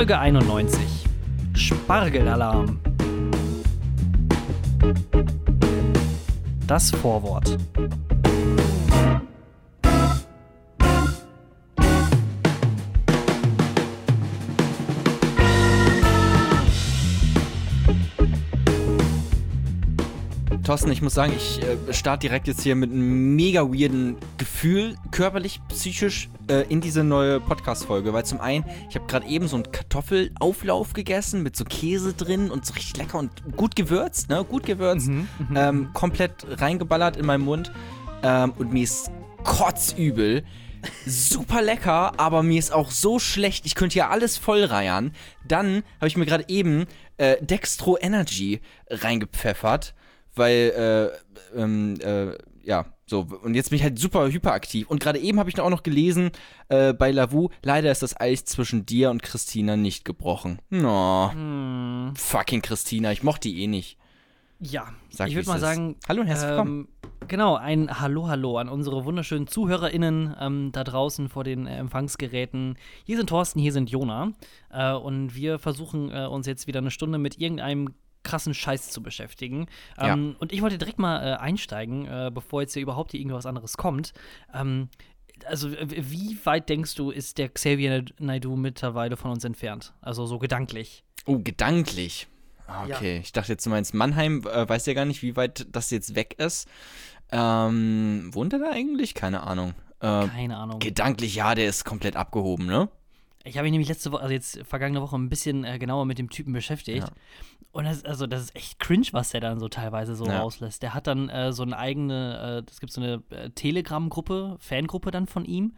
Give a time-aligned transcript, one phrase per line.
[0.00, 0.80] Folge 91.
[1.52, 2.80] Spargelalarm.
[6.66, 7.58] Das Vorwort.
[20.70, 24.94] Thorsten, ich muss sagen, ich äh, starte direkt jetzt hier mit einem mega weirden Gefühl,
[25.10, 28.12] körperlich, psychisch, äh, in diese neue Podcast-Folge.
[28.12, 32.52] Weil zum einen, ich habe gerade eben so einen Kartoffelauflauf gegessen mit so Käse drin
[32.52, 34.44] und so richtig lecker und gut gewürzt, ne?
[34.44, 35.08] Gut gewürzt.
[35.08, 35.56] Mhm, mhm.
[35.56, 37.72] ähm, komplett reingeballert in meinen Mund.
[38.22, 39.10] Ähm, und mir ist
[39.42, 40.44] kotzübel.
[41.04, 43.66] Super lecker, aber mir ist auch so schlecht.
[43.66, 45.16] Ich könnte ja alles vollreiern.
[45.48, 49.94] Dann habe ich mir gerade eben äh, Dextro Energy reingepfeffert
[50.40, 51.12] weil,
[51.54, 54.88] äh, ähm, äh, ja, so, und jetzt bin ich halt super hyperaktiv.
[54.88, 56.30] Und gerade eben habe ich auch noch gelesen
[56.68, 60.60] äh, bei Lavu, leider ist das Eis zwischen dir und Christina nicht gebrochen.
[60.70, 61.30] No.
[61.32, 62.12] Hm.
[62.16, 63.98] Fucking Christina, ich mochte die eh nicht.
[64.62, 65.96] Ja, Sag, ich würde mal sagen.
[66.06, 66.88] Hallo und herzlich willkommen.
[67.02, 71.78] Ähm, genau, ein Hallo, Hallo an unsere wunderschönen ZuhörerInnen ähm, da draußen vor den äh,
[71.78, 72.76] Empfangsgeräten.
[73.04, 74.32] Hier sind Thorsten, hier sind Jona.
[74.70, 79.02] Äh, und wir versuchen äh, uns jetzt wieder eine Stunde mit irgendeinem krassen Scheiß zu
[79.02, 79.66] beschäftigen.
[79.98, 83.46] Ähm, Und ich wollte direkt mal äh, einsteigen, äh, bevor jetzt hier überhaupt hier irgendwas
[83.46, 84.12] anderes kommt.
[84.54, 84.88] Ähm,
[85.46, 89.94] also, wie weit denkst du, ist der Xavier Naidoo mittlerweile von uns entfernt?
[90.02, 91.02] Also so gedanklich.
[91.24, 92.28] Oh, gedanklich.
[92.66, 92.96] Ah, Ja.
[92.96, 95.90] Okay, ich dachte jetzt, du meinst Mannheim, äh, weiß ja gar nicht, wie weit das
[95.90, 96.68] jetzt weg ist.
[97.32, 99.14] Ähm, wohnt er da eigentlich?
[99.14, 99.74] Keine Ahnung.
[100.00, 100.78] Äh, Keine Ahnung.
[100.78, 102.88] gedanklich, ja, der ist komplett abgehoben, ne?
[103.44, 106.18] Ich habe mich nämlich letzte Woche, also jetzt vergangene Woche, ein bisschen äh, genauer mit
[106.18, 106.98] dem Typen beschäftigt.
[107.08, 107.12] Ja.
[107.72, 110.40] Und das, also das ist echt cringe, was der dann so teilweise so Ja.
[110.40, 110.82] rauslässt.
[110.82, 115.10] Der hat dann äh, so eine eigene, äh, es gibt so eine äh, Telegram-Gruppe, Fangruppe
[115.10, 115.74] dann von ihm.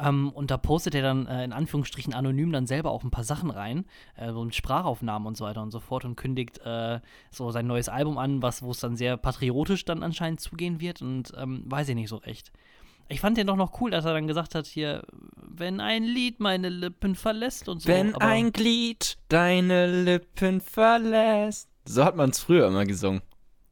[0.00, 3.24] Ähm, und da postet er dann äh, in Anführungsstrichen anonym dann selber auch ein paar
[3.24, 3.84] Sachen rein,
[4.16, 7.00] äh, so mit Sprachaufnahmen und so weiter und so fort und kündigt äh,
[7.30, 11.02] so sein neues Album an, was wo es dann sehr patriotisch dann anscheinend zugehen wird
[11.02, 12.52] und ähm, weiß ich nicht so recht.
[13.08, 15.02] Ich fand den doch noch cool, dass er dann gesagt hat, hier,
[15.36, 17.88] wenn ein Lied meine Lippen verlässt und so.
[17.88, 21.68] Wenn aber- ein Glied deine Lippen verlässt.
[21.84, 23.22] So hat man es früher immer gesungen.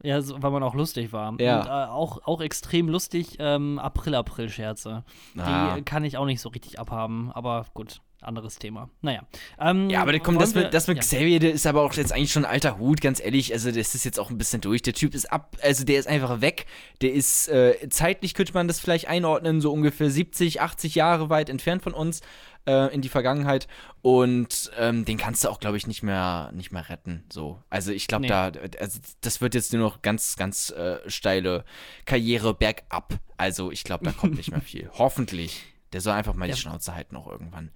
[0.05, 1.35] Ja, so, weil man auch lustig war.
[1.41, 1.61] Ja.
[1.61, 5.03] Und äh, auch, auch extrem lustig ähm, April-April-Scherze.
[5.39, 5.75] Ah.
[5.75, 8.91] Die kann ich auch nicht so richtig abhaben, aber gut, anderes Thema.
[9.03, 9.23] Naja.
[9.59, 11.03] Ähm, Ja, aber komm, das wir- mit, das mit ja.
[11.03, 13.53] Xavier, der ist aber auch jetzt eigentlich schon ein alter Hut, ganz ehrlich.
[13.53, 14.83] Also, das ist jetzt auch ein bisschen durch.
[14.83, 16.67] Der Typ ist ab, also der ist einfach weg.
[17.03, 21.49] Der ist, äh, zeitlich könnte man das vielleicht einordnen, so ungefähr 70, 80 Jahre weit
[21.49, 22.21] entfernt von uns
[22.67, 23.69] äh, in die Vergangenheit.
[24.03, 27.25] Und ähm, den kannst du auch, glaube ich, nicht mehr, nicht mehr retten.
[27.33, 27.63] So.
[27.71, 28.29] Also, ich glaube, Nee.
[28.29, 31.65] da, also, das wird jetzt nur noch ganz, ganz äh, steile
[32.05, 33.15] Karriere bergab.
[33.37, 34.91] Also, ich glaube, da kommt nicht mehr viel.
[34.95, 35.63] Hoffentlich.
[35.93, 36.55] Der soll einfach mal Ja.
[36.55, 37.71] die Schnauze halten auch irgendwann.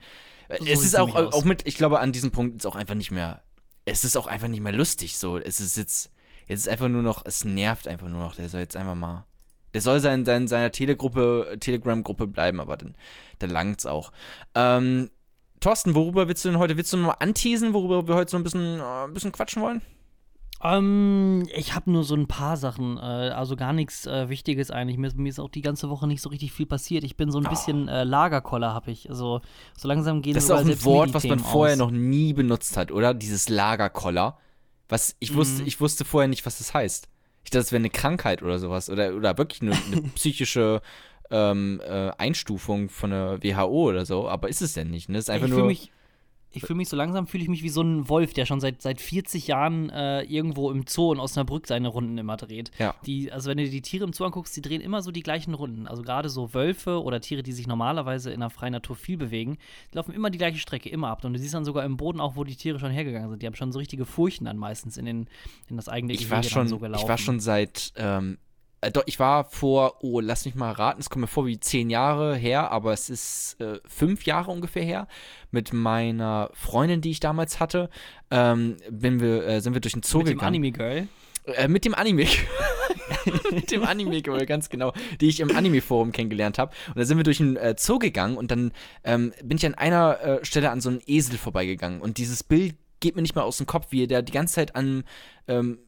[0.49, 2.95] Äh, So es ist auch, auch mit, ich glaube, an diesem Punkt ist auch einfach
[2.95, 3.43] nicht mehr,
[3.85, 5.39] es ist auch einfach nicht mehr lustig so.
[5.39, 6.11] Es ist jetzt,
[6.47, 8.35] jetzt ist einfach nur noch, es nervt einfach nur noch.
[8.35, 9.27] Der soll jetzt einfach mal,
[9.75, 12.97] der soll sein, sein, seiner Telegruppe, Telegram-Gruppe bleiben, aber dann,
[13.39, 14.13] dann langt's auch.
[14.55, 15.11] Ähm,
[15.61, 18.37] Thorsten, worüber willst du denn heute, willst du noch mal anteasen, worüber wir heute so
[18.37, 19.83] ein bisschen, äh, ein bisschen quatschen wollen?
[20.63, 24.99] Ähm, ich habe nur so ein paar Sachen, äh, also gar nichts äh, Wichtiges eigentlich.
[24.99, 27.05] Mir, mir ist auch die ganze Woche nicht so richtig viel passiert.
[27.05, 29.09] Ich bin so ein bisschen äh, Lagerkoller, habe ich.
[29.09, 29.41] Also
[29.77, 30.35] so langsam gehen Oh.
[30.35, 31.79] Das ist auch ein Wort, was man vorher aus.
[31.79, 33.15] noch nie benutzt hat, oder?
[33.15, 34.37] Dieses Lagerkoller.
[34.89, 35.69] Was, ich wusste, Mhm.
[35.69, 37.09] ich wusste vorher nicht, was das heißt.
[37.45, 38.91] Ich dachte, das wäre eine Krankheit oder sowas.
[38.91, 40.81] Oder, oder wirklich eine, eine psychische
[41.31, 44.29] ähm, äh, Einstufung von der WHO oder so.
[44.29, 45.19] Aber ist es denn nicht, ne?
[45.19, 45.71] Ist einfach ich nur.
[46.51, 48.81] Ich fühle mich so langsam, fühle ich mich wie so ein Wolf, der schon seit,
[48.81, 52.71] seit 40 Jahren äh, irgendwo im Zoo in Osnabrück seine Runden immer dreht.
[52.79, 52.95] Ja.
[53.05, 55.53] Die, also wenn du die Tiere im Zoo anguckst, die drehen immer so die gleichen
[55.53, 55.87] Runden.
[55.87, 59.59] Also gerade so Wölfe oder Tiere, die sich normalerweise in der freien Natur viel bewegen,
[59.93, 61.23] die laufen immer die gleiche Strecke, immer ab.
[61.25, 63.43] Und du siehst dann sogar im Boden auch, wo die Tiere schon hergegangen sind.
[63.43, 65.29] Die haben schon so richtige Furchen dann meistens in, den,
[65.69, 67.03] in das eigene ich war schon, so gelaufen.
[67.03, 68.39] ich war schon seit, ähm,
[68.81, 71.59] äh, doch, ich war vor, oh, lass mich mal raten, es kommt mir vor wie
[71.59, 75.08] zehn Jahre her, aber es ist äh, fünf Jahre ungefähr her,
[75.50, 77.91] mit meiner Freundin, die ich damals hatte,
[78.31, 80.49] ähm, bin wir, äh, sind wir durch den Zoo mit dem gegangen.
[80.49, 81.08] Anime Girl.
[81.56, 82.26] Äh, mit dem Anime.
[83.50, 86.73] mit dem Anime, Girl, ganz genau, die ich im Anime-Forum kennengelernt habe.
[86.88, 88.73] Und da sind wir durch einen äh, Zoo gegangen und dann
[89.05, 92.00] ähm, bin ich an einer äh, Stelle an so einem Esel vorbeigegangen.
[92.00, 94.55] Und dieses Bild geht mir nicht mal aus dem Kopf, wie er da die ganze
[94.55, 95.05] Zeit an,
[95.47, 95.79] ähm,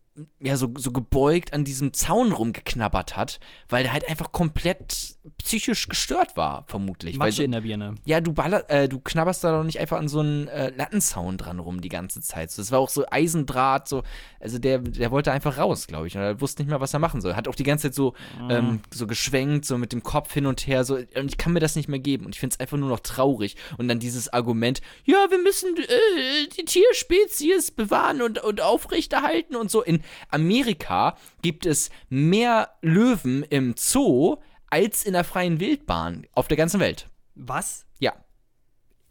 [0.41, 5.89] ja, so, so gebeugt an diesem Zaun rumgeknabbert hat, weil der halt einfach komplett psychisch
[5.89, 7.17] gestört war, vermutlich.
[7.17, 7.95] Matsche so, in der Birne.
[8.05, 11.39] ja, du baller, äh, du knabberst da doch nicht einfach an so einen äh, Lattenzaun
[11.39, 12.51] dran rum die ganze Zeit.
[12.51, 14.03] So, das war auch so Eisendraht, so,
[14.41, 16.17] also der, der wollte einfach raus, glaube ich.
[16.17, 17.35] Und er wusste nicht mehr, was er machen soll.
[17.35, 18.15] Hat auch die ganze Zeit so,
[18.49, 21.61] ähm, so geschwenkt, so mit dem Kopf hin und her, so, und ich kann mir
[21.61, 22.27] das nicht mehr geben.
[22.27, 23.57] Und ich finde es einfach nur noch traurig.
[23.79, 29.71] Und dann dieses Argument, ja, wir müssen äh, die Tierspezies bewahren und, und aufrechterhalten und
[29.71, 29.83] so.
[29.83, 30.00] In
[30.31, 34.37] Amerika gibt es mehr Löwen im Zoo
[34.69, 37.09] als in der freien Wildbahn auf der ganzen Welt.
[37.35, 37.87] Was?
[37.99, 38.13] Ja.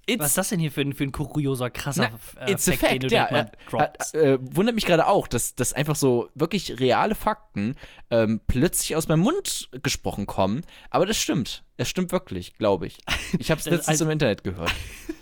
[0.05, 2.67] It's, Was ist das denn hier für ein, für ein kurioser, krasser na, äh, it's
[2.67, 3.27] a den fact, ja.
[3.27, 4.15] Äh, droppst?
[4.15, 7.75] äh, äh, wundert mich gerade auch, dass, dass einfach so wirklich reale Fakten
[8.09, 10.61] ähm, plötzlich aus meinem Mund gesprochen kommen.
[10.89, 11.63] Aber das stimmt.
[11.77, 12.97] Es stimmt wirklich, glaube ich.
[13.37, 14.71] Ich habe es Das- letztens also- im Internet gehört.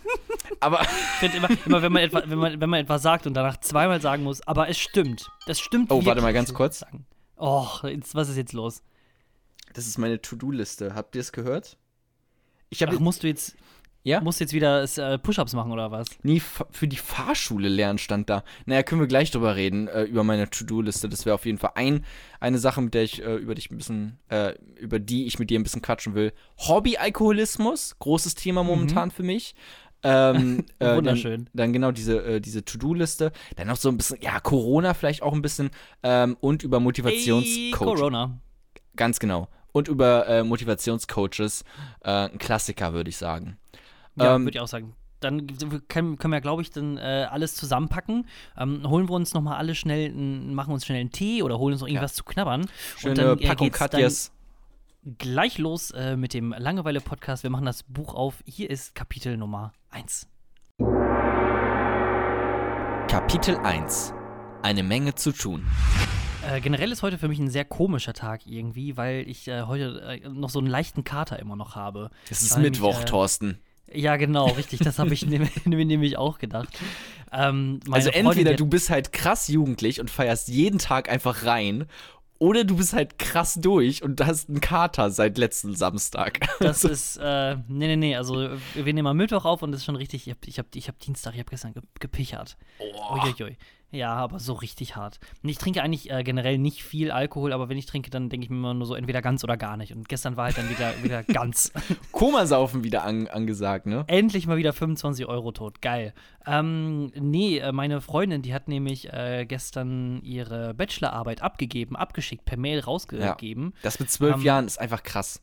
[0.59, 0.87] Aber Ich
[1.19, 4.01] finde immer, immer wenn, man etwa, wenn, man, wenn man etwas sagt und danach zweimal
[4.01, 5.29] sagen muss, aber es stimmt.
[5.45, 6.79] Das stimmt Oh, warte mal ganz kurz.
[6.79, 7.05] sagen.
[7.37, 8.81] Oh, jetzt, was ist jetzt los?
[9.73, 10.95] das ist meine To-Do-Liste.
[10.95, 11.77] Habt ihr es gehört?
[12.69, 13.55] Ich habe Ach, musst du jetzt,
[14.03, 14.21] Ja?
[14.21, 16.07] musst du jetzt wieder äh, Push-Ups machen oder was?
[16.23, 18.43] nie fa- für die Fahrschule lernen stand da.
[18.65, 21.07] Naja, können wir gleich drüber reden, äh, über meine To-Do-Liste.
[21.09, 22.03] Das wäre auf jeden Fall ein,
[22.39, 25.49] eine Sache, mit der ich äh, über dich ein bisschen, äh, über die ich mit
[25.51, 26.33] dir ein bisschen quatschen will.
[26.57, 29.53] Hobby-Alkoholismus, großes Thema momentan für mich.
[30.03, 31.45] Ähm, äh, Wunderschön.
[31.45, 33.31] Dann, dann genau diese, äh, diese To-Do-Liste.
[33.55, 35.69] Dann noch so ein bisschen, ja, Corona vielleicht auch ein bisschen
[36.03, 37.95] ähm, und über Motivationscoach.
[37.95, 38.39] Corona.
[38.95, 39.47] Ganz genau.
[39.71, 41.63] Und über äh, Motivationscoaches.
[42.03, 43.57] Äh, ein Klassiker, würde ich sagen.
[44.15, 44.95] Ja, Ähm, würde ich auch sagen.
[45.19, 45.47] Dann
[45.87, 48.27] können, können wir, glaube ich, dann äh, alles zusammenpacken.
[48.55, 51.73] Ähm, holen wir uns noch mal alle schnell, machen uns schnell einen Tee oder holen
[51.73, 52.67] uns noch irgendwas zu knabbern.
[52.97, 54.31] Schöne dann, äh, Packung dann Katjes.
[55.17, 57.43] Gleich los äh, mit dem Langeweile-Podcast.
[57.43, 58.43] Wir machen das Buch auf.
[58.45, 60.27] Hier ist Kapitel Nummer 1.
[63.07, 64.13] Kapitel 1.
[64.63, 65.65] Eine Menge zu tun.
[66.51, 70.01] Äh, generell ist heute für mich ein sehr komischer Tag irgendwie, weil ich äh, heute
[70.23, 72.09] äh, noch so einen leichten Kater immer noch habe.
[72.29, 73.59] Es ist Weil mich, Mittwoch, äh, Thorsten.
[73.93, 74.79] Ja, genau, richtig.
[74.81, 76.77] Das habe ich mir nämlich auch gedacht.
[77.31, 81.45] Ähm, Also Freundin, entweder die- du bist halt krass jugendlich und feierst jeden Tag einfach
[81.45, 81.85] rein,
[82.39, 86.39] oder du bist halt krass durch und hast einen Kater seit letzten Samstag.
[86.59, 89.85] Das ist, äh, nee, nee, nee, also wir nehmen am Mittwoch auf und das ist
[89.85, 92.57] schon richtig, ich hab, ich hab, ich hab Dienstag, ich hab gestern ge gepichert.
[93.11, 93.57] Uiuiui.
[93.89, 95.19] Ja, aber so richtig hart.
[95.41, 98.43] Und ich trinke eigentlich äh, generell nicht viel Alkohol, aber wenn ich trinke, dann denke
[98.43, 99.93] ich mir immer nur so entweder ganz oder gar nicht.
[99.93, 101.71] Und gestern war halt dann wieder, wieder ganz.
[102.11, 104.03] Komasaufen wieder an, angesagt, ne?
[104.07, 105.81] Endlich mal wieder 25 Euro tot.
[105.81, 106.13] Geil.
[106.45, 112.57] Ähm, nee, äh, meine Freundin, die hat nämlich äh, gestern ihre Bachelorarbeit abgegeben, abgeschickt, per
[112.57, 113.73] Mail rausgegeben.
[113.83, 115.41] Das mit zwölf Ähm, Jahren ist einfach krass.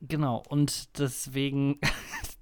[0.00, 1.78] Genau, und deswegen.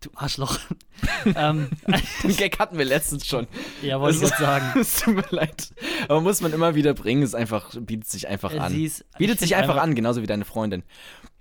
[0.00, 0.58] du Arschloch.
[1.34, 1.68] ähm,
[2.22, 3.46] Den Gag hatten wir letztens schon.
[3.82, 4.80] ja, wollte ich Also- gerade sagen.
[4.80, 5.72] Es tut mir leid.
[6.08, 8.70] Aber muss man immer wieder bringen, ist einfach, bietet sich einfach an.
[8.72, 10.82] sie ist- bietet ich sich einfach einfach- an, genauso wie deine Freundin.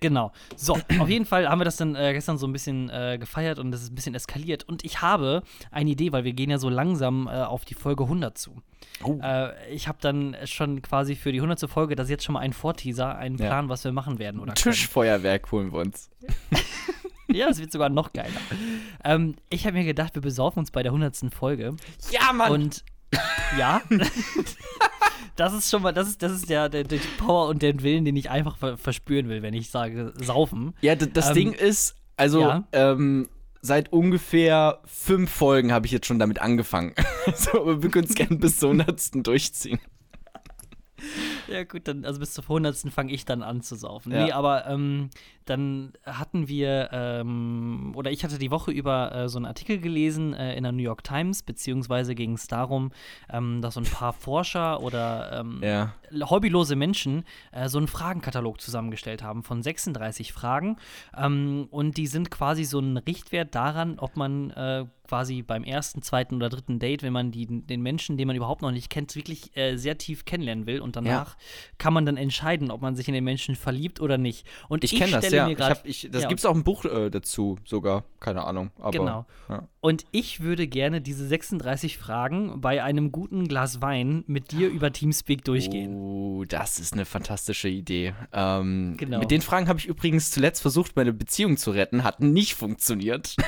[0.02, 0.32] Genau.
[0.56, 3.60] So, auf jeden Fall haben wir das dann äh, gestern so ein bisschen äh, gefeiert
[3.60, 4.64] und das ist ein bisschen eskaliert.
[4.64, 8.04] Und ich habe eine Idee, weil wir gehen ja so langsam äh, auf die Folge
[8.04, 8.62] 100 zu.
[9.04, 9.20] Oh.
[9.22, 11.70] Äh, ich habe dann schon quasi für die 100.
[11.70, 13.48] Folge, das ist jetzt schon mal ein Vorteaser, einen Ja.
[13.48, 14.40] Plan, was wir machen werden.
[14.40, 16.10] Oder Tischfeuerwerk holen wir uns.
[17.32, 18.30] Ja, es wird sogar noch geiler.
[19.04, 21.34] ähm, ich habe mir gedacht, wir besaufen uns bei der 100.
[21.34, 21.76] Folge.
[22.12, 22.52] Ja, Mann!
[22.52, 22.84] Und
[23.58, 23.82] ja,
[25.36, 28.06] das ist schon mal, das ist, das ist der, der, der Power und den Willen,
[28.06, 30.74] den ich einfach ver verspüren will, wenn ich sage, saufen.
[30.82, 32.68] Ja, das Ähm, Ding ist, also ja.
[32.72, 33.30] ähm,
[33.62, 36.94] seit ungefähr fünf Folgen habe ich jetzt schon damit angefangen.
[37.36, 39.80] so, aber wir können es gerne bis zur hundertsten durchziehen.
[41.52, 42.76] Ja, gut, dann, also bis zur 100.
[42.92, 44.12] fange ich dann an zu saufen.
[44.12, 44.26] Ja.
[44.26, 45.10] Nee, aber ähm,
[45.46, 50.34] dann hatten wir, ähm, oder ich hatte die Woche über äh, so einen Artikel gelesen
[50.34, 52.92] äh, in der New York Times, beziehungsweise ging es darum,
[53.32, 55.94] ähm, dass so ein paar Forscher oder ähm, Ja.
[56.30, 60.78] hobbylose Menschen äh, so einen Fragenkatalog zusammengestellt haben von 36 Fragen.
[61.18, 66.04] Ähm, und die sind quasi so ein Richtwert daran, ob man äh, quasi beim ersten,
[66.04, 69.16] zweiten oder dritten Date, wenn man die, den Menschen, den man überhaupt noch nicht kennt,
[69.16, 70.82] wirklich äh, sehr tief kennenlernen will.
[70.82, 71.36] Und danach
[71.78, 74.46] kann man dann entscheiden, ob man sich in den Menschen verliebt oder nicht.
[74.68, 75.46] Und Ich kenne das, ja.
[75.46, 78.04] mir Ich grad- hab, ich, das ja, gibt es auch ein Buch äh, dazu, sogar.
[78.20, 78.72] Keine Ahnung.
[78.80, 79.26] Aber, Genau.
[79.48, 79.68] Ja.
[79.82, 84.92] Und ich würde gerne diese 36 Fragen bei einem guten Glas Wein mit dir über
[84.92, 85.94] Teamspeak durchgehen.
[85.96, 88.14] Oh, das ist eine fantastische Idee.
[88.34, 89.20] Ähm, Genau.
[89.20, 92.04] Mit den Fragen habe ich übrigens zuletzt versucht, meine Beziehung zu retten.
[92.04, 93.36] Hat nicht funktioniert.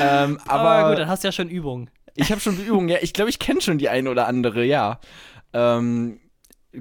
[0.00, 1.90] ähm, Aber, aber gut, dann hast du ja schon Übung.
[2.14, 2.88] Ich habe schon Übungen.
[2.88, 5.00] Ja, ich glaube, ich kenne schon die eine oder andere, ja.
[5.52, 6.20] Ähm,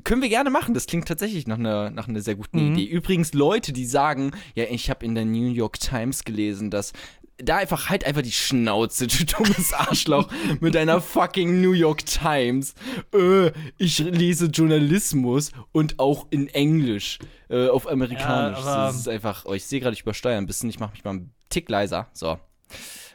[0.04, 0.74] können wir gerne machen.
[0.76, 2.74] Das klingt tatsächlich nach einer nach einer sehr guten Mhm.
[2.76, 2.86] Idee.
[2.86, 6.94] Übrigens, Leute, die sagen, ja, ich habe in der New York Times gelesen, dass
[7.42, 12.76] da einfach halt einfach die Schnauze, du dummes Arschloch, mit deiner fucking New York Times.
[13.16, 17.18] Äh, ich lese Journalismus und auch in Englisch,
[17.50, 18.60] äh, auf Amerikanisch.
[18.60, 21.04] Ja, das ist einfach, oh, ich sehe gerade, ich übersteuere ein bisschen, ich mache mich
[21.04, 22.10] mal einen Tick leiser.
[22.14, 22.38] So.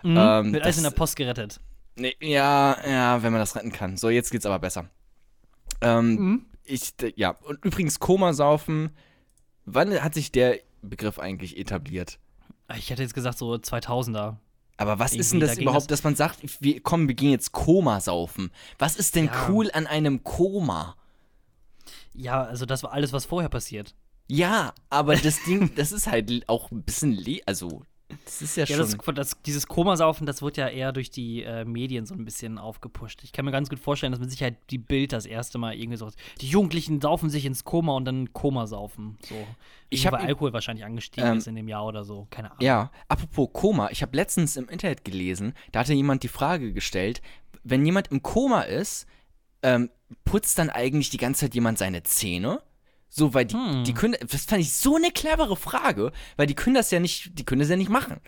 [0.02, 0.16] Mhm.
[0.18, 1.60] Ähm, Wird alles in der Post gerettet.
[1.96, 3.96] Nee, ja, ja, wenn man das retten kann.
[3.96, 4.88] So, jetzt geht's aber besser.
[5.80, 6.46] Ähm, Mhm.
[6.64, 8.90] ich, ja, und übrigens Komasaufen,
[9.64, 12.18] wann hat sich der Begriff eigentlich etabliert?
[12.76, 14.36] Ich hätte jetzt gesagt, so 2000er.
[14.76, 17.14] Aber was ist Irgendwie, denn da das überhaupt, das- dass man sagt, wir, komm, wir
[17.14, 18.50] gehen jetzt Komasaufen?
[18.78, 19.48] Was ist denn Ja.
[19.48, 20.96] cool an einem Koma?
[22.12, 23.94] Ja, also das war alles, was vorher passiert.
[24.26, 27.82] Ja, aber das Ding, das ist halt auch ein bisschen, le also,
[28.24, 28.98] das ist ja, Ja, schon.
[28.98, 32.58] das, das, dieses Komasaufen, das wird ja eher durch die äh, Medien so ein bisschen
[32.58, 33.20] aufgepusht.
[33.24, 35.96] Ich kann mir ganz gut vorstellen, dass mit Sicherheit die Bild das erste Mal irgendwie
[35.98, 36.10] so.
[36.40, 39.18] Die Jugendlichen saufen sich ins Koma und dann Komasaufen.
[39.22, 39.34] So.
[39.90, 42.26] Ich Irgendwie, hab weil mir- Alkohol wahrscheinlich angestiegen Ähm, ist in dem Jahr oder so.
[42.30, 42.62] Keine Ahnung.
[42.62, 47.22] Ja, apropos Koma, ich habe letztens im Internet gelesen, da hatte jemand die Frage gestellt,
[47.62, 49.06] wenn jemand im Koma ist,
[49.62, 49.90] ähm,
[50.24, 52.60] putzt dann eigentlich die ganze Zeit jemand seine Zähne?
[53.16, 53.84] So, weil die, Hm.
[53.84, 57.38] die können, das fand ich so eine clevere Frage, weil die können das ja nicht,
[57.38, 58.20] die können das ja nicht machen.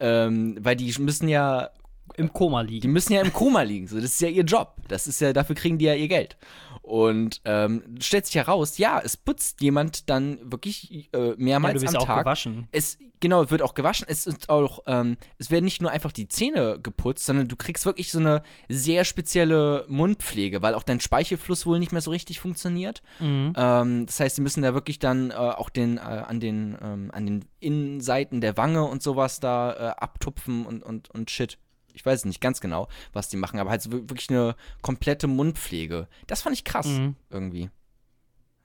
[0.00, 1.68] Ähm, weil die müssen ja,
[2.16, 2.92] Im Koma die liegen.
[2.92, 4.76] müssen ja im Koma liegen, so, das ist ja ihr Job.
[4.88, 6.36] Das ist ja, dafür kriegen die ja ihr Geld.
[6.82, 11.80] Und ähm, stellt sich heraus, ja, es putzt jemand dann wirklich äh, Ja, mehrmals du
[11.82, 12.24] bist am auch Tag.
[12.24, 12.68] gewaschen.
[12.72, 14.06] Es, genau, wird auch gewaschen.
[14.08, 17.84] Es ist auch, ähm, es werden nicht nur einfach die Zähne geputzt, sondern du kriegst
[17.86, 22.40] wirklich so eine sehr spezielle Mundpflege, weil auch dein Speichelfluss wohl nicht mehr so richtig
[22.40, 23.02] funktioniert.
[23.20, 23.52] Mhm.
[23.56, 27.10] Ähm, das heißt, die müssen da wirklich dann äh, auch den, äh, an den, ähm,
[27.12, 31.58] an den Innenseiten der Wange und sowas da äh, abtupfen und, und, und shit.
[32.00, 35.26] Ich weiß nicht ganz genau, was die machen, aber halt so wir- wirklich eine komplette
[35.26, 36.08] Mundpflege.
[36.26, 37.14] Das fand ich krass, Mhm.
[37.28, 37.68] irgendwie.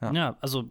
[0.02, 0.12] Ja.
[0.12, 0.36] Ja.
[0.42, 0.70] also,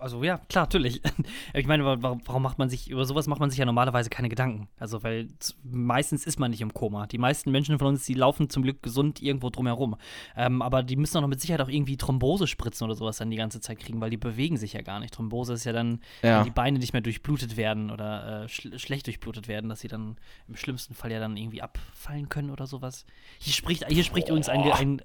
[0.00, 1.02] also ja, klar, natürlich.
[1.54, 4.28] ich meine, wa- warum, macht man sich, über sowas macht man sich ja normalerweise keine
[4.30, 4.66] Gedanken.
[4.78, 5.28] Also, weil
[5.62, 7.06] meistens ist man nicht im Koma.
[7.06, 9.96] Die meisten Menschen von uns, die laufen zum Glück gesund irgendwo drumherum.
[10.36, 13.30] Ähm, aber die müssen auch noch mit Sicherheit auch irgendwie Thrombose spritzen oder sowas dann
[13.30, 15.12] die ganze Zeit kriegen, weil die bewegen sich ja gar nicht.
[15.14, 16.38] Thrombose ist ja dann, Ja.
[16.38, 19.88] wenn die Beine nicht mehr durchblutet werden oder äh, schl schlecht durchblutet werden, dass sie
[19.88, 20.16] dann
[20.48, 23.04] im schlimmsten Fall ja dann irgendwie abfallen können oder sowas.
[23.38, 25.02] Hier spricht, hier spricht übrigens ein, ein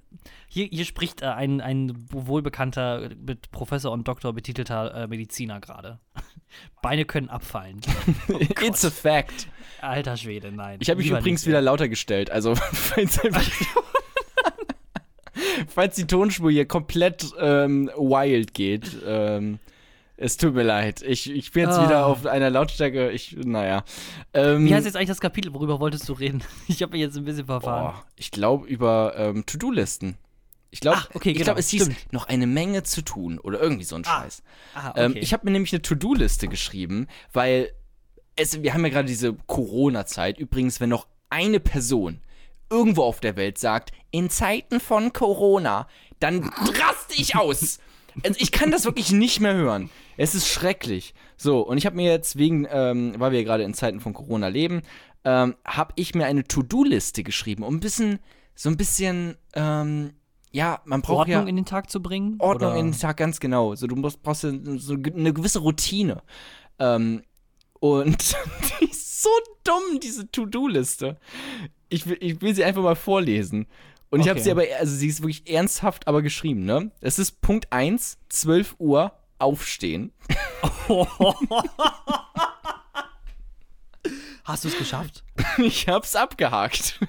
[0.47, 5.97] hier, hier spricht äh, ein, ein wohlbekannter, mit Professor und Doktor betitelter äh, Mediziner gerade.
[6.83, 7.81] Beine können abfallen.
[8.31, 9.47] Oh It's a fact.
[9.81, 10.77] Alter Schwede, nein.
[10.79, 12.29] Ich habe mich übrigens wieder lauter gestellt.
[12.29, 13.19] Also, falls,
[15.67, 19.59] falls die Tonspur hier komplett ähm, wild geht, ähm,
[20.17, 21.01] es tut mir leid.
[21.03, 21.85] Ich, ich bin jetzt Ah.
[21.85, 23.11] wieder auf einer Lautstärke.
[23.11, 23.83] Ich, naja.
[24.33, 25.53] Ähm, Wie heißt jetzt eigentlich das Kapitel?
[25.53, 26.43] Worüber wolltest du reden?
[26.67, 27.93] Ich habe mich jetzt ein bisschen verfahren.
[27.93, 30.17] boah, ich glaube über ähm, To-Do-Listen.
[30.69, 32.13] Ich glaube, okay, ich genau, glaube, es hieß stimmt.
[32.13, 34.43] noch eine Menge zu tun oder irgendwie so ein Ah, Scheiß.
[34.75, 35.05] Ah, okay.
[35.05, 37.71] Ähm, ich habe mir nämlich eine To-Do-Liste geschrieben, weil
[38.35, 40.39] es, wir haben ja gerade diese Corona-Zeit.
[40.39, 42.21] Übrigens, wenn noch eine Person
[42.69, 45.87] irgendwo auf der Welt sagt, in Zeiten von Corona,
[46.19, 47.79] dann raste ich aus.
[48.23, 49.89] Also ich kann das wirklich nicht mehr hören.
[50.17, 51.13] Es ist schrecklich.
[51.37, 54.13] So, und ich habe mir jetzt wegen, ähm, weil wir ja gerade in Zeiten von
[54.13, 54.81] Corona leben,
[55.23, 58.19] ähm, habe ich mir eine To-Do-Liste geschrieben, um ein bisschen,
[58.55, 60.13] so ein bisschen, ähm,
[60.57, 62.35] ja, man braucht ja Ordnung in den Tag zu bringen?
[62.39, 62.79] Ordnung oder?
[62.79, 63.75] in den Tag, ganz genau.
[63.75, 66.23] So, du musst, brauchst ja so eine gewisse Routine.
[66.79, 67.21] Ähm,
[67.79, 68.35] und
[68.81, 69.29] die ist so
[69.63, 71.19] dumm, diese To-Do-Liste.
[71.89, 73.67] Ich will, ich will sie einfach mal vorlesen.
[74.09, 74.45] Und ich habe Okay.
[74.45, 76.91] sie aber, also sie ist wirklich ernsthaft aber geschrieben, ne?
[77.01, 80.11] Es ist Punkt 1, 12 Uhr, aufstehen.
[84.43, 85.23] Hast du es geschafft?
[85.59, 86.99] Ich hab's abgehakt.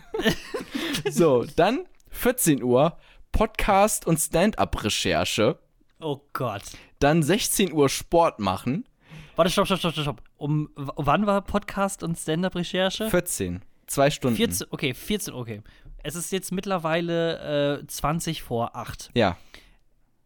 [1.10, 2.98] so, dann 14 Uhr,
[3.32, 5.58] Podcast und Stand-up-Recherche.
[6.00, 6.62] Oh Gott.
[6.98, 8.84] Dann 16 Uhr Sport machen.
[9.36, 10.22] Warte, stopp, stopp, stopp, stopp.
[10.36, 13.08] Um, wann war Podcast und Stand-Up-Recherche?
[13.08, 13.62] 14.
[13.86, 14.36] Zwei Stunden.
[14.36, 15.62] 14, okay, 14, okay.
[16.02, 19.10] Es ist jetzt mittlerweile äh, 20 vor 8.
[19.14, 19.36] Ja.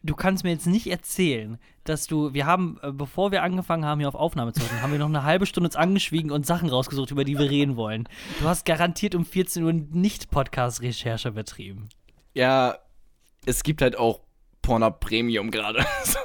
[0.02, 4.00] Du kannst mir jetzt nicht erzählen, dass du, wir haben, äh, bevor wir angefangen haben,
[4.00, 6.68] hier auf Aufnahme zu drücken, haben wir noch eine halbe Stunde uns angeschwiegen und Sachen
[6.68, 8.08] rausgesucht, über die wir reden wollen.
[8.40, 11.88] Du hast garantiert um 14 Uhr nicht Podcast-Recherche betrieben.
[12.34, 12.78] Ja,
[13.46, 14.20] es gibt halt auch
[14.62, 15.84] Pornhub Premium gerade.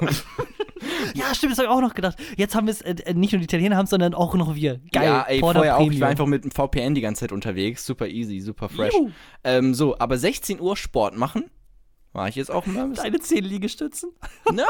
[1.14, 2.16] Ja, stimmt, das habe ich auch noch gedacht.
[2.36, 4.80] Jetzt haben wir es, äh, nicht nur die Italiener haben es, sondern auch noch wir.
[4.92, 5.04] Geil.
[5.04, 5.90] ja, ey, Pornhub vorher auch.
[5.90, 7.84] Ich war einfach mit dem VPN die ganze Zeit unterwegs.
[7.84, 8.94] Super easy, super fresh.
[9.44, 11.50] Ähm, so, aber 16 Uhr Sport machen.
[12.18, 12.92] Mache ich jetzt auch mal.
[12.94, 14.10] Deine 10 Liegestützen?
[14.52, 14.64] Na,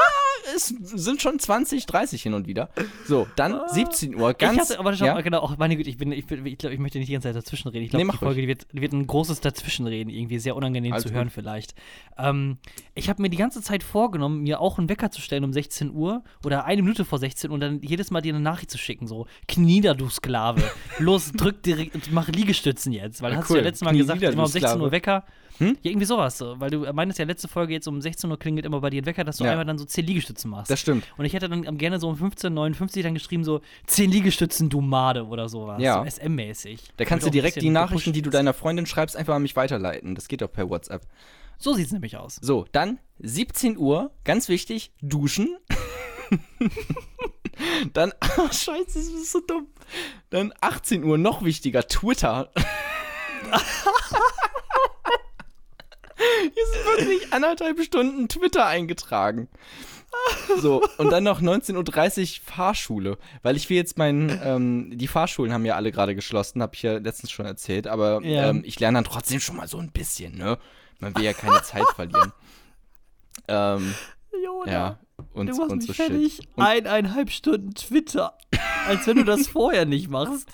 [0.55, 2.69] es sind schon 20, 30 hin und wieder.
[3.05, 4.53] So, dann 17 Uhr, ganz.
[4.53, 5.15] ich hatte, aber schau ja?
[5.15, 7.13] mal, genau, auch meine Güte, ich bin, ich, bin, ich glaube, ich möchte nicht die
[7.13, 7.85] ganze Zeit dazwischen reden.
[7.85, 11.03] Ich glaube, Nee, die Folge, die wird, wird ein großes Dazwischenreden, irgendwie sehr unangenehm Alles
[11.03, 11.17] zu gut.
[11.17, 11.73] hören vielleicht.
[12.19, 12.59] Ähm,
[12.93, 15.91] ich habe mir die ganze Zeit vorgenommen, mir auch einen Wecker zu stellen um 16
[15.91, 18.77] Uhr oder eine Minute vor 16 Uhr und dann jedes Mal dir eine Nachricht zu
[18.77, 20.61] schicken, so, knie da, du Sklave.
[20.99, 23.59] Los, drück direkt und mach Liegestützen jetzt, weil Ja, hast du cool.
[23.59, 24.91] ja letztes Mal Knie gesagt, nieder, immer du um 16 Uhr.
[24.91, 25.23] Wecker.
[25.59, 25.77] Hm?
[25.81, 28.65] Ja, irgendwie sowas, so, weil du meintest ja letzte Folge jetzt um 16 Uhr klingelt
[28.65, 29.51] immer bei dir ein Wecker, dass du Ja.
[29.51, 30.71] einmal dann so 10 Liegestützen machst.
[30.71, 31.05] Das stimmt.
[31.17, 35.25] Und ich hätte dann gerne so um 15.59 dann geschrieben, so 10 Liegestützen, du Made
[35.25, 35.81] oder sowas.
[35.81, 35.99] Ja.
[36.03, 36.79] So SM-mäßig.
[36.97, 40.15] Da kannst du direkt die Nachrichten, die du deiner Freundin schreibst, einfach an mich weiterleiten.
[40.15, 41.05] Das geht doch per WhatsApp.
[41.57, 42.37] So sieht es nämlich aus.
[42.41, 45.57] So, dann 17 Uhr, ganz wichtig, duschen.
[47.93, 49.67] dann, oh, scheiße, das ist so dumm.
[50.29, 52.49] Dann 18 Uhr, noch wichtiger, Twitter.
[56.53, 59.47] Hier sind wirklich anderthalb Stunden Twitter eingetragen.
[60.59, 63.17] So, und dann noch 19.30 Uhr Fahrschule.
[63.43, 66.81] Weil ich will jetzt meinen, ähm, die Fahrschulen haben ja alle gerade geschlossen, habe ich
[66.81, 68.49] ja letztens schon erzählt, aber Ja.
[68.49, 70.57] ähm, ich lerne dann trotzdem schon mal so ein bisschen, ne?
[70.99, 72.33] Man will ja keine Zeit verlieren.
[73.47, 73.93] Ähm,
[74.43, 74.99] Jona, ja,
[75.33, 76.35] und, du und so fertig.
[76.37, 76.47] shit.
[76.57, 78.37] Eineinhalb Stunden Twitter.
[78.87, 80.47] Als wenn du das vorher nicht machst.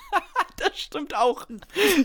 [0.68, 1.46] das stimmt auch.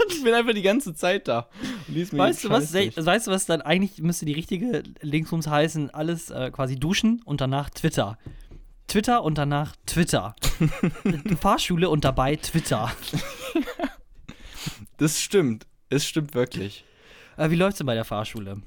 [0.09, 1.49] Ich bin einfach die ganze Zeit da.
[1.87, 5.89] Weißt du, was, weißt du, was dann eigentlich müsste die richtige Linksums heißen?
[5.91, 8.17] Alles äh, quasi duschen und danach Twitter.
[8.87, 10.35] Twitter und danach Twitter.
[11.39, 12.91] Fahrschule und dabei Twitter.
[14.97, 15.65] Das stimmt.
[15.89, 16.85] Es stimmt wirklich.
[17.37, 18.61] Äh, wie läuft's denn bei der Fahrschule?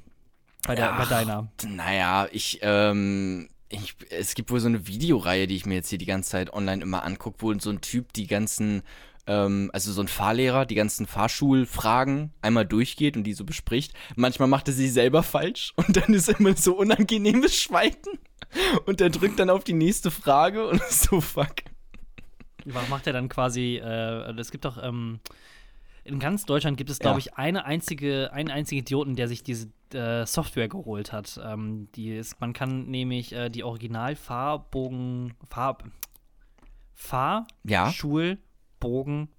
[0.65, 1.47] Bei, der, Ja, bei deiner.
[1.67, 5.97] Naja, ich, ähm, ich, es gibt wohl so eine Videoreihe, die ich mir jetzt hier
[5.97, 8.83] die ganze Zeit online immer angucke, wo so ein Typ die ganzen,
[9.27, 13.93] ähm, also so ein Fahrlehrer, die ganzen Fahrschulfragen einmal durchgeht und die so bespricht.
[14.15, 18.19] Manchmal macht er sie selber falsch und dann ist immer so unangenehmes Schweigen.
[18.85, 21.55] Und er drückt dann auf die nächste Frage und ist so fuck.
[22.65, 23.77] Was macht er dann quasi?
[23.83, 25.19] Äh, es gibt doch ähm,
[26.03, 27.25] in ganz Deutschland gibt es, glaube Ja.
[27.25, 31.39] ich, eine einzige, einen einzigen Idioten, der sich diese äh, Software geholt hat.
[31.43, 35.33] Ähm, die ist, man kann nämlich äh, die Original-Fahrbogen,
[36.93, 37.89] Fahr, Ja.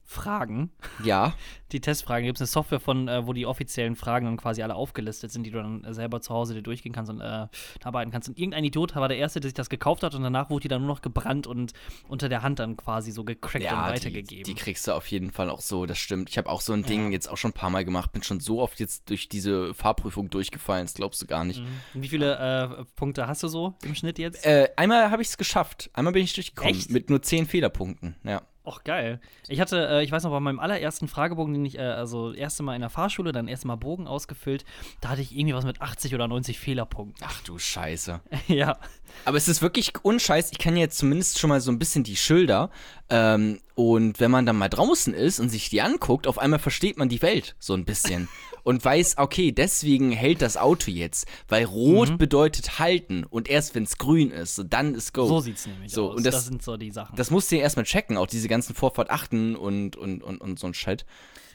[0.04, 0.70] Fragen.
[1.04, 1.34] Ja.
[1.72, 4.76] Die Testfragen gibt es eine Software von, äh, wo die offiziellen Fragen dann quasi alle
[4.76, 7.48] aufgelistet sind, die du dann äh, selber zu Hause dir durchgehen kannst und äh,
[7.82, 8.28] arbeiten kannst.
[8.28, 10.68] Und irgendein Idiot war der Erste, der sich das gekauft hat und danach wurde die
[10.68, 11.72] dann nur noch gebrannt und
[12.08, 14.44] unter der Hand dann quasi so gecrackt und Ja, die, weitergegeben.
[14.44, 16.28] die kriegst du auf jeden Fall auch so, das stimmt.
[16.30, 17.10] Ich habe auch so ein Ding Ja.
[17.10, 20.30] jetzt auch schon ein paar Mal gemacht, bin schon so oft jetzt durch diese Fahrprüfung
[20.30, 21.60] durchgefallen, das glaubst du gar nicht.
[21.60, 22.02] Mhm.
[22.02, 22.36] Wie viele
[22.80, 24.46] äh, Punkte hast du so im Schnitt jetzt?
[24.46, 25.90] Äh, einmal habe ich es geschafft.
[25.94, 26.72] Einmal bin ich durchgekommen.
[26.76, 26.90] Echt?
[26.92, 28.14] Mit nur 10 Fehlerpunkten.
[28.22, 28.42] Ja.
[28.66, 29.20] Och, geil.
[29.46, 32.64] Ich hatte, äh, ich weiß noch, bei meinem allerersten Fragebogen, den ich, äh, also erste
[32.64, 34.64] Mal in der Fahrschule, dann erste Mal Bogen ausgefüllt,
[35.00, 37.24] da hatte ich irgendwie was mit 80 oder 90 Fehlerpunkten.
[37.26, 38.20] Ach du Scheiße.
[38.48, 38.76] ja.
[39.24, 40.50] Aber es ist wirklich unscheiß.
[40.50, 42.70] Ich kann jetzt zumindest schon mal so ein bisschen die Schilder.
[43.08, 46.96] Ähm, und wenn man dann mal draußen ist und sich die anguckt, auf einmal versteht
[46.96, 48.26] man die Welt so ein bisschen.
[48.64, 51.28] und weiß, okay, deswegen hält das Auto jetzt.
[51.46, 52.18] Weil rot Mhm.
[52.18, 53.22] bedeutet halten.
[53.22, 55.26] Und erst wenn es grün ist, dann ist go.
[55.28, 56.16] So sieht's nämlich So, aus.
[56.16, 57.14] und das- das sind so die Sachen.
[57.14, 60.58] das musst du ja erstmal checken, auch diese ganzen Vorfahrt achten und, und, und, und
[60.58, 61.04] so ein Shit.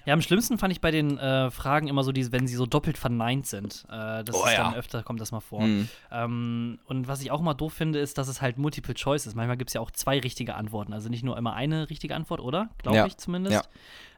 [0.06, 2.66] Ja, am schlimmsten fand ich bei den äh, Fragen immer so, diese, wenn sie so
[2.66, 3.86] doppelt verneint sind.
[3.90, 4.64] Äh, das Oh, ist ja.
[4.64, 5.62] dann öfter, kommt das mal vor.
[5.62, 5.88] Mhm.
[6.12, 9.36] Ähm, und was ich auch mal doof finde, ist, dass es halt Multiple Choice ist.
[9.36, 10.94] Manchmal gibt es ja auch zwei richtige Antworten.
[10.94, 12.70] Also nicht nur immer eine richtige Antwort, oder?
[12.80, 13.06] Glaube Ja.
[13.06, 13.70] ich zumindest.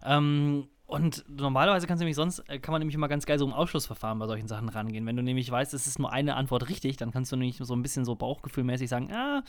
[0.05, 3.45] Ähm, und normalerweise kannst du nämlich sonst, äh, kann man nämlich immer ganz geil so
[3.45, 5.07] im Ausschlussverfahren bei solchen Sachen rangehen.
[5.07, 7.75] Wenn du nämlich weißt, es ist nur eine Antwort richtig, dann kannst du nämlich so
[7.75, 9.41] ein bisschen so bauchgefühlmäßig sagen, ah,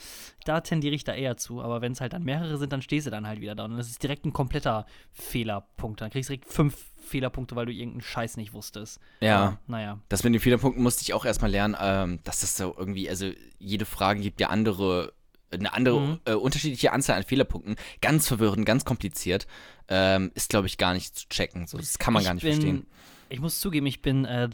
[0.46, 1.61] da tendiere ich da eher zu.
[1.61, 3.66] Aber wenn es halt dann mehrere sind, dann stehst du dann halt wieder da.
[3.66, 6.00] Und das ist direkt ein kompletter Fehlerpunkt.
[6.00, 8.98] Dann kriegst du direkt fünf Fehlerpunkte, weil du irgendeinen Scheiß nicht wusstest.
[9.20, 9.38] Ja.
[9.38, 9.98] Aber, naja.
[10.09, 13.30] Das mit den Fehlerpunkten musste ich auch erstmal lernen, ähm, dass das so irgendwie, also
[13.59, 15.12] jede Frage gibt ja andere,
[15.54, 16.20] eine andere, Mhm.
[16.24, 17.76] äh, unterschiedliche Anzahl an Fehlerpunkten.
[18.00, 19.46] Ganz verwirrend, ganz kompliziert.
[19.88, 21.66] Ähm, ist, glaube ich, gar nicht zu checken.
[21.66, 22.86] So, das kann man ich gar nicht bin, verstehen.
[23.28, 24.48] Ich muss zugeben, ich bin, äh,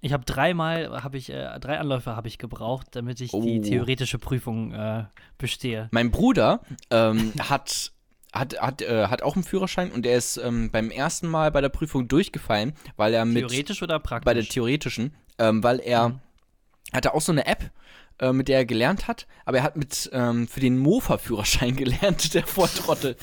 [0.00, 3.62] ich habe dreimal, habe ich, äh, drei Anläufe habe ich gebraucht, damit ich die Oh.
[3.62, 5.04] theoretische Prüfung äh,
[5.38, 5.88] bestehe.
[5.92, 6.60] Mein Bruder
[6.90, 7.92] ähm, hat,
[8.32, 11.60] hat, hat, äh, hat auch einen Führerschein und er ist ähm, beim ersten Mal bei
[11.60, 14.24] der Prüfung durchgefallen, weil er mit Theoretisch oder praktisch?
[14.26, 16.20] bei der theoretischen, ähm, weil er Mhm.
[16.92, 17.70] hatte auch so eine App,
[18.20, 22.34] äh, mit der er gelernt hat, aber er hat mit ähm, für den Mofa-Führerschein gelernt,
[22.34, 23.16] der Vortrottel.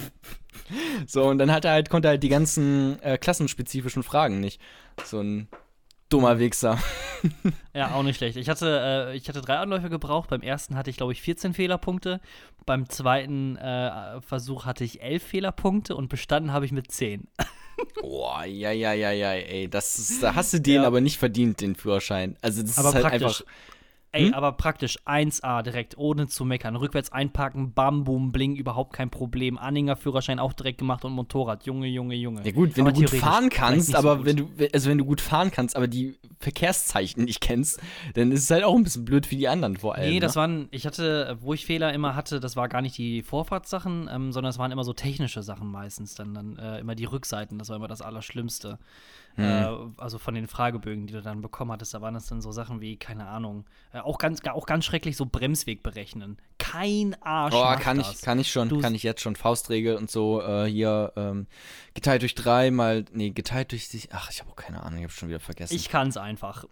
[1.08, 4.60] so, und dann hat er halt, konnte er halt die ganzen äh, klassenspezifischen Fragen nicht.
[5.04, 5.48] So ein
[6.10, 6.80] dummer Wichser.
[7.74, 8.38] Ja, auch nicht schlecht.
[8.38, 10.30] Ich hatte, äh, ich hatte drei Anläufe gebraucht.
[10.30, 12.22] Beim ersten hatte ich, glaube ich, 14 Fehlerpunkte.
[12.68, 17.28] Beim zweiten äh, Versuch hatte ich 11 Fehlerpunkte und bestanden habe ich mit 10.
[18.02, 19.68] Boah, ja, ja, ja, ja, ey.
[19.70, 20.88] Das ist, da hast du den Ja.
[20.88, 22.38] aber nicht verdient, den Führerschein.
[22.42, 23.42] Also, das Aber ist halt praktisch.
[23.42, 23.54] einfach.
[24.16, 24.34] Ey, Hm?
[24.34, 26.76] aber praktisch 1A direkt, ohne zu meckern.
[26.76, 29.58] Rückwärts einparken, bam, boom, bling, überhaupt kein Problem.
[29.58, 31.66] Anhängerführerschein auch direkt gemacht und Motorrad.
[31.66, 32.46] Junge, Junge, Junge.
[32.46, 34.26] Ja gut, wenn Aber du gut fahren kannst, so aber gut.
[34.26, 37.82] wenn du, also wenn du gut fahren kannst, aber die Verkehrszeichen nicht kennst,
[38.14, 40.10] dann ist es halt auch ein bisschen blöd für die anderen vor allem.
[40.10, 40.42] Nee, das ne?
[40.42, 44.32] waren, ich hatte, wo ich Fehler immer hatte, das war gar nicht die Vorfahrtssachen, ähm,
[44.32, 46.16] sondern es waren immer so technische Sachen meistens.
[46.16, 48.80] Dann, dann äh, immer die Rückseiten, das war immer das Allerschlimmste.
[49.36, 49.44] Hm.
[49.44, 52.52] Äh, also von den Fragebögen, die du dann bekommen hattest, da waren das dann so
[52.52, 56.38] Sachen wie, keine Ahnung, äh, auch, ganz, auch ganz schrecklich so Bremsweg berechnen.
[56.58, 57.54] Kein Arsch.
[57.56, 58.14] Oh, kann das.
[58.16, 59.36] ich, kann ich schon, Du- kann ich jetzt schon.
[59.36, 61.48] Faustregel und so, äh, hier, ähm,
[61.94, 65.04] geteilt durch drei mal, nee, geteilt durch sich, ach, ich habe auch keine Ahnung, ich
[65.04, 65.76] habe schon wieder vergessen.
[65.76, 66.66] Ich kann es einfach.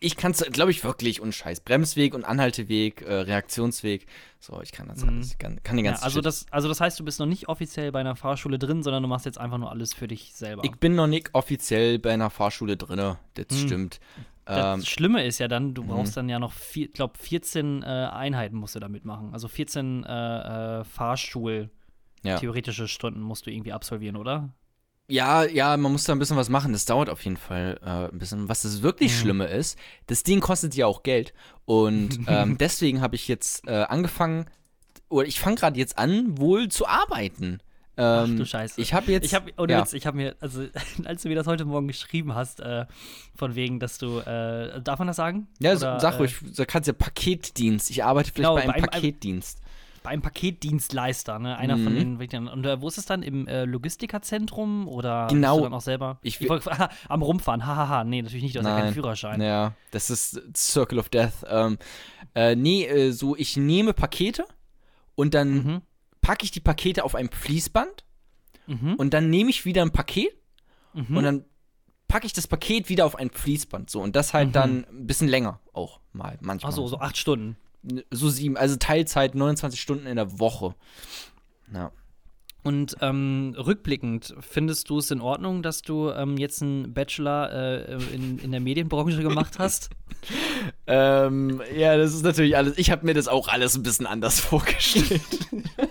[0.00, 1.60] Ich kann es, glaube ich, wirklich unscheiß.
[1.60, 4.06] Bremsweg und Anhalteweg, äh, Reaktionsweg,
[4.38, 6.26] so, ich kann das alles, kann, kann den Ja, ganzen also, Shit.
[6.26, 9.08] das, also das heißt, du bist noch nicht offiziell bei einer Fahrschule drin, sondern du
[9.08, 10.64] machst jetzt einfach nur alles für dich selber.
[10.64, 13.56] Ich bin noch nicht offiziell bei einer Fahrschule drinne, das Hm.
[13.56, 14.00] stimmt.
[14.46, 15.74] Das Ähm, Schlimme ist ja dann, Mhm.
[15.74, 19.32] du brauchst dann ja noch, ich glaube, 14 äh, Einheiten musst du damit machen.
[19.32, 22.88] Also 14 äh, äh, Fahrschul-theoretische ja.
[22.88, 24.50] Stunden musst du irgendwie absolvieren, oder?
[25.10, 26.72] Ja, ja, man muss da ein bisschen was machen.
[26.72, 28.48] Das dauert auf jeden Fall äh, ein bisschen.
[28.48, 29.16] Was das wirklich Mhm.
[29.16, 31.32] Schlimme ist, das Ding kostet ja auch Geld.
[31.64, 34.46] Und ähm, deswegen habe ich jetzt äh, angefangen,
[35.08, 37.58] oder ich fange gerade jetzt an, wohl zu arbeiten.
[37.96, 38.80] Ach Ähm, du Scheiße.
[38.80, 39.24] Ich habe jetzt.
[39.26, 39.80] Ich habe, ohne ja.
[39.82, 40.64] Witz, ich habe mir, also
[41.04, 42.86] als du mir das heute Morgen geschrieben hast, äh,
[43.34, 45.48] von wegen, dass du, äh, darf man das sagen?
[45.58, 47.90] ja, Oder, sag äh, ruhig, du kannst ja Paketdienst.
[47.90, 49.58] Ich arbeite vielleicht Genau, bei einem bei einem- Paketdienst.
[50.02, 51.56] Bei einem Paketdienstleister, ne?
[51.58, 52.18] Einer von Mhm.
[52.18, 53.22] den, und äh, wo ist es dann?
[53.22, 55.60] Im äh, Logistikerzentrum oder Genau.
[55.60, 56.18] dann auch selber?
[56.22, 56.70] Ich Ich, wollte
[57.08, 58.94] am Rumfahren, hahaha, nee, natürlich nicht, du hast ja keinen.
[58.94, 59.40] Führerschein.
[59.42, 61.44] Ja, das ist Circle of Death.
[61.46, 61.78] Ähm,
[62.34, 64.44] äh, nee, äh, so ich nehme Pakete
[65.16, 65.80] und dann Mhm.
[66.22, 68.04] packe ich die Pakete auf ein Fließband
[68.66, 68.94] Mhm.
[68.94, 70.32] und dann nehme ich wieder ein Paket
[70.94, 71.16] Mhm.
[71.16, 71.44] und dann
[72.08, 73.90] packe ich das Paket wieder auf ein Fließband.
[73.90, 74.52] So, und das halt Mhm.
[74.52, 76.72] dann ein bisschen länger auch mal, manchmal.
[76.72, 77.56] Achso, so acht Stunden.
[78.10, 80.74] So sieben, also Teilzeit 29 Stunden in der Woche.
[81.72, 81.92] Ja.
[82.62, 87.94] Und ähm, rückblickend, findest du es in Ordnung, dass du ähm, jetzt einen Bachelor äh,
[88.14, 89.90] in, in der Medienbranche gemacht hast?
[90.86, 92.76] Ähm, ja, das ist natürlich alles.
[92.76, 95.22] Ich habe mir das auch alles ein bisschen anders vorgestellt.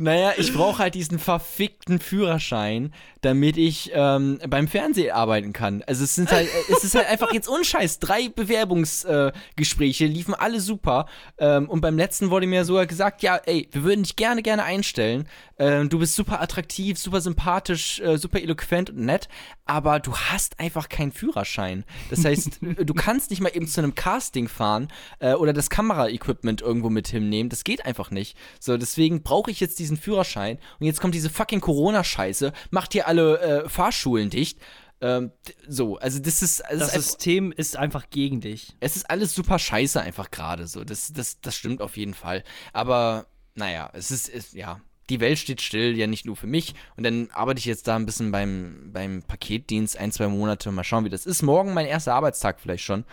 [0.00, 5.82] naja, ich brauche halt diesen verfickten Führerschein, damit ich ähm, beim Fernsehen arbeiten kann.
[5.86, 7.98] Also es sind halt, äh, es ist halt einfach jetzt unscheiß.
[7.98, 11.06] Drei Bewerbungsgespräche äh, liefen alle super.
[11.38, 14.64] Ähm, und beim letzten wurde mir sogar gesagt, ja, ey, wir würden dich gerne, gerne
[14.64, 15.28] einstellen.
[15.58, 19.28] Ähm, du bist super attraktiv, super sympathisch, äh, super eloquent und nett,
[19.66, 21.84] aber du hast einfach keinen Führerschein.
[22.08, 26.62] Das heißt, du kannst nicht mal eben zu einem Casting fahren äh, oder das Kameraequipment
[26.62, 27.50] irgendwo mit hinnehmen.
[27.50, 28.38] Das geht einfach nicht.
[28.58, 30.58] So, deswegen brauche ich jetzt diesen Führerschein.
[30.78, 34.58] Und jetzt kommt diese fucking Corona-Scheiße, macht hier alle äh, Fahrschulen dicht.
[35.00, 35.32] Ähm,
[35.66, 38.76] so, also das ist, das Das ist einfach, System ist einfach gegen dich.
[38.80, 40.84] es ist alles super scheiße einfach gerade so.
[40.84, 42.44] Das, das, das stimmt auf jeden Fall.
[42.72, 46.74] Aber naja, es ist, es, ja, die Welt steht still, ja nicht nur für mich.
[46.96, 50.70] Und dann arbeite ich jetzt da ein bisschen beim, beim Paketdienst ein, zwei Monate.
[50.70, 51.42] Mal schauen, wie das ist.
[51.42, 53.04] Morgen mein erster Arbeitstag vielleicht schon.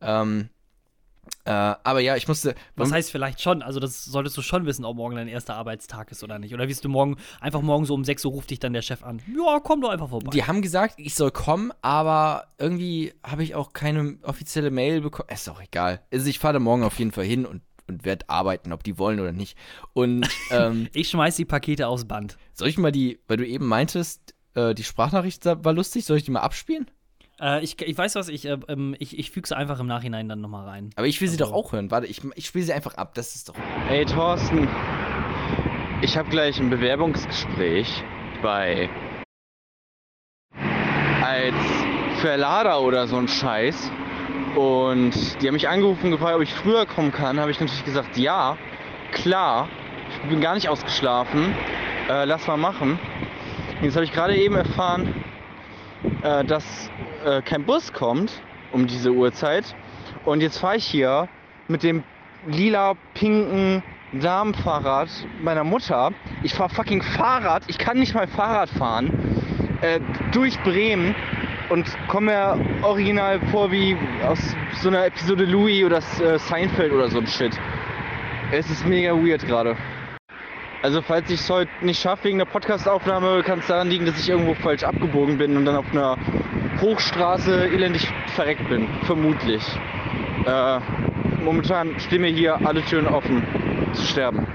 [0.00, 0.50] Ähm,
[1.44, 2.54] äh, aber ja, ich musste.
[2.76, 3.62] Was heißt vielleicht schon?
[3.62, 6.52] Also, das solltest du schon wissen, ob morgen dein erster Arbeitstag ist oder nicht.
[6.54, 9.02] Oder wirst du morgen, einfach morgen so um 6 Uhr ruft dich dann der Chef
[9.02, 9.20] an.
[9.36, 10.30] Ja, komm doch einfach vorbei.
[10.32, 15.28] Die haben gesagt, ich soll kommen, aber irgendwie habe ich auch keine offizielle Mail bekommen.
[15.32, 16.02] Ist doch egal.
[16.12, 18.98] Also ich fahre da morgen auf jeden Fall hin und, und werde arbeiten, ob die
[18.98, 19.56] wollen oder nicht.
[19.94, 22.36] Und ähm, Ich schmeiß die Pakete aufs Band.
[22.52, 26.24] soll ich mal die, weil du eben meintest, äh, die Sprachnachricht war lustig, soll ich
[26.24, 26.90] die mal abspielen?
[27.40, 30.28] Äh, ich, ich weiß was, ich, äh, ähm, ich, ich füge sie einfach im Nachhinein
[30.28, 30.90] dann nochmal rein.
[30.96, 31.90] Aber ich will sie Also- doch auch hören.
[31.90, 33.14] Warte, ich, ich spiele sie einfach ab.
[33.14, 33.54] Das ist doch.
[33.88, 34.68] Ey Thorsten,
[36.02, 38.04] ich habe gleich ein Bewerbungsgespräch
[38.42, 38.88] bei
[41.22, 41.54] als
[42.20, 43.90] Verlader oder so ein Scheiß.
[44.56, 47.38] Und die haben mich angerufen und gefragt, ob ich früher kommen kann.
[47.38, 48.56] Habe ich natürlich gesagt, ja,
[49.12, 49.68] klar.
[50.24, 51.54] Ich bin gar nicht ausgeschlafen.
[52.08, 52.98] Äh, lass mal machen.
[53.80, 55.14] Jetzt habe ich gerade eben erfahren,
[56.22, 56.90] äh, dass
[57.24, 59.74] äh, kein Bus kommt um diese Uhrzeit.
[60.24, 61.28] Und jetzt fahre ich hier
[61.68, 62.02] mit dem
[62.46, 65.08] lila-pinken Damenfahrrad
[65.42, 66.12] meiner Mutter.
[66.42, 67.62] Ich fahre fucking Fahrrad.
[67.68, 69.10] Ich kann nicht mal Fahrrad fahren.
[69.82, 70.00] Äh,
[70.32, 71.14] durch Bremen
[71.70, 74.38] und komme mir original vor wie aus
[74.82, 77.58] so einer Episode Louis oder äh, Seinfeld oder so ein Shit.
[78.52, 79.76] Es ist mega weird gerade.
[80.82, 84.18] Also falls ich es heute nicht schaffe wegen der Podcastaufnahme, kann es daran liegen, dass
[84.18, 86.16] ich irgendwo falsch abgebogen bin und dann auf einer
[86.80, 89.62] Hochstraße elendig verreckt bin, vermutlich.
[90.46, 90.80] Äh,
[91.44, 93.42] momentan stehen mir hier alle Türen offen
[93.92, 94.46] zu sterben.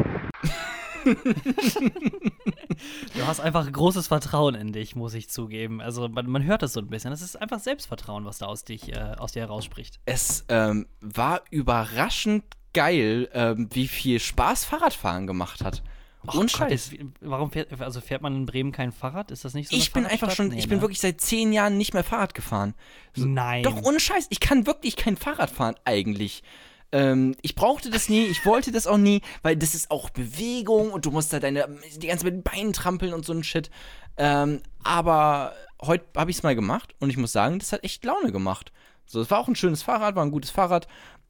[3.16, 5.82] Du hast einfach großes Vertrauen in dich, muss ich zugeben.
[5.82, 7.12] Also man, man hört das so ein bisschen.
[7.12, 10.00] Das ist einfach Selbstvertrauen, was da aus, dich, äh, aus dir herausspricht.
[10.06, 15.84] Es ähm, war überraschend geil, ähm, wie viel Spaß Fahrradfahren gemacht hat.
[16.28, 16.92] Och Und Gott, Scheiß.
[16.92, 19.32] jetzt- warum fährt, also fährt man in Bremen kein Fahrrad?
[19.32, 19.76] Ist das nicht so?
[19.76, 20.82] Ich bin einfach schon, Nee, ich bin ne?
[20.82, 22.74] wirklich seit zehn Jahren nicht mehr Fahrrad gefahren.
[23.16, 23.64] So- Nein.
[23.64, 26.44] Doch, ohne Scheiß, ich kann wirklich kein Fahrrad fahren eigentlich.
[26.92, 30.92] Ähm, ich brauchte das nie, ich wollte das auch nie, weil das ist auch Bewegung
[30.92, 33.44] und du musst da deine, die ganze Zeit mit den Beinen trampeln und so ein
[33.44, 33.70] Shit.
[34.18, 38.06] Ähm, aber heute habe ich es mal gemacht und ich muss sagen, das hat echt
[38.06, 38.72] Laune gemacht.
[39.08, 40.88] So, es war auch ein schönes Fahrrad, war ein gutes Fahrrad.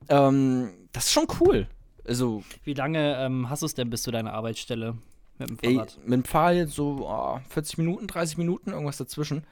[0.10, 1.68] Ähm, das ist schon cool.
[2.08, 4.98] Also, Wie lange ähm, hast du es denn bis zu deiner Arbeitsstelle
[5.38, 5.98] mit dem ey, Fahrrad?
[6.04, 9.44] mit dem Fahrrad jetzt so oh, 40 Minuten, 30 Minuten, irgendwas dazwischen.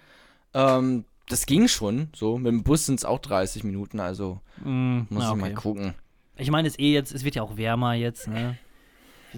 [0.54, 2.38] Ähm, das ging schon, so.
[2.38, 5.54] Mit dem Bus sind es auch 30 Minuten, also Mm, muss na, ich mal okay.
[5.54, 5.94] gucken.
[6.38, 8.58] Ich meine, es eh jetzt, es wird ja auch wärmer jetzt, ne?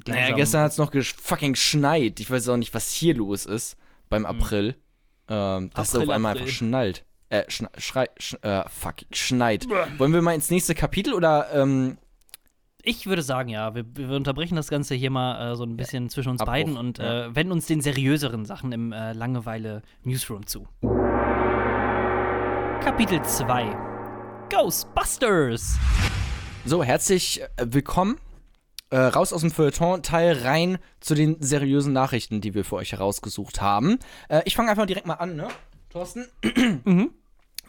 [0.08, 2.20] Naja, gestern hat es noch fucking geschneit.
[2.20, 3.78] Ich weiß auch nicht, was hier los ist
[4.10, 4.76] beim April.
[5.30, 6.44] Ähm, dass es auf einmal April.
[6.44, 7.06] einfach schnallt.
[7.30, 9.68] Äh, schrei, sch äh, fuck, schneit.
[9.98, 11.98] Wollen wir mal ins nächste Kapitel oder, ähm,
[12.88, 16.08] Ich würde sagen, ja, wir, wir unterbrechen das Ganze hier mal äh, so ein bisschen
[16.12, 17.26] zwischen uns Abbruch, beiden und ja.
[17.26, 20.68] äh, wenden uns den seriöseren Sachen im äh, Langeweile Newsroom zu.
[22.84, 23.76] Kapitel 2
[24.52, 25.80] Ghostbusters!
[26.64, 28.20] So, herzlich äh, willkommen.
[28.92, 33.62] Äh, raus aus dem Feuilleton-Teil rein zu den seriösen Nachrichten, die wir für euch herausgesucht
[33.62, 33.98] haben.
[34.30, 35.48] Äh, ich fange einfach direkt mal an, ne?
[35.90, 36.28] Thorsten?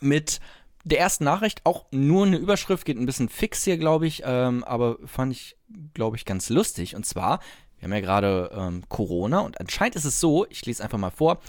[0.01, 0.41] Mit
[0.87, 4.63] der ersten Nachricht, auch nur eine Überschrift, geht ein bisschen fix hier, glaube ich, ähm,
[4.63, 5.57] aber fand ich,
[5.95, 6.95] glaube ich, ganz lustig.
[6.95, 7.41] Und zwar,
[7.79, 11.11] wir haben ja gerade ähm, Corona und anscheinend ist es so, ich lese einfach mal
[11.11, 11.41] vor,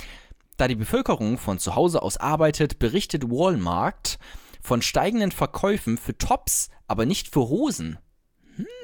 [0.58, 4.18] da die Bevölkerung von zu Hause aus arbeitet, berichtet Walmart
[4.60, 8.00] von steigenden Verkäufen für Tops, aber nicht für Hosen.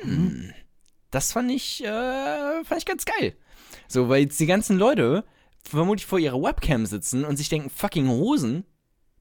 [0.01, 0.53] Hm.
[1.09, 3.35] Das fand ich, äh, fand ich ganz geil.
[3.87, 5.25] So, weil jetzt die ganzen Leute
[5.67, 8.65] vermutlich vor ihrer Webcam sitzen und sich denken, fucking Hosen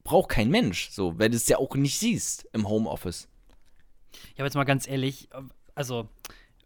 [0.04, 0.90] braucht kein Mensch.
[0.90, 3.28] So, weil du es ja auch nicht siehst im Homeoffice.
[4.34, 5.28] Ich habe jetzt mal ganz ehrlich,
[5.74, 6.08] also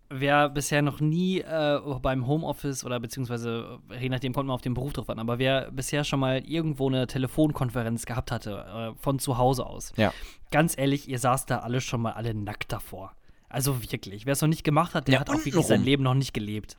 [0.08, 4.62] wer bisher noch nie äh, beim Homeoffice oder beziehungsweise, äh, je nachdem kommt man auf
[4.62, 9.02] den Beruf drauf an, aber wer bisher schon mal irgendwo eine Telefonkonferenz gehabt hatte, äh,
[9.02, 10.12] von zu Hause aus, Ja.
[10.50, 13.12] ganz ehrlich, ihr saßt da alle schon mal alle nackt davor.
[13.48, 15.68] Also wirklich, wer es noch nicht gemacht hat, der Ja, hat auch wirklich untenrum.
[15.68, 16.78] sein Leben noch nicht gelebt.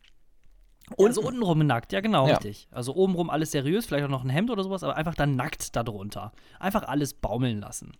[0.95, 2.35] Und also untenrum nackt, ja genau, Ja.
[2.35, 2.67] richtig.
[2.71, 5.75] Also obenrum alles seriös, vielleicht auch noch ein Hemd oder sowas, aber einfach dann nackt
[5.75, 6.31] darunter.
[6.59, 7.91] Einfach alles baumeln lassen.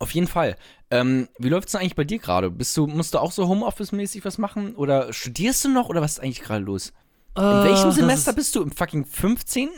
[0.00, 0.56] auf jeden Fall.
[0.90, 2.50] Ähm, wie läuft es denn eigentlich bei dir gerade?
[2.50, 4.74] Bist du, musst du auch so Homeoffice-mäßig was machen?
[4.74, 5.88] Oder studierst du noch?
[5.90, 6.92] Oder was ist eigentlich gerade los?
[7.36, 8.62] In welchem das Semester ist- bist du?
[8.62, 9.68] Im fucking 15.?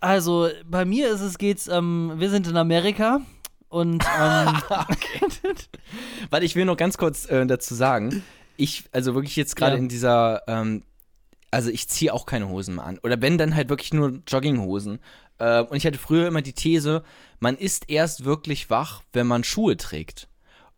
[0.00, 3.20] Also, bei mir ist es geht's, ähm, wir sind in Amerika
[3.68, 4.56] und ähm,
[6.30, 8.22] Warte, ich will noch ganz kurz äh, dazu sagen.
[8.56, 9.78] Ich, also wirklich jetzt gerade Ja.
[9.78, 10.82] in dieser, ähm,
[11.50, 12.98] also ich ziehe auch keine Hosen mehr an.
[12.98, 15.00] Oder wenn, dann halt wirklich nur Jogginghosen.
[15.38, 17.02] Äh, und ich hatte früher immer die These,
[17.40, 20.28] man ist erst wirklich wach, wenn man Schuhe trägt.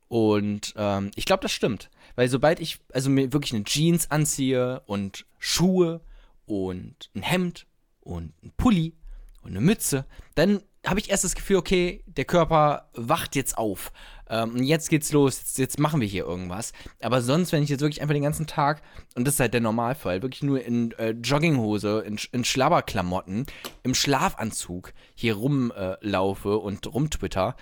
[0.09, 1.91] Und ähm, ich glaube, das stimmt.
[2.17, 6.03] Weil sobald ich also mir wirklich eine Jeans anziehe und Schuhe
[6.47, 7.67] und ein Hemd
[8.01, 8.95] und ein Pulli
[9.43, 10.05] und eine Mütze,
[10.35, 13.93] dann habe ich erst das Gefühl, okay, der Körper wacht jetzt auf.
[14.29, 16.73] Ähm, und jetzt geht's los, jetzt, jetzt machen wir hier irgendwas.
[17.01, 18.83] Aber sonst, wenn ich jetzt wirklich einfach den ganzen Tag,
[19.15, 23.47] und das ist halt der Normalfall, wirklich nur in äh, Jogginghose, in, in Schlabberklamotten,
[23.83, 27.57] im Schlafanzug hier rumlaufe äh, und rumtwitter,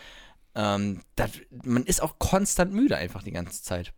[0.54, 1.30] ähm, das,
[1.64, 3.92] man ist auch konstant müde einfach die ganze Zeit.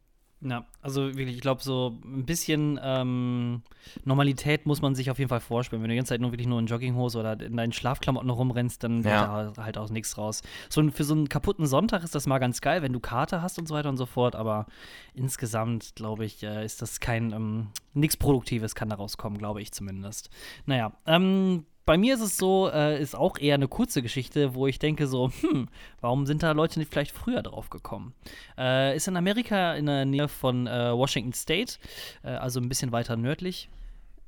[0.44, 3.62] Ja, also wirklich, ich glaube, so ein bisschen ähm,
[4.05, 5.83] Normalität muss man sich auf jeden Fall vorspielen.
[5.83, 8.83] Wenn du die ganze Zeit nur wirklich nur in Jogginghose oder in deinen Schlafklamotten rumrennst,
[8.83, 9.50] dann wird Ja.
[9.52, 10.42] da halt auch nichts raus.
[10.68, 13.40] So ein- für so einen kaputten Sonntag ist das mal ganz geil, wenn du Karte
[13.42, 14.66] hast und so weiter und so fort, aber
[15.14, 19.72] insgesamt, glaube ich, äh, ist das kein, ähm, nichts Produktives kann da rauskommen, glaube ich
[19.72, 20.31] zumindest.
[20.66, 24.66] Naja, ähm, bei mir ist es so, äh, ist auch eher eine kurze Geschichte, wo
[24.66, 25.68] ich denke so, hm,
[26.00, 28.14] warum sind da Leute nicht vielleicht früher drauf gekommen?
[28.56, 31.78] Äh, ist in Amerika in der Nähe von äh, Washington State,
[32.22, 33.68] äh, also ein bisschen weiter nördlich.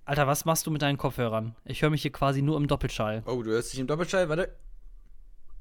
[0.04, 1.54] Alter, was machst du mit deinen Kopfhörern?
[1.64, 3.22] Ich höre mich hier quasi nur im Doppelschall.
[3.26, 4.54] Oh, du hörst dich im Doppelschall, warte.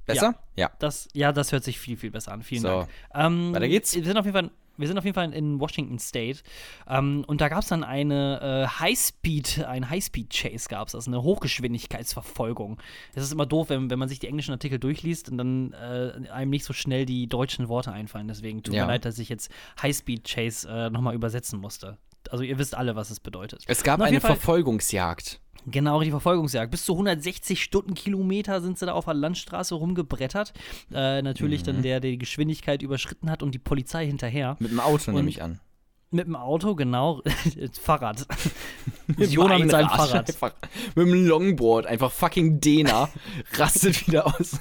[0.05, 0.35] Besser?
[0.55, 0.69] Ja.
[0.79, 2.43] Das, ja, das hört sich viel, viel besser an.
[2.43, 2.67] Vielen So.
[2.67, 2.89] Dank.
[3.13, 3.95] Ähm, Weiter geht's.
[3.95, 6.39] Wir sind auf jeden Fall, wir sind auf jeden Fall in Washington State.
[6.87, 11.21] Ähm, und da gab es dann eine äh, Highspeed, ein Highspeed-Chase gab es, also eine
[11.23, 12.79] Hochgeschwindigkeitsverfolgung.
[13.13, 16.29] Es ist immer doof, wenn, wenn man sich die englischen Artikel durchliest und dann äh,
[16.29, 18.27] einem nicht so schnell die deutschen Worte einfallen.
[18.27, 18.85] Deswegen tut Ja.
[18.85, 21.97] mir leid, dass ich jetzt Highspeed-Chase äh, nochmal übersetzen musste.
[22.29, 23.63] Also ihr wisst alle, was es bedeutet.
[23.67, 25.39] Es gab eine Fall- Verfolgungsjagd.
[25.65, 26.71] Genau, die Verfolgungsjagd.
[26.71, 30.53] Bis zu 160 Stundenkilometer sind sie da auf der Landstraße rumgebrettert.
[30.93, 31.65] Äh, natürlich Mhm.
[31.65, 34.57] dann der, der die Geschwindigkeit überschritten hat und die Polizei hinterher.
[34.59, 35.59] Mit dem Auto Und- nehme ich an.
[36.11, 37.21] Mit dem Auto, genau.
[37.81, 38.27] Fahrrad.
[39.17, 40.27] Jona mit seinem Fahrrad.
[40.29, 40.53] Einfach,
[40.95, 43.09] mit dem Longboard, einfach fucking Dena,
[43.53, 44.59] rastet wieder aus.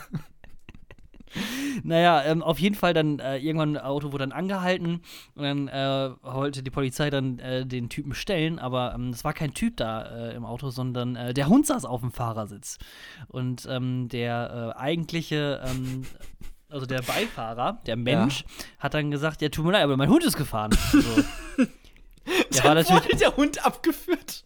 [1.85, 5.01] Naja, ähm, auf jeden Fall dann äh, irgendwann ein Auto wurde dann angehalten
[5.35, 9.33] und dann äh, wollte die Polizei dann äh, den Typen stellen, aber ähm, es war
[9.33, 12.79] kein Typ da äh, im Auto, sondern äh, der Hund saß auf dem Fahrersitz.
[13.29, 16.03] Und ähm, der äh, eigentliche, ähm,
[16.69, 18.45] also der Beifahrer, der Mensch,
[18.79, 20.71] hat dann gesagt, ja, tut mir leid, aber mein Hund ist gefahren.
[22.25, 24.45] Also, der war natürlich, wurde der Hund abgeführt.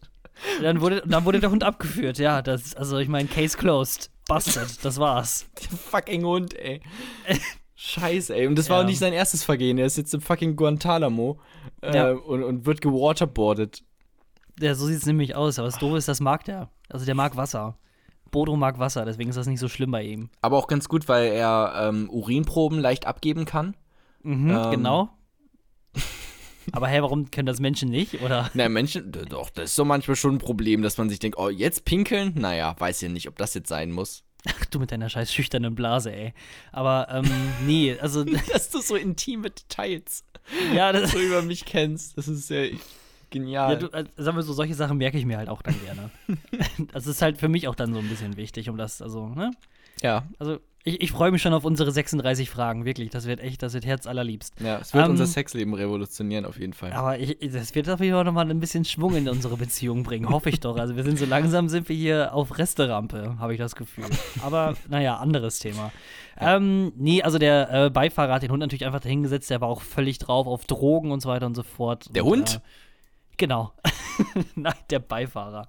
[0.61, 4.09] Dann wurde, dann wurde der Hund abgeführt, ja, das, also ich meine, Case closed.
[4.27, 5.45] Busted, das war's.
[5.71, 6.81] Der fucking Hund, ey.
[7.75, 8.47] Scheiße, ey.
[8.47, 8.83] Und das war Ja.
[8.83, 9.77] auch nicht sein erstes Vergehen.
[9.77, 11.39] Er ist jetzt im fucking Guantanamo
[11.81, 12.11] äh, Ja.
[12.11, 13.83] und, und wird gewaterboardet.
[14.59, 15.59] Ja, so sieht es nämlich aus.
[15.59, 16.69] Aber das Doofe ist, das mag der.
[16.89, 17.77] Also der mag Wasser.
[18.31, 20.29] Bodo mag Wasser, deswegen ist das nicht so schlimm bei ihm.
[20.41, 23.77] Aber auch ganz gut, weil er ähm, Urinproben leicht abgeben kann.
[24.23, 24.71] Mhm, Ähm.
[24.71, 25.09] genau.
[26.71, 28.21] Aber hey, warum können das Menschen nicht?
[28.21, 28.49] Oder?
[28.53, 31.49] Na, Menschen, doch, das ist so manchmal schon ein Problem, dass man sich denkt, oh,
[31.49, 32.33] jetzt pinkeln?
[32.35, 34.23] Naja, weiß ja nicht, ob das jetzt sein muss.
[34.47, 36.33] Ach, du mit deiner scheiß schüchternen Blase, ey.
[36.71, 37.29] Aber, ähm,
[37.65, 40.23] nee, also, Dass du so intime Details
[40.73, 42.67] ja, das, so über mich kennst, das ist ja
[43.29, 43.73] genial.
[43.73, 46.09] ja du, äh, sagen wir so, solche Sachen merke ich mir halt auch dann gerne.
[46.93, 49.51] das ist halt für mich auch dann so ein bisschen wichtig, um das, also, ne?
[50.01, 53.09] ja, Also, ich, ich freue mich schon auf unsere 36 Fragen, wirklich.
[53.09, 54.53] Das wird echt, das wird herzallerliebst.
[54.61, 56.93] ja, es wird Ähm, unser Sexleben revolutionieren auf jeden Fall.
[56.93, 60.29] Aber ich, das wird auf jeden Fall nochmal ein bisschen Schwung in unsere Beziehung bringen,
[60.29, 60.77] hoffe ich doch.
[60.77, 64.05] Also wir sind so langsam sind wir hier auf Resterampe, habe ich das Gefühl.
[64.41, 65.91] Aber naja, anderes Thema.
[66.39, 69.81] Ähm, nee, also der äh, Beifahrer hat den Hund natürlich einfach dahingesetzt, der war auch
[69.81, 72.07] völlig drauf auf Drogen und so weiter und so fort.
[72.15, 72.55] Der und, Hund?
[72.55, 73.73] Äh, genau.
[74.55, 75.67] Nein, der Beifahrer.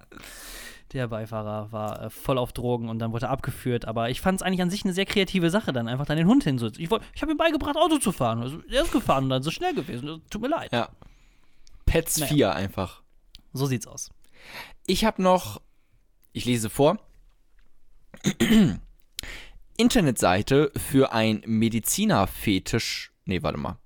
[0.93, 3.85] Der Beifahrer war äh, voll auf Drogen und dann wurde er abgeführt.
[3.85, 6.25] Aber ich fand es eigentlich an sich eine sehr kreative Sache, dann einfach dann den
[6.27, 6.81] Hund hinzusetzen.
[6.83, 8.41] Ich, wollt- ich habe ihm beigebracht, Auto zu fahren.
[8.41, 10.21] Also, er ist gefahren und dann so schnell gewesen.
[10.31, 10.71] Tut mir leid.
[10.71, 10.89] Ja.
[11.85, 12.33] Pets Naja.
[12.33, 13.03] 4 einfach.
[13.53, 14.09] So sieht's aus.
[14.87, 15.61] Ich habe noch,
[16.33, 16.97] ich lese vor,
[19.77, 23.11] Internetseite für ein Medizinerfetisch.
[23.25, 23.77] Nee, warte mal.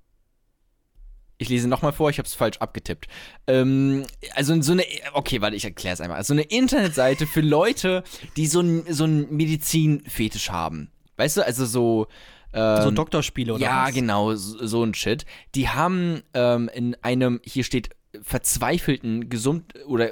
[1.38, 3.08] Ich lese nochmal vor, ich habe es falsch abgetippt.
[3.46, 6.18] Ähm, also so eine, okay, warte, ich erkläre es einmal.
[6.18, 8.04] Also eine Internetseite für Leute,
[8.36, 10.90] die so ein so einen Medizinfetisch haben.
[11.16, 12.06] Weißt du, also so.
[12.52, 13.94] Ähm, So Doktorspiele oder ja, was?
[13.94, 15.26] genau, so, so ein Shit.
[15.54, 17.90] Die haben ähm, in einem, hier steht,
[18.22, 20.10] verzweifelten Gesund oder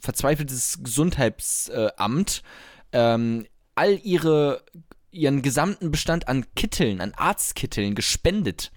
[0.00, 2.42] verzweifeltes Gesundheitsamt
[2.92, 4.62] ähm, all ihre
[5.12, 8.70] ihren gesamten Bestand an Kitteln, an Arztkitteln gespendet,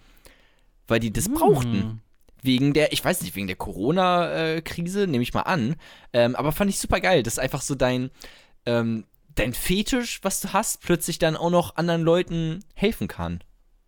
[0.87, 1.73] weil die das brauchten.
[1.73, 1.99] Hm.
[2.41, 5.75] Wegen der, ich weiß nicht, wegen der Corona-Krise, nehme ich mal an.
[6.11, 7.23] Ähm, aber fand ich super geil.
[7.23, 8.11] Das ist einfach so dein,
[8.65, 13.39] ähm, dein Fetisch, was du hast, plötzlich dann auch noch anderen Leuten helfen kann.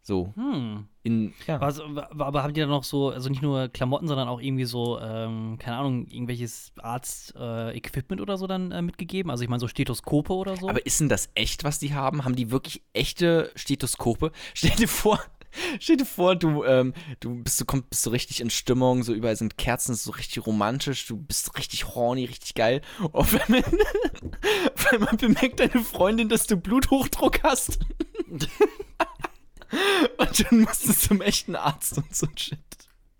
[0.06, 0.34] So.
[0.36, 0.88] Hm.
[1.02, 1.60] In, ja.
[1.60, 5.00] Was, aber haben die dann noch so, also nicht nur Klamotten, sondern auch irgendwie so,
[5.00, 9.32] ähm, keine Ahnung, irgendwelches Arzt-Equipment oder so dann äh, mitgegeben?
[9.32, 10.70] Also ich meine so Stethoskope oder so?
[10.70, 12.24] Aber ist denn das echt, was die haben?
[12.24, 14.32] Haben die wirklich echte Stethoskope?
[14.54, 15.20] Stell dir vor,
[15.80, 19.14] stell dir vor, du, ähm, du bist so, komm, bist so richtig in Stimmung, so
[19.14, 22.82] überall sind Kerzen, so richtig romantisch, du bist richtig horny, richtig geil.
[23.12, 23.64] Und einmal,
[24.76, 27.80] auf einmal bemerkt deine Freundin, dass du Bluthochdruck hast.
[30.18, 32.60] Und dann musst du zum echten Arzt und so ein Shit.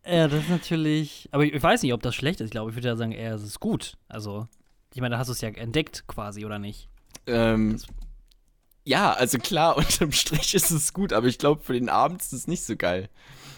[0.06, 2.46] ja, das ist natürlich, aber ich, weiß nicht, ob das schlecht ist.
[2.46, 3.98] Ich glaube, ich würde ja sagen, eher, es ist gut.
[4.08, 4.48] Also,
[4.94, 6.90] ich meine, da hast du es ja entdeckt quasi, oder nicht?
[7.28, 7.80] Ähm,
[8.86, 12.34] ja, also klar, unterm Strich ist es gut, aber ich glaube, für den Abend ist
[12.34, 13.10] es nicht so geil.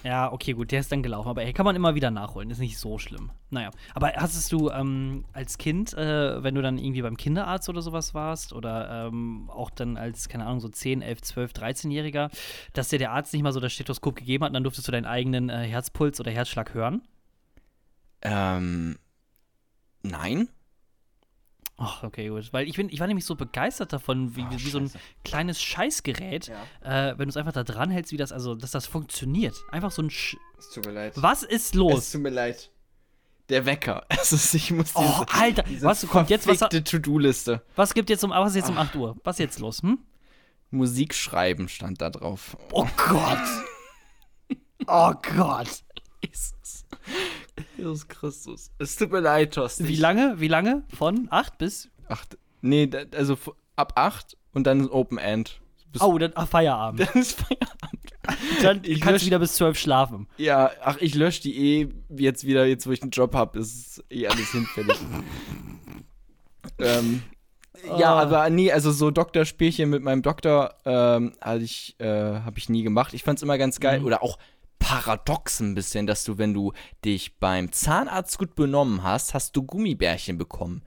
[0.03, 1.27] Ja, okay, gut, der ist dann gelaufen.
[1.27, 3.31] Aber ey, kann man immer wieder nachholen, ist nicht so schlimm.
[3.49, 7.81] Naja, aber hast du ähm, als Kind, äh, wenn du dann irgendwie beim Kinderarzt oder
[7.81, 12.29] sowas warst, oder ähm, auch dann als, keine Ahnung, so 10, 11, 12, 13-Jähriger,
[12.73, 14.91] dass dir der Arzt nicht mal so das Stethoskop gegeben hat und dann durftest du
[14.93, 17.01] deinen eigenen äh, Herzpuls oder Herzschlag hören?
[18.21, 18.97] Ähm,
[20.03, 20.47] nein?
[21.79, 22.51] Ach, okay, gut.
[22.53, 24.91] Weil ich, bin, ich war nämlich so begeistert davon, wie, wie so ein
[25.23, 26.49] kleines Scheißgerät,
[26.81, 29.55] äh, wenn du es einfach da dran hältst, wie das, also, dass das funktioniert.
[29.71, 31.13] Einfach so ein Sch Es tut mir leid.
[31.15, 32.11] Was ist los?
[32.11, 32.71] tut mir leid.
[33.49, 34.05] Der Wecker.
[34.09, 36.47] Es ist, ich muss Oh, Alter, was kommt jetzt?
[36.47, 37.61] Was, To-Do-Liste.
[37.75, 39.15] was gibt jetzt um, was ist jetzt um 8 Uhr?
[39.23, 39.99] Was ist jetzt los, hm?
[40.71, 42.57] Musik schreiben stand da drauf.
[42.71, 43.37] Oh Gott.
[44.85, 45.83] Oh Gott.
[47.77, 48.07] Jesus.
[48.07, 48.71] Christus.
[48.79, 49.87] Es tut mir leid, Thorsten.
[49.87, 50.35] Wie lange?
[50.39, 50.83] Wie lange?
[50.95, 51.89] Von 8 bis.
[52.07, 52.37] Acht.
[52.61, 53.37] Nee, da- also
[53.75, 55.59] ab 8 und dann Open End.
[55.91, 56.99] Bis Oh, dann ach, Feierabend.
[57.13, 57.67] dann ist Feierabend.
[58.61, 60.27] Dann Ich kannst lösch- wieder bis 12 schlafen.
[60.37, 64.03] Ja, ach, ich lösche die eh jetzt wieder, jetzt wo ich einen Job habe, ist
[64.09, 64.97] eh alles hinfällig.
[66.79, 67.23] ähm,
[67.89, 67.97] Oh.
[67.99, 72.69] Ja, aber nee, also so Doktorspielchen mit meinem Doktor ähm, habe ich, äh, hab ich
[72.69, 73.13] nie gemacht.
[73.13, 73.99] Ich fand's immer ganz geil.
[73.99, 74.05] Mhm.
[74.07, 74.39] Oder auch
[74.79, 79.63] paradox ein bisschen, dass du, wenn du dich beim Zahnarzt gut benommen hast, hast du
[79.63, 80.81] Gummibärchen bekommen.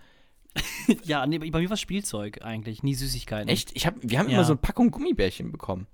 [1.05, 3.49] Ja, nee, bei mir war Spielzeug eigentlich, nie Süßigkeiten.
[3.49, 3.71] Echt?
[3.77, 4.35] Ich hab, wir haben Ja.
[4.35, 5.87] immer so eine Packung Gummibärchen bekommen.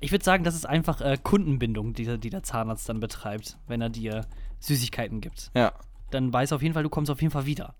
[0.00, 3.58] Ich würde sagen, das ist einfach äh, Kundenbindung, die, der- die der Zahnarzt dann betreibt,
[3.68, 4.26] wenn er dir
[4.58, 5.50] Süßigkeiten gibt.
[5.54, 5.72] Ja.
[6.10, 7.74] Dann weiß er auf jeden Fall, du kommst auf jeden Fall wieder.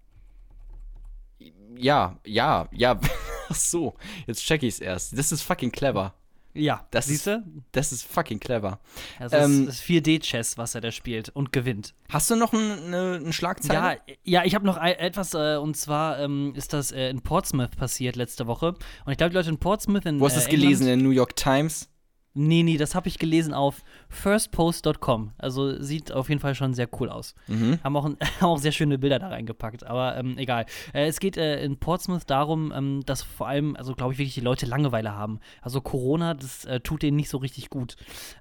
[1.76, 3.00] Ja, ja, ja.
[3.48, 3.94] Ach so,
[4.26, 5.16] jetzt check ich's erst.
[5.18, 6.14] Das ist fucking clever.
[6.52, 7.44] Ja, Das siehst du?
[7.72, 8.80] Das ist fucking clever.
[9.18, 11.94] Das Ähm, ist, das ist 4D-Chess, was er da spielt und gewinnt.
[12.08, 13.98] Hast du noch ein, eine, eine Schlagzeile?
[14.06, 17.20] Ja, ja, ich habe noch ein, etwas, äh, und zwar ähm, ist das äh, in
[17.22, 18.74] Portsmouth passiert letzte Woche.
[19.04, 20.82] Und ich glaube, die Leute in Portsmouth in Wo hast du äh, es gelesen?
[20.82, 21.89] In der New York Times?
[22.32, 25.32] Nee, nee, das habe ich gelesen auf firstpost.com.
[25.36, 27.34] Also sieht auf jeden Fall schon sehr cool aus.
[27.48, 27.80] Mhm.
[27.82, 28.04] Haben auch,
[28.40, 30.66] haben auch sehr schöne Bilder da reingepackt, aber ähm, egal.
[30.94, 34.34] Äh, es geht äh, in Portsmouth darum, ähm, dass vor allem, also glaube ich wirklich,
[34.34, 35.40] die Leute Langeweile haben.
[35.60, 37.96] Also Corona, das äh, tut denen nicht so richtig gut.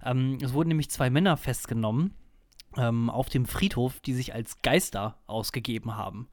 [0.06, 2.14] Ähm, es wurden nämlich zwei Männer festgenommen
[2.78, 6.28] ähm, auf dem Friedhof, die sich als Geister ausgegeben haben.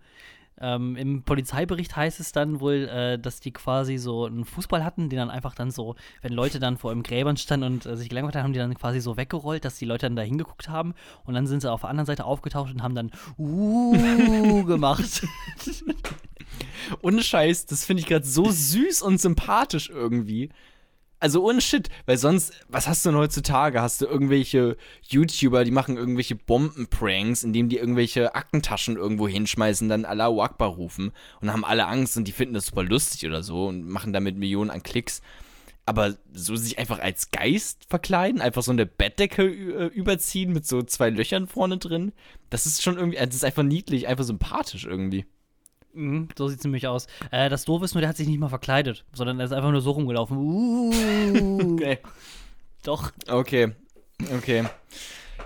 [0.59, 5.11] Ähm, Im Polizeibericht heißt es dann wohl, äh, dass die quasi so einen Fußball hatten,
[5.11, 8.09] den dann einfach dann so, wenn Leute dann vor im Gräbern standen und äh, sich
[8.09, 10.94] gelangweilt haben, haben die dann quasi so weggerollt, dass die Leute dann da hingeguckt haben
[11.24, 15.26] und dann sind sie auf der anderen Seite aufgetaucht und haben dann uh gemacht.
[17.02, 20.50] Ohne Scheiß, das finde ich gerade so süß und sympathisch irgendwie.
[21.19, 23.81] Also ohne Shit, weil sonst, was hast du denn heutzutage?
[23.81, 24.77] Hast du irgendwelche
[25.09, 31.12] YouTuber, die machen irgendwelche Bombenpranks, indem die irgendwelche Aktentaschen irgendwo hinschmeißen, dann Allahu Akbar rufen
[31.41, 34.37] und haben alle Angst und die finden das super lustig oder so und machen damit
[34.37, 35.23] Millionen an Klicks.
[35.87, 40.83] Aber so sich einfach als Geist verkleiden, einfach so eine Bettdecke äh, überziehen mit so
[40.83, 42.12] zwei Löchern vorne drin,
[42.51, 45.25] das ist schon irgendwie, das ist einfach niedlich, einfach sympathisch irgendwie.
[45.97, 47.07] Mhm, so sieht es nämlich aus.
[47.30, 49.70] Äh, das Doof ist nur, der hat sich nicht mal verkleidet, sondern er ist einfach
[49.70, 50.36] nur so rumgelaufen.
[50.36, 51.99] Uh, Okay.
[52.82, 53.12] Doch.
[53.28, 53.72] Okay,
[54.36, 54.64] okay.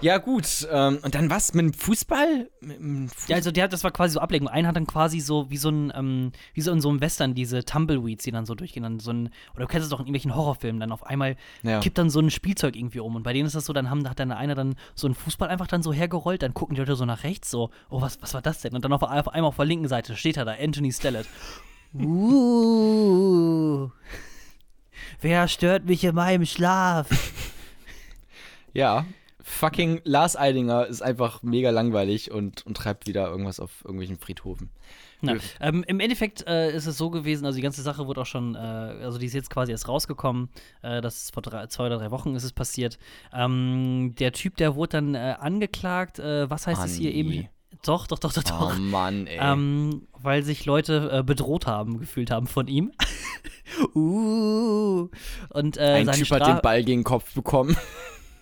[0.03, 0.66] Ja, gut.
[0.70, 2.48] Ähm, und dann was mit dem Fußball?
[2.61, 4.48] Mit dem Fu Ja, also der, das war quasi so Ablenkung.
[4.48, 7.34] Einer hat dann quasi so wie so ein, ähm, wie so in so einem Western,
[7.34, 10.07] diese Tumbleweeds, die dann so durchgehen, dann so ein, oder du kennst es doch in
[10.07, 11.80] irgendwelchen Horrorfilmen, dann auf einmal Ja.
[11.80, 13.14] kippt dann so ein Spielzeug irgendwie um.
[13.14, 15.48] Und bei denen ist das so, dann haben, hat dann einer dann so einen Fußball
[15.48, 18.32] einfach dann so hergerollt, dann gucken die Leute so nach rechts, so, oh, was, was
[18.32, 18.74] war das denn?
[18.74, 21.26] Und dann auf, auf einmal auf der linken Seite steht er da, Anthony Stellett.
[21.92, 23.90] Uh,
[25.20, 27.09] wer stört mich in meinem Schlaf?
[28.72, 29.05] ja.
[29.51, 34.70] Fucking Lars Eidinger ist einfach mega langweilig und, und treibt wieder irgendwas auf irgendwelchen Friedhofen.
[35.22, 38.26] Na, ähm, Im Endeffekt äh, ist es so gewesen, also die ganze Sache wurde auch
[38.26, 40.48] schon, äh, also die ist jetzt quasi erst rausgekommen,
[40.82, 42.98] äh, das ist vor drei, zwei oder drei Wochen ist es passiert.
[43.34, 47.48] Ähm, der Typ, der wurde dann äh, angeklagt, äh, was heißt es hier eben?
[47.84, 48.76] Doch, doch, doch, doch, doch.
[48.76, 49.38] Oh Mann, ey.
[49.40, 52.92] Ähm, weil sich Leute äh, bedroht haben, gefühlt haben von ihm.
[53.94, 55.09] uh,
[55.51, 57.76] und äh, Ein Typ Stra hat den Ball gegen den Kopf bekommen.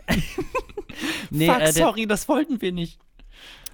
[1.31, 2.99] nee, Fuck, äh, der, sorry, das wollten wir nicht.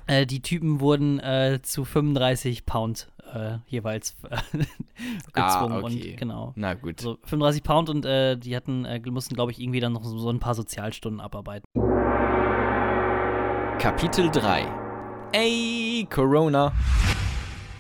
[0.07, 4.37] äh, die Typen wurden äh, zu 35 Pound äh, jeweils äh,
[5.33, 5.73] gezwungen.
[5.73, 6.11] Ah, okay.
[6.11, 6.53] Und genau.
[6.57, 7.01] Na gut.
[7.01, 10.19] So 35 Pound und äh, die hatten, äh, mussten, glaube ich, irgendwie dann noch so,
[10.19, 11.65] so ein paar Sozialstunden abarbeiten.
[13.79, 14.67] Kapitel 3.
[15.33, 16.73] Ey, Corona.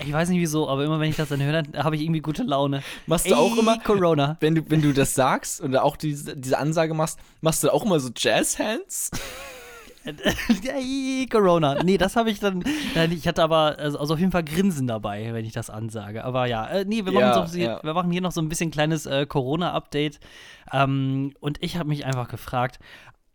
[0.06, 2.20] Ich weiß nicht wieso, aber immer wenn ich das dann höre, dann habe ich irgendwie
[2.20, 2.82] gute Laune.
[3.06, 4.36] Machst du auch Ey, immer, Corona.
[4.40, 7.84] wenn du, wenn du das sagst und auch diese, diese Ansage machst, machst du auch
[7.84, 9.10] immer so Jazz-Hands?
[10.04, 11.82] Ey, Corona.
[11.82, 12.62] Nee, das habe ich dann.
[12.94, 16.24] Nein, ich hatte aber also, also auf jeden Fall Grinsen dabei, wenn ich das ansage.
[16.24, 17.80] Aber ja, äh, nee, wir machen, Ja, so, ja.
[17.82, 20.20] wir machen hier noch so ein bisschen kleines äh, Corona-Update.
[20.72, 22.78] Ähm, und ich habe mich einfach gefragt,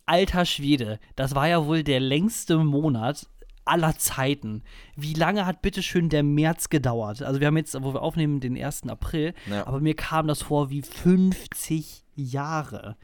[0.05, 3.28] alter Schwede, das war ja wohl der längste Monat
[3.70, 4.63] aller Zeiten.
[4.95, 7.22] Wie lange hat bitteschön der März gedauert?
[7.22, 8.84] Also wir haben jetzt, wo wir aufnehmen, den 1.
[8.89, 9.65] April, Ja.
[9.67, 12.97] aber mir kam das vor wie 50 Jahre.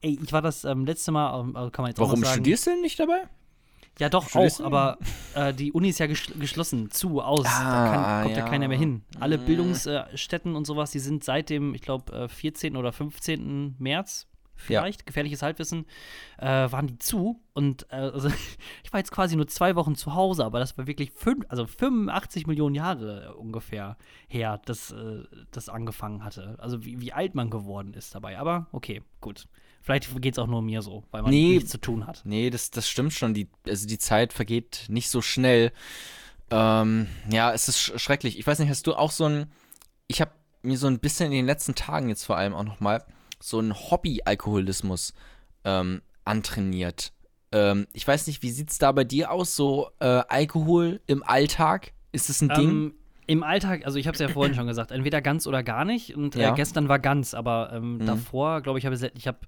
[0.00, 2.26] Ey, ich war das ähm, letzte Mal, ähm, also kann man jetzt auch Warum noch
[2.28, 3.22] sagen, studierst du denn nicht dabei?
[3.98, 4.76] ja, doch, Studierst auch, du?
[4.76, 4.98] aber
[5.34, 7.44] äh, die Uni ist ja geschl geschlossen, zu, aus.
[7.44, 8.44] da Ah, kann, kommt ja.
[8.44, 8.48] ja.
[8.50, 9.02] keiner mehr hin.
[9.20, 9.46] Alle Mm.
[9.46, 12.76] Bildungsstätten und sowas, die sind seit dem, ich glaube, äh, 14.
[12.76, 13.76] oder 15.
[13.78, 14.26] März,
[14.56, 15.86] vielleicht, gefährliches Halbwissen,
[16.38, 17.40] äh, waren die zu.
[17.52, 18.28] Und äh, also,
[18.84, 21.66] ich war jetzt quasi nur zwei Wochen zu Hause, aber das war wirklich fünf, also
[21.66, 23.96] 85 Millionen Jahre ungefähr
[24.28, 26.56] her, dass äh, das angefangen hatte.
[26.58, 28.38] Also wie, wie alt man geworden ist dabei.
[28.38, 29.46] Aber okay, gut.
[29.82, 31.54] Vielleicht geht es auch nur mir so, weil man Nee.
[31.54, 32.22] nichts zu tun hat.
[32.24, 33.34] Nee, das, das stimmt schon.
[33.34, 35.70] Die, also die Zeit vergeht nicht so schnell.
[36.50, 38.38] Ähm, ja, es ist sch schrecklich.
[38.38, 39.50] Ich weiß nicht, hast du auch so ein.
[40.08, 40.32] Ich habe
[40.62, 43.04] mir so ein bisschen in den letzten Tagen jetzt vor allem auch noch mal
[43.40, 45.14] so einen Hobby-Alkoholismus
[45.64, 47.12] ähm, antrainiert.
[47.52, 49.54] Ähm, ich weiß nicht, wie sieht's da bei dir aus?
[49.56, 51.92] So äh, Alkohol im Alltag?
[52.12, 52.68] Ist das ein Ding?
[52.70, 52.94] Ähm,
[53.28, 56.14] Im Alltag, also ich habe es ja vorhin schon gesagt, entweder ganz oder gar nicht.
[56.16, 56.54] Und äh, Ja.
[56.54, 58.06] gestern war ganz, aber ähm, Mhm.
[58.06, 59.38] davor, glaube ich, habe ich, ich habe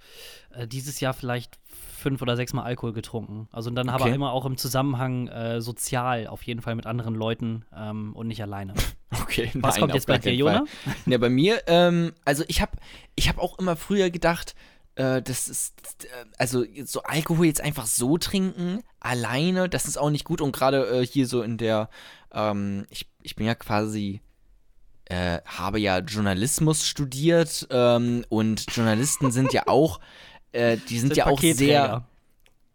[0.51, 1.59] äh, dieses Jahr vielleicht
[1.99, 3.49] fünf oder sechs Mal Alkohol getrunken.
[3.53, 4.15] Also dann aber Okay.
[4.15, 8.43] immer auch im Zusammenhang äh, sozial, auf jeden Fall mit anderen Leuten ähm, und nicht
[8.43, 8.75] alleine.
[9.23, 10.35] Okay, Was nein, kommt jetzt bei dir.
[10.35, 10.65] Jona?
[11.07, 12.73] Ja, bei mir, ähm, also ich habe
[13.15, 14.55] ich hab auch immer früher gedacht,
[14.97, 15.75] äh, das ist,
[16.05, 20.43] äh, also so Alkohol jetzt einfach so trinken, alleine, das ist auch nicht gut.
[20.43, 21.89] Und gerade äh, hier so in der,
[22.33, 24.21] ähm, ich, ich bin ja quasi,
[25.07, 30.01] äh, habe ja Journalismus studiert ähm, und Journalisten sind ja auch,
[30.53, 32.07] äh, die sind ja auch sehr,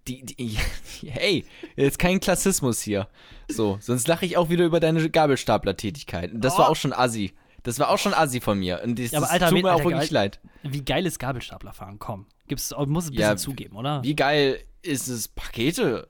[0.08, 0.58] die, die,
[1.08, 1.46] hey,
[1.76, 3.08] jetzt kein Klassismus hier.
[3.50, 6.32] So, sonst lache ich auch wieder über deine Gabelstapler-Tätigkeit.
[6.34, 6.72] Das war Oh.
[6.72, 7.34] auch schon assi.
[7.64, 8.82] Das war auch schon assi von mir.
[8.84, 10.14] Und das, Ja, aber das Alter, tut wen- mir auch Alter, wirklich Alter.
[10.14, 10.40] leid.
[10.64, 11.98] Wie geil ist Gabelstapler fahren?
[12.00, 12.26] Komm.
[12.48, 14.04] Gibt's, oh, muss ein bisschen Ja, zugeben, oder?
[14.04, 16.08] Wie geil ist es, Pakete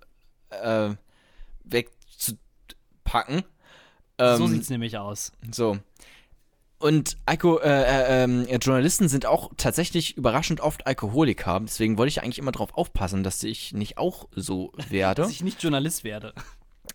[0.49, 0.89] äh,
[1.64, 3.43] wegzupacken?
[4.18, 5.32] Ähm, so sieht's nämlich aus.
[5.51, 5.78] So.
[6.84, 11.61] Und Alko äh, äh, ähm, Journalisten sind auch tatsächlich überraschend oft Alkoholiker.
[11.63, 15.21] Deswegen wollte ich eigentlich immer darauf aufpassen, dass ich nicht auch so werde.
[15.21, 16.34] Dass ich nicht Journalist werde.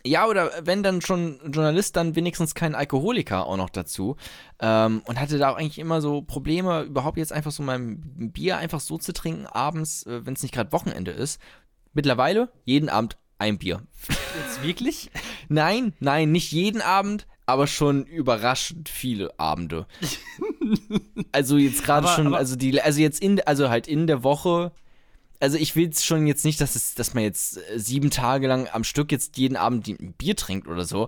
[0.05, 4.15] Ja, oder wenn dann schon Journalist, dann wenigstens kein Alkoholiker auch noch dazu.
[4.59, 8.57] Ähm, und hatte da auch eigentlich immer so Probleme, überhaupt jetzt einfach so mein Bier
[8.57, 11.41] einfach so zu trinken, abends, äh, wenn es nicht gerade Wochenende ist.
[11.93, 13.81] Mittlerweile jeden Abend ein Bier.
[14.45, 15.09] Jetzt wirklich?
[15.47, 19.85] Nein, nein, nicht jeden Abend, aber schon überraschend viele Abende.
[21.31, 24.23] also jetzt gerade Aber- schon, aber- also die, also jetzt in, also halt in der
[24.23, 24.71] Woche.
[25.41, 28.47] Also ich will es schon jetzt nicht, dass es, dass man jetzt äh, sieben Tage
[28.47, 31.07] lang am Stück jetzt jeden Abend ein Bier trinkt oder so.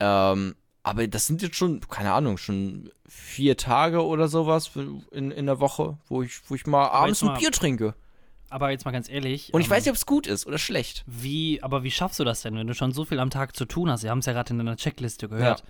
[0.00, 4.70] Ähm, aber das sind jetzt schon, keine Ahnung, schon vier Tage oder sowas
[5.10, 7.94] in, in der Woche, wo ich, wo ich mal abends jetzt ein mal- Bier trinke.
[8.48, 9.52] Aber jetzt mal ganz ehrlich.
[9.52, 11.04] Und ich ähm, weiß nicht, ob es gut ist oder schlecht.
[11.06, 13.64] Wie, aber wie schaffst du das denn, wenn du schon so viel am Tag zu
[13.64, 14.04] tun hast?
[14.04, 15.64] Wir haben es ja gerade in deiner Checkliste gehört.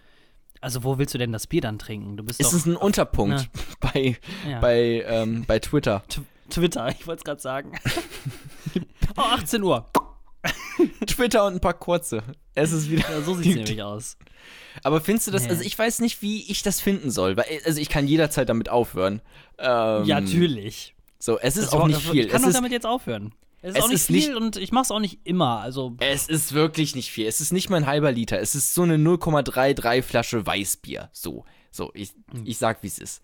[0.61, 2.17] Also, wo willst du denn das Bier dann trinken?
[2.17, 3.49] Du bist Es doch ist ein Unterpunkt
[3.81, 4.17] bei,
[4.49, 4.61] ja.
[4.61, 6.03] bei, ähm, bei Twitter.
[6.09, 7.73] Tw- Twitter, ich wollte es gerade sagen.
[9.17, 9.87] oh, 18 Uhr.
[11.07, 12.23] Twitter und ein paar kurze.
[12.55, 13.09] Es ist wieder.
[13.11, 14.17] Ja, so sieht es nämlich aus.
[14.83, 15.45] Aber findest du das?
[15.45, 15.49] Nee.
[15.51, 18.69] Also ich weiß nicht, wie ich das finden soll, weil also ich kann jederzeit damit
[18.69, 19.23] aufhören.
[19.59, 20.95] Ähm, ja, natürlich.
[21.19, 22.27] So, es ist Das auch war- nicht viel.
[22.27, 23.33] Ich kann Es doch damit jetzt aufhören.
[23.63, 25.61] Es ist es auch nicht ist viel nicht- und ich mach's auch nicht immer.
[25.61, 27.27] Also, es ist wirklich nicht viel.
[27.27, 28.39] Es ist nicht mal ein halber Liter.
[28.39, 31.09] Es ist so eine 0,33 Flasche Weißbier.
[31.13, 32.13] So, so ich,
[32.45, 33.23] ich sag, wie es ist.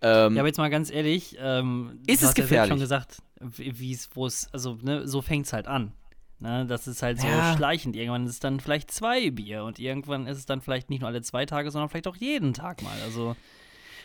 [0.00, 0.36] Ähm, Hm.
[0.36, 2.70] ja, aber jetzt mal ganz ehrlich, ähm, Ist es hast ja gefährlich?
[2.70, 5.92] schon gesagt, wie es, wo es, also, ne, so fängt's halt an.
[6.40, 7.54] Ne, das ist halt so Ja.
[7.56, 7.94] schleichend.
[7.94, 11.08] Irgendwann ist es dann vielleicht zwei Bier und irgendwann ist es dann vielleicht nicht nur
[11.08, 12.96] alle zwei Tage, sondern vielleicht auch jeden Tag mal.
[13.04, 13.36] Also,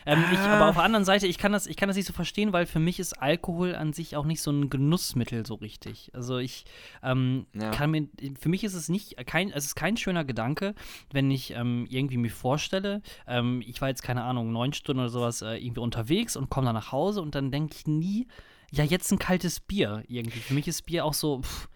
[0.05, 0.55] ähm, ich, Ah.
[0.55, 2.65] aber auf der anderen Seite, ich kann, das, ich kann das nicht so verstehen, weil
[2.65, 6.11] für mich ist Alkohol an sich auch nicht so ein Genussmittel so richtig.
[6.13, 6.65] Also ich
[7.03, 7.71] ähm, Ja.
[7.71, 8.07] kann mir,
[8.39, 10.75] für mich ist es nicht kein, es ist kein schöner Gedanke,
[11.11, 15.09] wenn ich ähm, irgendwie mir vorstelle, ähm, ich war jetzt keine Ahnung neun Stunden oder
[15.09, 18.27] sowas äh, irgendwie unterwegs und komme dann nach Hause und dann denke ich nie,
[18.71, 20.39] ja jetzt ein kaltes Bier irgendwie.
[20.39, 21.67] Für mich ist Bier auch so pff,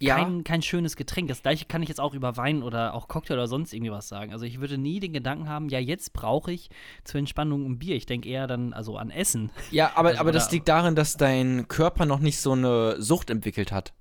[0.00, 0.16] Ja.
[0.16, 1.26] kein, kein schönes Getränk.
[1.28, 4.06] Das gleiche kann ich jetzt auch über Wein oder auch Cocktail oder sonst irgendwie was
[4.08, 4.32] sagen.
[4.32, 6.70] Also ich würde nie den Gedanken haben, ja, jetzt brauche ich
[7.04, 7.96] zur Entspannung ein Bier.
[7.96, 9.50] Ich denke eher dann also an Essen.
[9.72, 13.28] ja, aber, also, aber das liegt darin, dass dein Körper noch nicht so eine Sucht
[13.30, 13.92] entwickelt hat.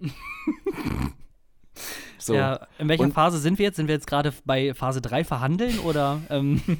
[2.18, 2.34] so.
[2.34, 3.76] Ja, in welcher Und- Phase sind wir jetzt?
[3.76, 6.62] Sind wir jetzt gerade bei Phase 3 verhandeln oder ähm,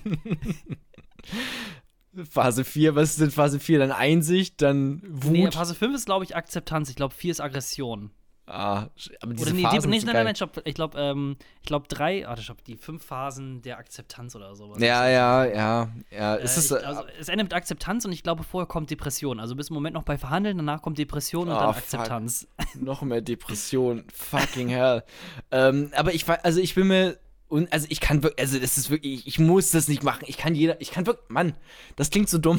[2.30, 3.78] Phase 4, was ist denn Phase 4?
[3.78, 5.32] Dann Einsicht, dann Wut.
[5.32, 6.90] nee, Phase 5 ist glaube ich Akzeptanz.
[6.90, 8.10] Ich glaube 4 ist Aggression.
[8.46, 8.88] Ah,
[9.20, 11.66] aber diese Oder nee, Phasen die, nee, sind nein, nein, nein, ich glaube ähm, ich
[11.66, 14.80] glaube 3, warte, stopp, die fünf Phasen der Akzeptanz oder sowas.
[14.80, 16.36] Ja, ja, ja, ja.
[16.36, 19.40] Äh, Es ist, ich, also, es endet mit Akzeptanz und ich glaube, vorher kommt Depression.
[19.40, 21.82] Also bis im Moment noch bei Verhandeln, danach kommt Depression und Oh, dann fuck.
[21.82, 22.48] Akzeptanz.
[22.74, 24.04] noch mehr Depression.
[24.12, 25.04] Fucking hell.
[25.50, 27.18] Ähm, aber ich also ich bin mir.
[27.48, 30.24] Und also ich kann wirklich, also das ist wirklich, ich, ich muss das nicht machen.
[30.26, 31.54] Ich kann jeder, ich kann wirklich, Mann,
[31.96, 32.58] das klingt so dumm.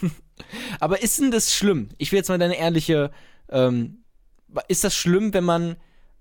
[0.80, 1.90] aber ist denn das schlimm?
[1.98, 3.10] Ich will jetzt mal deine ehrliche,
[3.50, 4.01] ähm,
[4.68, 5.76] ist das schlimm, wenn man,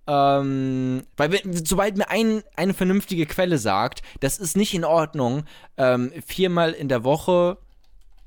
[0.08, 5.44] ähm, weil wenn, sobald mir ein, eine vernünftige Quelle sagt, das ist nicht in Ordnung,
[5.78, 7.58] ähm, viermal in der Woche,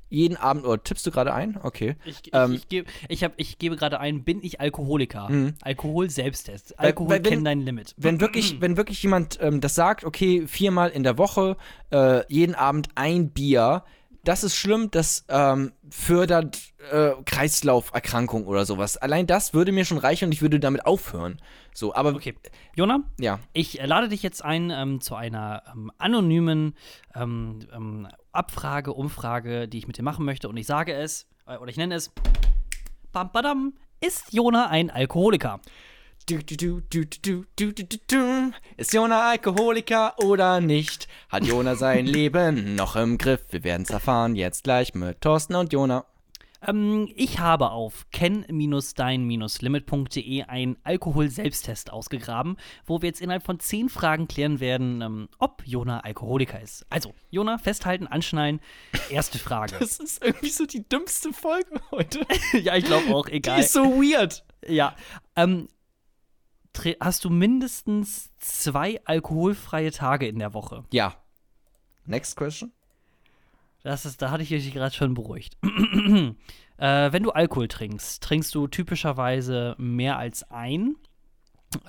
[0.09, 1.59] jeden Abend, oder tippst du gerade ein?
[1.61, 1.95] Okay.
[2.05, 5.29] Ich, ich, Ähm, ich, geb, ich, hab, ich gebe gerade ein, bin ich Alkoholiker?
[5.29, 5.55] Mhm.
[5.61, 6.79] Alkohol-Selbsttest.
[6.79, 7.93] Alkohol wenn- kennt dein Limit.
[7.97, 11.57] wenn wirklich, wenn wirklich jemand ähm, das sagt, okay, viermal in der Woche,
[11.91, 13.83] äh, jeden Abend ein Bier,
[14.25, 16.59] das ist schlimm, das ähm, fördert
[16.91, 18.97] äh, Kreislauferkrankung oder sowas.
[18.97, 21.39] Allein das würde mir schon reichen und ich würde damit aufhören.
[21.73, 22.35] So, aber Okay.
[22.75, 23.39] Jona, ja.
[23.53, 26.75] ich äh, lade dich jetzt ein ähm, zu einer ähm, anonymen
[27.13, 30.49] ähm, ähm, Abfrage, Umfrage, die ich mit dir machen möchte.
[30.49, 32.11] Und ich sage es, äh, oder ich nenne es,
[33.11, 35.61] bam, badam, ist Jona ein Alkoholiker?
[36.27, 38.51] Du, du, du, du, du, du, du, du, du.
[38.77, 41.07] Ist Jona Alkoholiker oder nicht?
[41.29, 43.41] Hat Jona sein Leben noch im Griff?
[43.51, 46.03] Wir werden's erfahren jetzt gleich mit Thorsten und Jona.
[46.67, 52.57] Ähm, ich habe auf ken-dein-limit.de einen Alkohol-Selbsttest ausgegraben,
[52.87, 56.87] wo wir jetzt innerhalb von zehn Fragen klären werden, ähm, ob Jona Alkoholiker ist.
[56.89, 58.61] Also, Jona, festhalten, anschnallen.
[59.11, 59.75] Erste Frage.
[59.79, 62.25] Das ist irgendwie so die dümmste Folge heute.
[62.53, 63.59] ja, ich glaube auch, Die egal.
[63.59, 64.43] ist so weird.
[64.67, 64.95] Ja.
[65.35, 65.67] Ähm,
[66.99, 70.83] hast du mindestens zwei alkoholfreie Tage in der Woche?
[70.91, 71.15] Ja.
[72.05, 72.71] Next question.
[73.83, 75.57] Das ist, da hatte ich dich gerade schon beruhigt.
[75.63, 80.95] äh, wenn du Alkohol trinkst, trinkst du typischerweise mehr als ein.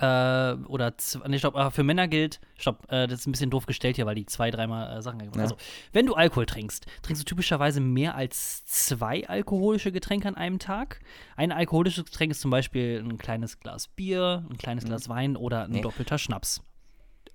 [0.01, 0.93] Äh, oder
[1.27, 4.07] nee, stopp, äh, für Männer gilt, stopp, äh, das ist ein bisschen doof gestellt hier,
[4.07, 5.31] weil die zwei, dreimal äh, Sachen Ja.
[5.41, 5.57] Also,
[5.93, 11.01] wenn du Alkohol trinkst, trinkst du typischerweise mehr als zwei alkoholische Getränke an einem Tag.
[11.37, 15.65] Ein alkoholisches Getränk ist zum Beispiel ein kleines Glas Bier, ein kleines Glas Wein oder
[15.65, 15.81] ein Nee.
[15.83, 16.63] doppelter Schnaps.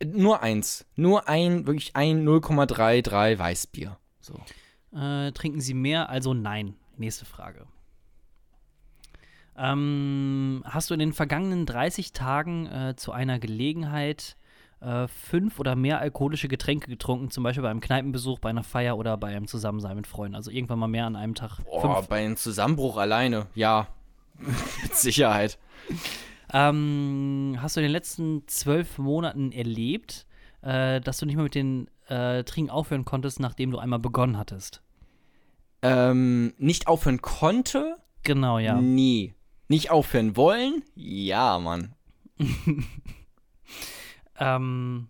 [0.03, 0.85] Nur eins.
[0.95, 3.97] Nur ein, wirklich ein 0,33 Weißbier.
[4.19, 4.33] So.
[4.97, 6.09] Äh, trinken Sie mehr?
[6.09, 6.75] Also nein.
[6.97, 7.65] Nächste Frage.
[9.61, 14.35] Ähm, hast du in den vergangenen 30 Tagen äh, zu einer Gelegenheit
[14.79, 18.97] äh, fünf oder mehr alkoholische Getränke getrunken, zum Beispiel bei einem Kneipenbesuch, bei einer Feier
[18.97, 20.35] oder bei einem Zusammensein mit Freunden?
[20.35, 21.59] Also irgendwann mal mehr an einem Tag.
[21.63, 22.07] Boah, Fünf.
[22.07, 23.45] bei einem Zusammenbruch alleine.
[23.53, 23.87] Ja.
[24.81, 25.59] Mit Sicherheit.
[26.51, 30.25] Ähm, hast du in den letzten zwölf Monaten erlebt,
[30.63, 34.39] äh, dass du nicht mehr mit den äh, Trinken aufhören konntest, nachdem du einmal begonnen
[34.39, 34.81] hattest?
[35.83, 37.97] Ähm, nicht aufhören konnte?
[38.23, 38.81] Genau, ja.
[38.81, 39.35] Nie.
[39.71, 40.83] Nicht aufhören wollen?
[40.95, 41.93] Ja, Mann.
[44.39, 45.07] Ähm,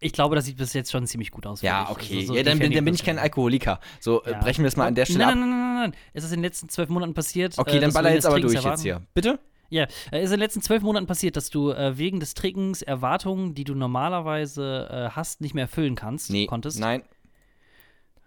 [0.00, 1.62] ich glaube, das sieht bis jetzt schon ziemlich gut aus.
[1.62, 2.16] Ja, okay.
[2.16, 3.78] Also so ja, dann, bin, dann bin ich kein Alkoholiker.
[4.00, 4.38] So, äh, Ja.
[4.40, 5.38] brechen wir es mal an der Stelle nein, ab.
[5.38, 6.00] Nein, nein, nein, nein, nein.
[6.12, 7.56] Es ist in den letzten zwölf Monaten passiert.
[7.56, 9.06] Okay, äh, dann baller jetzt aber Trinkens durch jetzt erwarten- hier.
[9.14, 9.38] Bitte?
[9.70, 9.86] Ja, äh,
[10.18, 13.54] es ist in den letzten zwölf Monaten passiert, dass du äh, wegen des Trinkens Erwartungen,
[13.54, 16.46] die du normalerweise äh, hast, nicht mehr erfüllen kannst, Nee.
[16.46, 16.80] konntest.
[16.80, 17.02] Nein.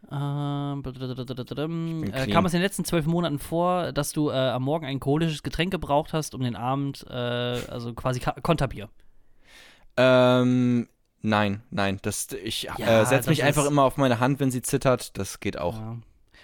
[0.09, 0.83] Ähm,
[2.13, 4.95] äh, kam es in den letzten zwölf Monaten vor, dass du äh, am Morgen ein
[4.95, 8.89] alkoholisches Getränk gebraucht hast, um den Abend, äh, also quasi Ka- Konterbier.
[9.97, 10.87] Ähm,
[11.21, 11.99] nein, nein.
[12.03, 15.17] Das, ich Ja, äh, setze mich einfach immer auf meine Hand, wenn sie zittert.
[15.17, 15.75] Das geht auch.
[15.75, 15.97] Ja.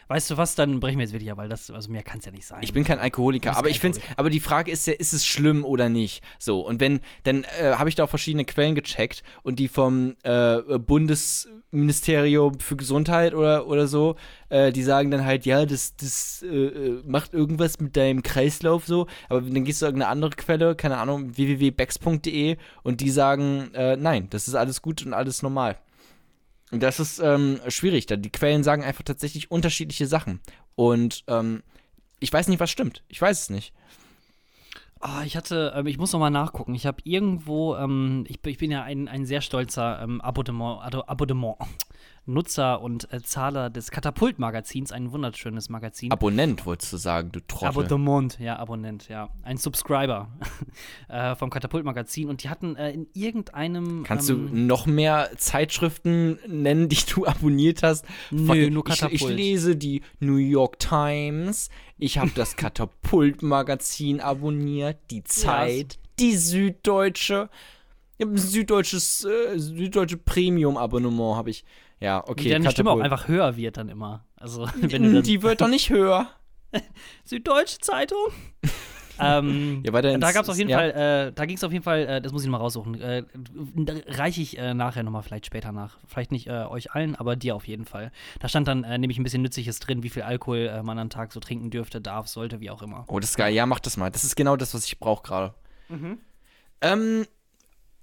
[0.07, 2.31] Weißt du was, dann brechen wir jetzt wirklich, weil das, also mehr kann es ja
[2.31, 2.59] nicht sein.
[2.61, 5.25] Ich bin kein Alkoholiker, aber kein ich finde, aber die Frage ist ja, ist es
[5.25, 6.23] schlimm oder nicht?
[6.39, 10.15] So und wenn, dann äh, habe ich da auch verschiedene Quellen gecheckt und die vom
[10.23, 14.15] äh, Bundesministerium für Gesundheit oder oder so,
[14.49, 18.85] äh, die sagen dann halt, ja, das das äh, äh, macht irgendwas mit deinem Kreislauf
[18.85, 23.95] so, aber dann gehst du irgendeine andere Quelle, keine Ahnung, www.bex.de und die sagen, äh,
[23.95, 25.77] nein, das ist alles gut und alles normal.
[26.79, 28.05] Das ist ähm, schwierig.
[28.07, 30.39] Da die Quellen sagen einfach tatsächlich unterschiedliche Sachen.
[30.75, 31.63] Und ähm,
[32.19, 33.03] ich weiß nicht, was stimmt.
[33.09, 33.73] Ich weiß es nicht.
[34.99, 36.73] Ah, ich hatte, ähm, ich muss noch mal nachgucken.
[36.75, 40.81] Ich habe irgendwo, ähm, ich, bin- ich bin ja ein, ein sehr stolzer ähm, Abonnement,
[41.07, 41.57] Abonnement.
[42.25, 46.11] Nutzer und äh, Zahler des Katapult-Magazins, ein wunderschönes Magazin.
[46.11, 47.67] Abonnent, wolltest du sagen, du Trottel.
[47.67, 49.29] Abonnement, ja, Abonnent, ja.
[49.43, 50.29] Ein Subscriber
[51.09, 52.29] äh, vom Katapult-Magazin.
[52.29, 54.03] Und die hatten äh, in irgendeinem.
[54.03, 58.05] Kannst ähm, du noch mehr Zeitschriften nennen, die du abonniert hast?
[58.31, 59.35] Nö, Fucking- nur ich, ich Katapult.
[59.35, 61.69] lese die New York Times.
[61.97, 64.97] Ich habe das Katapult-Magazin abonniert.
[65.11, 65.99] Die Zeit.
[66.19, 67.49] Die Süddeutsche.
[68.17, 71.65] Ich habe ein süddeutsches, äh, süddeutsche Premium-Abonnement habe ich.
[72.03, 72.43] Ja, okay.
[72.45, 73.11] wie deine Stimme auch Katapult.
[73.13, 74.25] einfach höher wird dann immer.
[74.35, 75.23] Also, wenn du dann.
[75.23, 76.27] Die wird doch nicht höher.
[77.23, 78.17] Süddeutsche Zeitung?
[79.19, 80.77] ähm, Ja, weiter da ins- gab es auf jeden ja.
[80.79, 80.89] Fall,
[81.29, 83.23] äh, da ging es auf jeden Fall, äh, das muss ich noch mal raussuchen, äh,
[84.07, 85.97] reiche ich äh, nachher nochmal vielleicht später nach.
[86.07, 88.11] Vielleicht nicht äh, euch allen, aber dir auf jeden Fall.
[88.39, 91.09] Da stand dann äh, nämlich ein bisschen Nützliches drin, wie viel Alkohol äh, man am
[91.09, 93.05] Tag so trinken dürfte, darf, sollte, wie auch immer.
[93.07, 93.53] Oh, das ist geil.
[93.53, 94.09] Ja, mach das mal.
[94.09, 95.53] Das ist genau das, was ich brauche gerade.
[95.89, 96.17] Mhm.
[96.81, 97.25] Ähm,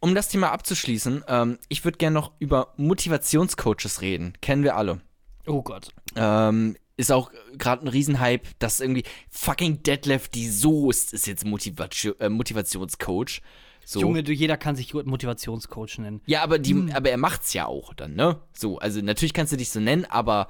[0.00, 4.32] um das Thema abzuschließen, ähm, ich würde gerne noch über Motivationscoaches reden.
[4.40, 5.00] Kennen wir alle.
[5.46, 5.92] Oh Gott.
[6.16, 12.14] Ähm, ist auch gerade ein Riesenhype, dass irgendwie fucking Detlef die Soest ist jetzt Motivation,
[12.20, 13.40] äh, Motivationscoach.
[13.84, 14.00] So.
[14.00, 16.20] Junge, du, jeder kann sich gut Motivationscoach nennen.
[16.26, 16.92] Ja, aber, die, Hm.
[16.94, 18.40] aber er macht's ja auch dann, ne?
[18.52, 20.48] So, also natürlich kannst du dich so nennen, aber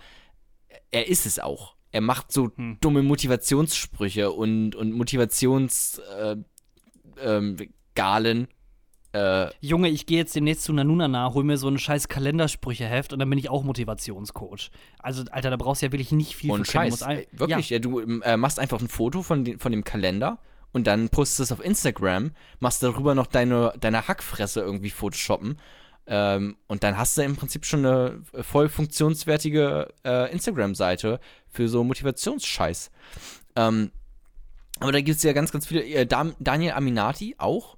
[0.90, 1.76] er ist es auch.
[1.92, 2.78] Er macht so Hm.
[2.80, 6.36] dumme Motivationssprüche und, und Motivations äh,
[7.20, 7.56] ähm.
[9.12, 13.18] Äh, Junge, ich gehe jetzt demnächst zu Nanunana, hol mir so ein scheiß Kalendersprücheheft und
[13.18, 14.70] dann bin ich auch Motivationscoach.
[14.98, 17.02] Also, Alter, da brauchst du ja wirklich nicht viel und für Scheiß.
[17.02, 17.80] Ey, wirklich, ja.
[17.80, 20.38] du ähm, äh, machst einfach ein Foto von, den, von dem Kalender
[20.72, 22.30] und dann postest es auf Instagram,
[22.60, 25.58] machst darüber noch deine, deine Hackfresse irgendwie photoshoppen.
[26.06, 31.82] Ähm, und dann hast du im Prinzip schon eine voll funktionswertige äh, Instagram-Seite für so
[31.84, 32.90] Motivationsscheiß.
[33.56, 33.90] Ähm,
[34.78, 35.84] aber da gibt es ja ganz, ganz viele.
[35.84, 37.76] Äh, Daniel Aminati auch.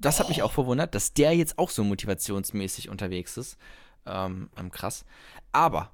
[0.00, 3.56] Das hat mich auch verwundert, dass der jetzt auch so motivationsmäßig unterwegs ist.
[4.06, 5.04] Ähm, ähm, krass.
[5.52, 5.90] Aber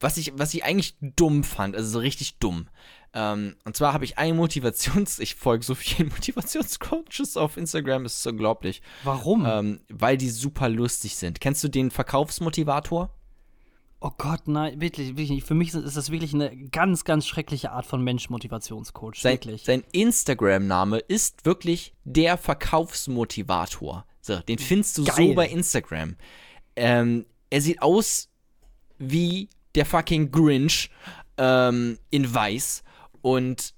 [0.00, 2.68] was ich, was ich eigentlich dumm fand, also so richtig dumm.
[3.14, 8.26] Ähm, und zwar habe ich einen Motivations-, ich folge so vielen Motivationscoaches auf Instagram, ist
[8.26, 8.82] unglaublich.
[9.04, 9.46] Warum?
[9.46, 11.40] Ähm, weil die super lustig sind.
[11.40, 13.14] Kennst du den Verkaufsmotivator?
[14.02, 15.30] Oh Gott, nein, wirklich, wirklich.
[15.30, 15.46] nicht.
[15.46, 19.20] Für mich ist das wirklich eine ganz, ganz schreckliche Art von Mensch, Motivationscoach.
[19.20, 19.64] Sein, wirklich.
[19.64, 24.04] sein Instagram-Name ist wirklich der Verkaufsmotivator.
[24.20, 25.34] So, den findest du so Geil.
[25.34, 26.16] bei Instagram.
[26.76, 28.28] Ähm, er sieht aus
[28.98, 30.90] wie der fucking Grinch
[31.38, 32.82] ähm, in weiß
[33.20, 33.74] und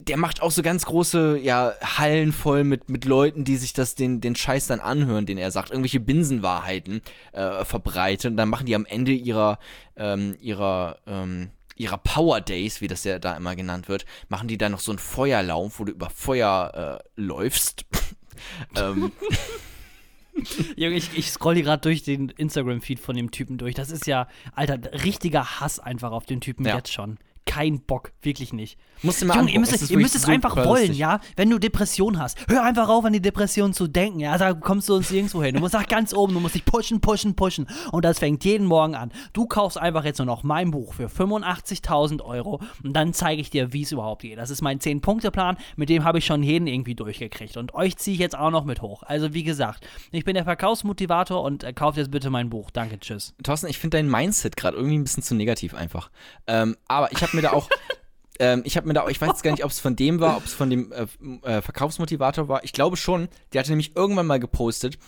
[0.00, 3.94] der macht auch so ganz große ja, Hallen voll mit, mit Leuten, die sich das
[3.94, 7.02] den, den Scheiß dann anhören, den er sagt, irgendwelche binsenwahrheiten
[7.32, 8.32] äh, verbreiten.
[8.32, 9.58] Und dann machen die am Ende ihrer,
[9.96, 14.58] ähm, ihrer, ähm, ihrer Power Days, wie das ja da immer genannt wird, machen die
[14.58, 17.84] dann noch so einen Feuerlauf, wo du über Feuer äh, läufst.
[18.76, 19.12] ähm,
[20.76, 23.74] Junge, ich, ich scroll hier gerade durch den Instagram-Feed von dem Typen durch.
[23.74, 26.76] Das ist ja, Alter, richtiger Hass einfach auf den Typen Ja.
[26.76, 27.18] jetzt schon.
[27.48, 28.78] Kein Bock, wirklich nicht.
[29.02, 30.98] musst du mal Junge, ihr müsst, Es ihr müsst es einfach wollen, lustig.
[30.98, 31.20] ja?
[31.36, 34.36] Wenn du Depression hast, hör einfach auf, an die Depression zu denken, ja?
[34.36, 35.54] Da kommst du uns nirgendwo hin.
[35.54, 37.66] Du musst nach ganz oben, du musst dich pushen, pushen, pushen.
[37.90, 39.10] Und das fängt jeden Morgen an.
[39.32, 43.50] Du kaufst einfach jetzt nur noch mein Buch für 85.000 Euro und dann zeige ich
[43.50, 44.38] dir, wie es überhaupt geht.
[44.38, 47.56] Das ist mein 10-Punkte-Plan, mit dem habe ich schon jeden irgendwie durchgekriegt.
[47.56, 49.02] Und euch ziehe ich jetzt auch noch mit hoch.
[49.04, 52.70] Also, wie gesagt, ich bin der Verkaufsmotivator und äh, kauft jetzt bitte mein Buch.
[52.70, 53.34] Danke, tschüss.
[53.42, 56.10] Thorsten, ich finde dein Mindset gerade irgendwie ein bisschen zu negativ einfach.
[56.46, 57.68] Ähm, aber ich habe mir da auch,
[58.38, 60.20] ähm, ich habe mir da auch, ich weiß jetzt gar nicht, ob es von dem
[60.20, 61.06] war, ob es von dem äh,
[61.42, 62.64] äh, Verkaufsmotivator war.
[62.64, 63.28] Ich glaube schon.
[63.52, 64.98] Der hatte nämlich irgendwann mal gepostet,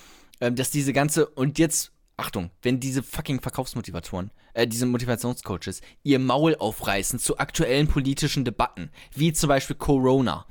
[0.41, 6.19] ähm, dass diese ganze und jetzt Achtung, wenn diese fucking Verkaufsmotivatoren, äh, diese Motivationscoaches ihr
[6.19, 10.47] Maul aufreißen zu aktuellen politischen Debatten, wie zum Beispiel Corona.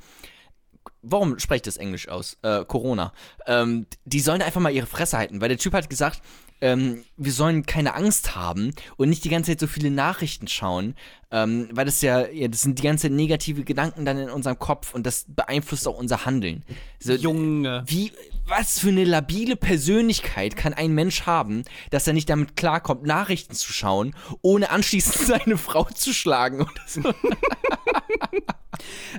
[1.02, 2.38] Warum spreche ich das Englisch aus?
[2.42, 3.12] Äh, Corona.
[3.46, 6.20] Ähm, die sollen einfach mal ihre Fresse halten, weil der Typ hat gesagt,
[6.60, 10.94] ähm, wir sollen keine Angst haben und nicht die ganze Zeit so viele Nachrichten schauen,
[11.30, 14.58] ähm, weil das ja, ja, das sind die ganze Zeit negative Gedanken dann in unserem
[14.58, 16.64] Kopf und das beeinflusst auch unser Handeln.
[16.98, 17.84] So, Junge.
[17.86, 18.12] Wie,
[18.50, 23.54] was für eine labile Persönlichkeit kann ein Mensch haben, dass er nicht damit klarkommt, Nachrichten
[23.54, 27.02] zu schauen, ohne anschließend seine Frau zu schlagen oder so?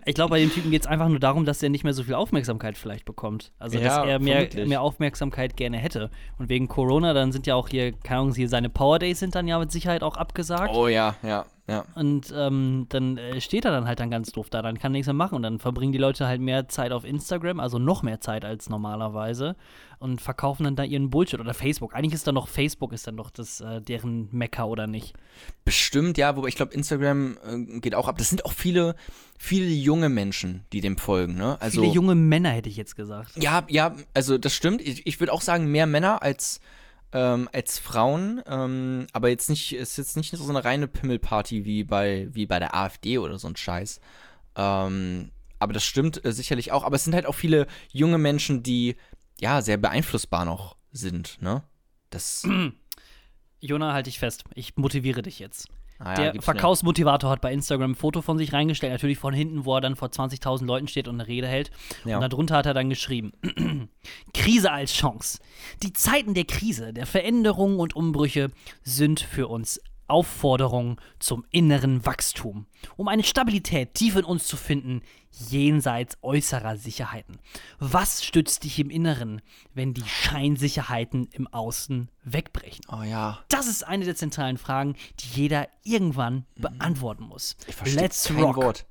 [0.06, 2.04] Ich glaube, bei dem Typen geht es einfach nur darum, dass er nicht mehr so
[2.04, 3.52] viel Aufmerksamkeit vielleicht bekommt.
[3.60, 6.10] Also, dass Ja, er mehr, mehr Aufmerksamkeit gerne hätte.
[6.40, 9.36] Und wegen Corona, dann sind ja auch hier, keine Ahnung, hier seine Power Days sind
[9.36, 10.74] dann ja mit Sicherheit auch abgesagt.
[10.74, 11.86] Oh ja, ja, ja.
[11.96, 14.98] Und ähm, dann äh, steht er dann halt dann ganz doof da, dann kann er
[14.98, 15.36] nichts mehr machen.
[15.36, 18.70] Und dann verbringen die Leute halt mehr Zeit auf Instagram, also noch mehr Zeit als
[18.70, 19.56] normalerweise.
[20.00, 21.40] Und verkaufen dann da ihren Bullshit.
[21.40, 21.96] Oder Facebook.
[21.96, 25.14] Eigentlich ist dann noch Facebook, ist dann doch das, äh, deren Mecker oder nicht.
[25.64, 28.18] Bestimmt, ja, wobei ich glaube, Instagram äh, geht auch ab.
[28.18, 28.96] Das sind auch viele,
[29.38, 31.58] viele junge Menschen, die dem folgen, ne?
[31.62, 33.42] Also, Viele junge Männer hätte ich jetzt gesagt.
[33.42, 34.82] Ja, ja, also das stimmt.
[34.82, 36.60] Ich, ich würde auch sagen, mehr Männer als,
[37.14, 38.42] ähm, als Frauen.
[38.46, 42.60] Ähm, aber jetzt nicht, ist jetzt nicht so eine reine Pimmelparty wie bei, wie bei
[42.60, 44.00] der AfD oder so ein Scheiß.
[44.56, 46.84] Ähm, aber das stimmt äh, sicherlich auch.
[46.84, 48.96] Aber es sind halt auch viele junge Menschen, die
[49.40, 51.64] ja sehr beeinflussbar noch sind, ne?
[52.10, 52.48] Das.
[53.62, 54.44] Jona, halt dich fest.
[54.56, 55.68] Ich motiviere dich jetzt.
[56.04, 56.42] Ah ja, der.
[56.42, 59.96] Verkaufsmotivator hat bei Instagram ein Foto von sich reingestellt, natürlich von hinten, wo er dann
[59.96, 61.72] vor 20.000 Leuten steht und eine Rede hält.
[62.06, 62.18] Ja.
[62.18, 63.34] Und darunter hat er dann geschrieben:
[64.34, 65.40] Krise als Chance.
[65.84, 68.52] Die Zeiten der Krise, der Veränderungen und Umbrüche
[68.84, 69.80] sind für uns
[70.12, 75.02] Aufforderungen zum inneren Wachstum, um eine Stabilität tief in uns zu finden,
[75.50, 77.40] jenseits äußerer Sicherheiten.
[77.80, 79.42] Was stützt dich im Inneren,
[79.74, 82.84] wenn die Scheinsicherheiten im Außen wegbrechen?
[82.92, 83.40] Oh ja.
[83.48, 87.56] Das ist eine der zentralen Fragen, die jeder irgendwann beantworten muss.
[87.68, 88.58] Ich verstehe Let's kein rock.
[88.58, 88.86] Wort.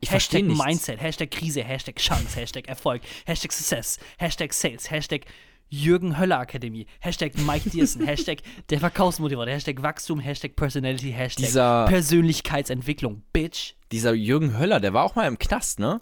[0.00, 0.66] Ich verstehe Hashtag.
[0.66, 5.24] Mindset, Hashtag Krise, Hashtag Chance, Hashtag Erfolg, Hashtag Success, Hashtag Sales, Hashtag
[5.68, 8.38] Jürgen Höller Akademie, Hashtag Mike Diersen, Hashtag
[8.70, 13.74] der Verkaufsmotivator, Hashtag Wachstum, Hashtag Personality, Hashtag Dieser- Persönlichkeitsentwicklung, Bitch.
[13.92, 16.00] Dieser Jürgen Höller, der war auch mal im Knast, ne?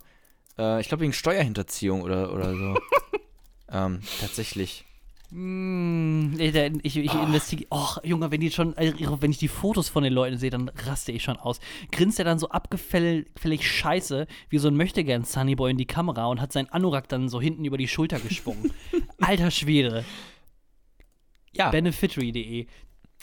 [0.58, 2.78] Äh, ich glaube wegen Steuerhinterziehung oder, oder so.
[3.72, 4.84] ähm, tatsächlich.
[5.30, 7.68] Mm, ich ich, investigiere.
[7.72, 10.68] Och, Junge, wenn die schon, äh, wenn ich die Fotos von den Leuten sehe, dann
[10.68, 11.60] raste ich schon aus.
[11.90, 16.40] Grinst er dann so abgefällig scheiße, wie so ein Möchtegern Sunnyboy in die Kamera und
[16.40, 18.72] hat seinen Anorak dann so hinten über die Schulter geschwungen.
[19.20, 20.04] Alter Schwede.
[21.52, 21.70] Ja.
[21.70, 22.66] Benefitry.de.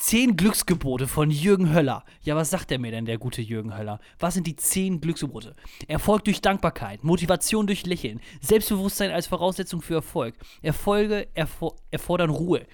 [0.02, 2.04] Zehn Glücksgebote von Jürgen Höller.
[2.24, 4.00] Ja, was sagt er mir denn, der gute Jürgen Höller?
[4.18, 5.56] Was sind die zehn Glücksgebote?
[5.88, 10.34] Erfolg durch Dankbarkeit, Motivation durch Lächeln, Selbstbewusstsein als Voraussetzung für Erfolg.
[10.64, 12.66] Erfolge erfor erfordern Ruhe.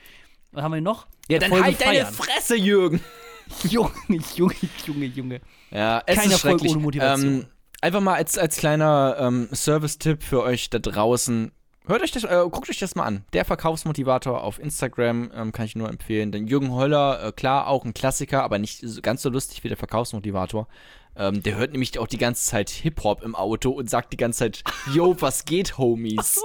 [0.52, 1.08] Was haben wir noch?
[1.28, 2.14] ja, dann Erfolge halt deine feiern.
[2.14, 3.02] Fresse, Jürgen.
[3.70, 3.92] Junge,
[4.36, 4.56] Junge,
[4.86, 5.42] Junge, Junge.
[5.70, 6.72] Ja, es Kein ist Erfolg schrecklich.
[6.72, 7.34] ohne Motivation.
[7.42, 7.46] Ähm,
[7.82, 11.52] einfach mal als, als kleiner ähm, Service-Tipp für euch da draußen.
[11.88, 13.24] Hört euch das, äh, guckt euch das mal an.
[13.32, 16.34] Der Verkaufsmotivator auf Instagram ähm, kann ich nur empfehlen.
[16.34, 19.70] Denn Jürgen Höller, äh, klar, auch ein Klassiker, aber nicht so, ganz so lustig wie
[19.70, 20.68] der Verkaufsmotivator.
[21.16, 24.40] Ähm, der hört nämlich auch die ganze Zeit Hip-Hop im Auto und sagt die ganze
[24.40, 24.64] Zeit,
[24.94, 26.44] yo, was geht, Homies?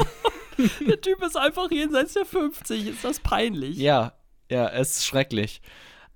[0.86, 2.86] Der Typ ist einfach jenseits der 50.
[2.86, 3.76] Ist das peinlich?
[3.78, 4.12] ja,
[4.48, 5.60] ja, es ist schrecklich.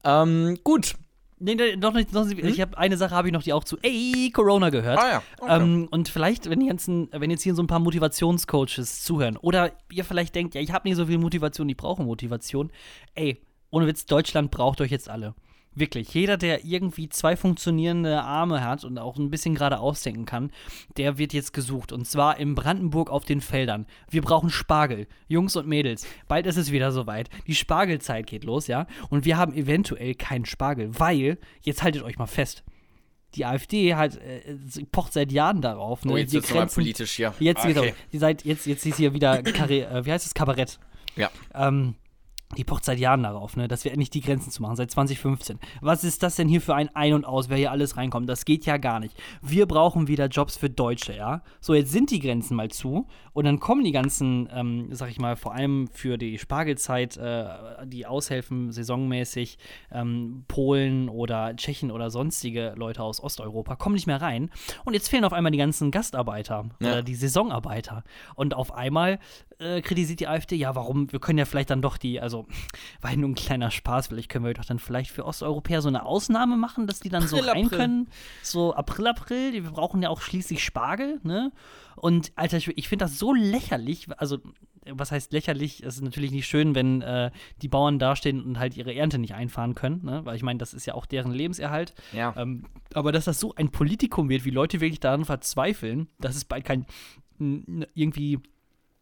[0.04, 0.94] Ähm, gut.
[1.38, 2.12] Nee, nee, noch nicht.
[2.12, 4.98] Noch nicht Ich habe eine Sache habe ich noch, die auch zu ey, Corona gehört.
[4.98, 5.62] Ah ja, okay.
[5.62, 9.72] Ähm, und vielleicht, wenn, die ganzen, wenn jetzt hier so ein paar Motivationscoaches zuhören oder
[9.92, 12.70] ihr vielleicht denkt, ja, ich habe nicht so viel Motivation, ich brauche Motivation.
[13.14, 15.34] Ey, ohne Witz, Deutschland braucht euch jetzt alle.
[15.78, 20.50] Wirklich, jeder, der irgendwie zwei funktionierende Arme hat und auch ein bisschen gerade ausdenken kann,
[20.96, 21.92] der wird jetzt gesucht.
[21.92, 23.86] Und zwar in Brandenburg auf den Feldern.
[24.08, 25.06] Wir brauchen Spargel.
[25.28, 27.28] Jungs und Mädels, bald ist es wieder soweit.
[27.46, 28.86] Die Spargelzeit geht los, ja?
[29.10, 32.64] Und wir haben eventuell keinen Spargel, weil, jetzt haltet euch mal fest,
[33.34, 34.56] die AfD hat, äh,
[34.92, 36.06] pocht seit Jahren darauf.
[36.06, 36.12] Ne?
[36.12, 37.34] Oh, jetzt nochmal Grenzen- politisch hier.
[37.38, 37.74] Jetzt, Okay.
[37.74, 40.78] genau, seit, jetzt, jetzt ist hier wieder, Karre, äh, wie heißt es, Kabarett.
[41.16, 41.30] Ja.
[41.54, 41.96] Ähm,
[42.56, 45.58] die pocht seit Jahren darauf, ne, dass wir endlich die Grenzen zu machen, seit 2015.
[45.80, 48.28] Was ist das denn hier für ein Ein und Aus, wer hier alles reinkommt?
[48.28, 49.16] Das geht ja gar nicht.
[49.42, 51.42] Wir brauchen wieder Jobs für Deutsche, ja?
[51.60, 55.18] So, jetzt sind die Grenzen mal zu und dann kommen die ganzen, ähm, sag ich
[55.18, 57.46] mal, vor allem für die Spargelzeit, äh,
[57.84, 59.58] die aushelfen saisonmäßig,
[59.90, 64.50] ähm, Polen oder Tschechen oder sonstige Leute aus Osteuropa, kommen nicht mehr rein.
[64.84, 66.88] Und jetzt fehlen auf einmal die ganzen Gastarbeiter Ja.
[66.92, 68.04] oder die Saisonarbeiter.
[68.36, 69.18] Und auf einmal
[69.58, 72.46] äh, kritisiert die AfD, ja, warum, wir können ja vielleicht dann doch die, also,
[73.00, 75.88] war ja nur ein kleiner Spaß, vielleicht können wir doch dann vielleicht für Osteuropäer so
[75.88, 77.78] eine Ausnahme machen, dass die dann so April, rein April.
[77.78, 78.08] können.
[78.42, 81.52] So April, April, wir brauchen ja auch schließlich Spargel, ne?
[81.96, 84.38] Und Alter, ich, ich finde das so lächerlich, also
[84.88, 85.82] was heißt lächerlich?
[85.82, 87.30] Es ist natürlich nicht schön, wenn äh,
[87.62, 90.24] die Bauern dastehen und halt ihre Ernte nicht einfahren können, ne?
[90.24, 91.94] weil ich meine, das ist ja auch deren Lebenserhalt.
[92.12, 92.34] Ja.
[92.36, 96.44] Ähm, aber dass das so ein Politikum wird, wie Leute wirklich daran verzweifeln, dass es
[96.44, 96.86] bald kein
[97.94, 98.38] irgendwie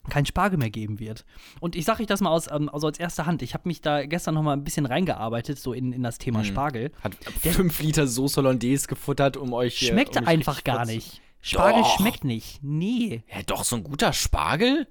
[0.09, 1.25] kein Spargel mehr geben wird.
[1.59, 3.41] Und ich sage euch das mal aus, ähm, also als erster Hand.
[3.41, 6.39] Ich habe mich da gestern noch mal ein bisschen reingearbeitet, so in, in das Thema
[6.39, 6.45] Mhm.
[6.45, 6.91] Spargel.
[7.01, 9.77] Hat 5 Liter Sauce Hollandaise gefuttert, um euch.
[9.77, 11.21] Schmeckt um einfach gar nicht.
[11.41, 11.97] Spargel Doch.
[11.97, 12.59] schmeckt nicht.
[12.63, 13.23] Nee.
[13.33, 14.87] Ja, doch, so ein guter Spargel.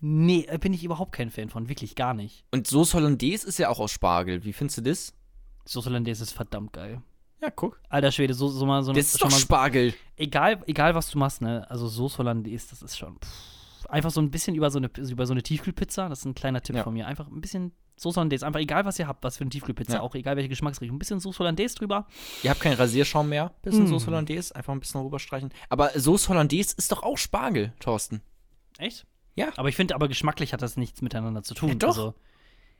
[0.00, 1.68] Nee, äh, bin ich überhaupt kein Fan von.
[1.68, 2.44] Wirklich gar nicht.
[2.50, 4.44] Und Sauce Hollandaise ist ja auch aus Spargel.
[4.44, 5.14] Wie findest du das?
[5.66, 7.00] Sauce Hollandaise ist verdammt geil.
[7.40, 7.80] Ja, guck.
[7.88, 8.92] Alter Schwede, so, so mal so.
[8.92, 9.94] Das ist schon doch mal, Spargel.
[10.16, 11.64] egal, egal was du machst, ne?
[11.70, 13.16] Also Sauce Hollandaise, das ist schon.
[13.16, 13.28] Pff,
[13.94, 16.08] einfach so ein bisschen über so eine, über so eine Tiefkühlpizza.
[16.08, 16.82] Das ist ein kleiner Tipp Ja.
[16.82, 17.06] von mir.
[17.06, 18.44] Einfach ein bisschen Sauce Hollandaise.
[18.46, 19.94] Einfach egal, was ihr habt, was für eine Tiefkühlpizza.
[19.94, 20.00] Ja.
[20.00, 20.96] Auch egal, welche Geschmacksrichtung.
[20.96, 22.06] Ein bisschen Sauce Hollandaise drüber.
[22.42, 23.52] Ihr habt keinen Rasierschaum mehr.
[23.62, 23.88] Bisschen Mm.
[23.88, 24.54] Sauce Hollandaise.
[24.54, 25.50] Einfach ein bisschen rüberstreichen.
[25.68, 28.20] Aber Sauce Hollandaise ist doch auch Spargel, Thorsten.
[28.78, 29.06] Echt?
[29.36, 29.48] Ja.
[29.56, 31.68] Aber ich finde, aber geschmacklich hat das nichts miteinander zu tun.
[31.70, 31.88] Ja, doch.
[31.88, 32.14] Also,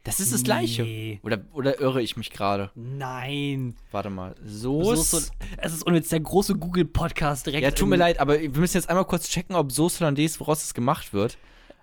[0.04, 0.82] Das ist das Gleiche.
[0.82, 1.18] Nee.
[1.22, 2.70] Oder, oder irre ich mich gerade?
[2.74, 3.74] nein.
[3.90, 4.34] Warte mal.
[4.44, 5.30] Sauce.
[5.56, 7.62] es ist und jetzt der große Google-Podcast direkt.
[7.62, 10.62] Ja, tut mir leid, aber wir müssen jetzt einmal kurz checken, ob Sauce Hollandaise, woraus
[10.62, 11.38] es gemacht wird.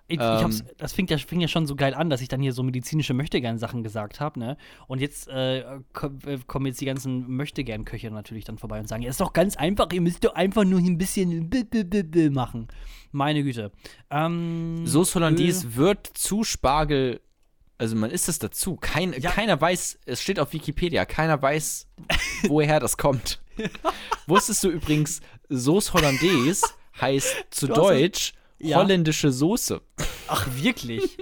[0.08, 0.42] Ich, ich Ähm.
[0.44, 2.62] hab's, das fing ja, fing ja schon so geil an, dass ich dann hier so
[2.62, 4.56] medizinische Möchtegern-Sachen gesagt habe, ne?
[4.86, 9.10] Und jetzt äh, äh, kommen jetzt die ganzen Möchtegern-Köche natürlich dann vorbei und sagen, ja,
[9.10, 12.30] ist doch ganz einfach, ihr müsst doch einfach nur hier ein bisschen b -b -b
[12.30, 12.68] machen.
[13.10, 13.72] Meine Güte.
[14.10, 17.20] Ähm, Sauce Hollandaise wird zu Spargel.
[17.82, 18.76] Also man isst es dazu.
[18.76, 19.32] Kein, Ja.
[19.32, 21.88] Keiner weiß, es steht auf Wikipedia, keiner weiß,
[22.48, 23.40] woher das kommt.
[24.28, 26.64] Wusstest du übrigens, Sauce Hollandaise
[27.00, 28.76] heißt zu Du Deutsch Ja.
[28.78, 29.80] holländische Soße.
[30.28, 31.18] Ach, wirklich?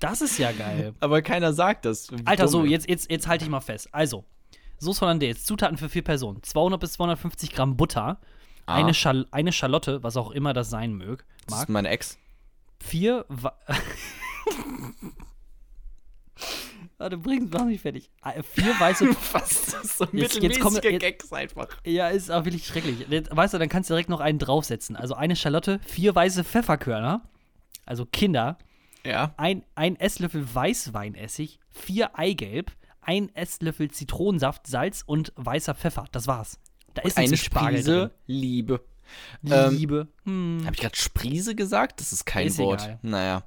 [0.00, 0.94] das ist ja geil.
[0.98, 2.08] Aber keiner sagt das.
[2.24, 3.88] Alter, so, jetzt, jetzt, jetzt halte ich mal fest.
[3.92, 4.24] Also,
[4.80, 6.42] Sauce Hollandaise, Zutaten für vier Personen.
[6.42, 8.20] 200 bis 250 Gramm Butter.
[8.66, 8.74] Ah.
[8.74, 11.62] Eine, Schal eine Schalotte, was auch immer das sein mög, Das mag.
[11.62, 12.18] ist meine Ex.
[12.80, 13.24] vier.
[14.46, 14.92] Wa
[16.98, 18.10] Warte, bring's mach mich fertig.
[18.24, 19.08] Äh, Vier weiße.
[19.32, 19.66] Was?
[19.66, 21.68] Das ist so Jetzt- jetzt jetzt- Gags einfach.
[21.84, 23.06] ja, ist auch wirklich schrecklich.
[23.08, 24.94] Jetzt, Weißt du, dann kannst du direkt noch einen draufsetzen.
[24.96, 27.22] Also eine Schalotte, vier weiße Pfefferkörner,
[27.86, 28.56] also Kinder,
[29.04, 29.34] Ja.
[29.36, 32.70] ein, ein Esslöffel Weißweinessig, vier Eigelb,
[33.00, 36.04] ein Esslöffel Zitronensaft, Salz und weißer Pfeffer.
[36.12, 36.60] Das war's.
[36.94, 38.80] Da ist Eine mit Spargel Sprise Liebe.
[39.42, 39.52] drin.
[39.52, 40.08] ähm, Liebe.
[40.24, 40.60] Hm.
[40.64, 41.98] Habe ich gerade Sprise gesagt?
[42.00, 42.82] Das ist kein Ist Wort.
[42.84, 42.98] egal.
[43.02, 43.42] Naja.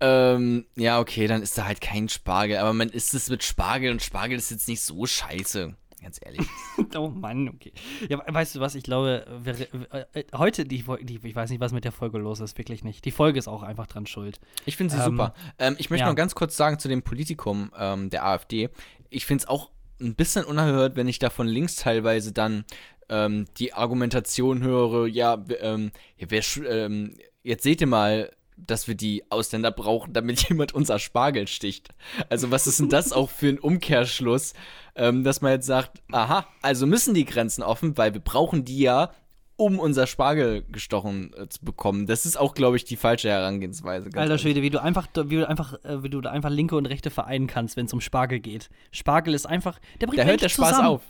[0.00, 2.58] Ähm, ja, okay, dann ist da halt kein Spargel.
[2.58, 5.74] Aber man isst es mit Spargel und Spargel ist jetzt nicht so scheiße.
[6.02, 6.46] Ganz ehrlich.
[6.96, 7.72] Oh Mann, okay.
[8.08, 9.60] Ja, weißt du was, ich glaube, wir,
[9.92, 12.84] äh, äh, heute, die, die, ich weiß nicht, was mit der Folge los ist, wirklich
[12.84, 13.04] nicht.
[13.04, 14.38] Die Folge ist auch einfach dran schuld.
[14.64, 15.34] Ich finde sie Ähm, super.
[15.58, 16.08] Ähm, ich möchte ja.
[16.08, 18.70] noch ganz kurz sagen zu dem Politikum ähm, der AfD.
[19.10, 19.70] Ich finde es auch
[20.00, 22.64] ein bisschen unerhört, wenn ich da von links teilweise dann
[23.08, 28.30] ähm, die Argumentation höre, ja, ähm, ja wer, ähm, jetzt seht ihr mal,
[28.66, 31.90] dass wir die Ausländer brauchen, damit jemand unser Spargel sticht.
[32.28, 34.52] Also was ist denn das auch für ein Umkehrschluss,
[34.96, 38.80] ähm, dass man jetzt sagt, aha, also müssen die Grenzen offen, weil wir brauchen die
[38.80, 39.10] ja,
[39.56, 42.06] um unser Spargel gestochen äh, zu bekommen.
[42.06, 44.08] Das ist auch, glaube ich, die falsche Herangehensweise.
[44.14, 44.38] Alter.
[44.38, 47.10] Schwede, wie du einfach, wie du einfach, äh, wie du da einfach linke und rechte
[47.10, 48.70] vereinen kannst, wenn es um Spargel geht.
[48.92, 50.86] Spargel ist einfach, der bringt Da hört der Spaß zusammen.
[50.88, 51.02] auf.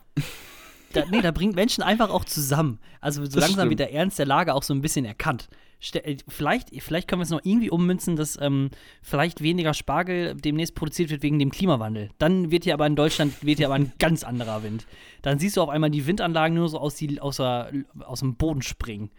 [0.94, 2.78] Da, nee, da bringt Menschen einfach auch zusammen.
[3.02, 3.70] Also so Das langsam stimmt.
[3.70, 5.48] wird der Ernst der Lage auch so ein bisschen erkannt.
[5.92, 8.70] Äh, vielleicht, vielleicht können wir es noch irgendwie ummünzen, dass ähm,
[9.02, 12.10] vielleicht weniger Spargel demnächst produziert wird wegen dem Klimawandel.
[12.18, 14.86] Dann wird hier aber in Deutschland wird hier aber ein ganz anderer Wind.
[15.22, 17.70] Dann siehst du auf einmal die Windanlagen nur so aus, die, aus, der,
[18.04, 19.10] aus dem Boden springen.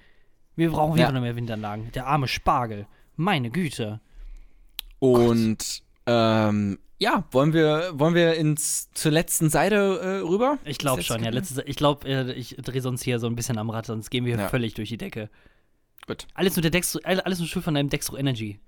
[0.56, 1.20] Wir brauchen wieder Ja.
[1.22, 1.92] mehr Windanlagen.
[1.94, 2.88] Der arme Spargel.
[3.16, 4.02] Meine Güte.
[5.00, 10.58] Und ähm, ja, wollen wir, wollen wir ins, zur letzten Seite äh, rüber?
[10.66, 11.30] Ich glaube schon, ja.
[11.30, 14.26] Letztes, ich glaube, äh, ich drehe sonst hier so ein bisschen am Rad, sonst gehen
[14.26, 14.50] wir Ja.
[14.50, 15.30] völlig durch die Decke.
[16.10, 16.26] Gut.
[16.34, 18.60] Alles nur der Dextro, all- alles nur schuld von deinem Dextro Energy.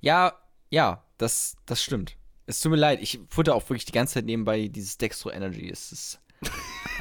[0.00, 0.32] Ja,
[0.68, 2.16] ja, das, das stimmt.
[2.46, 5.70] Es tut mir leid, ich futter auch wirklich die ganze Zeit nebenbei dieses Dextro Energy.
[5.70, 6.20] Es ist.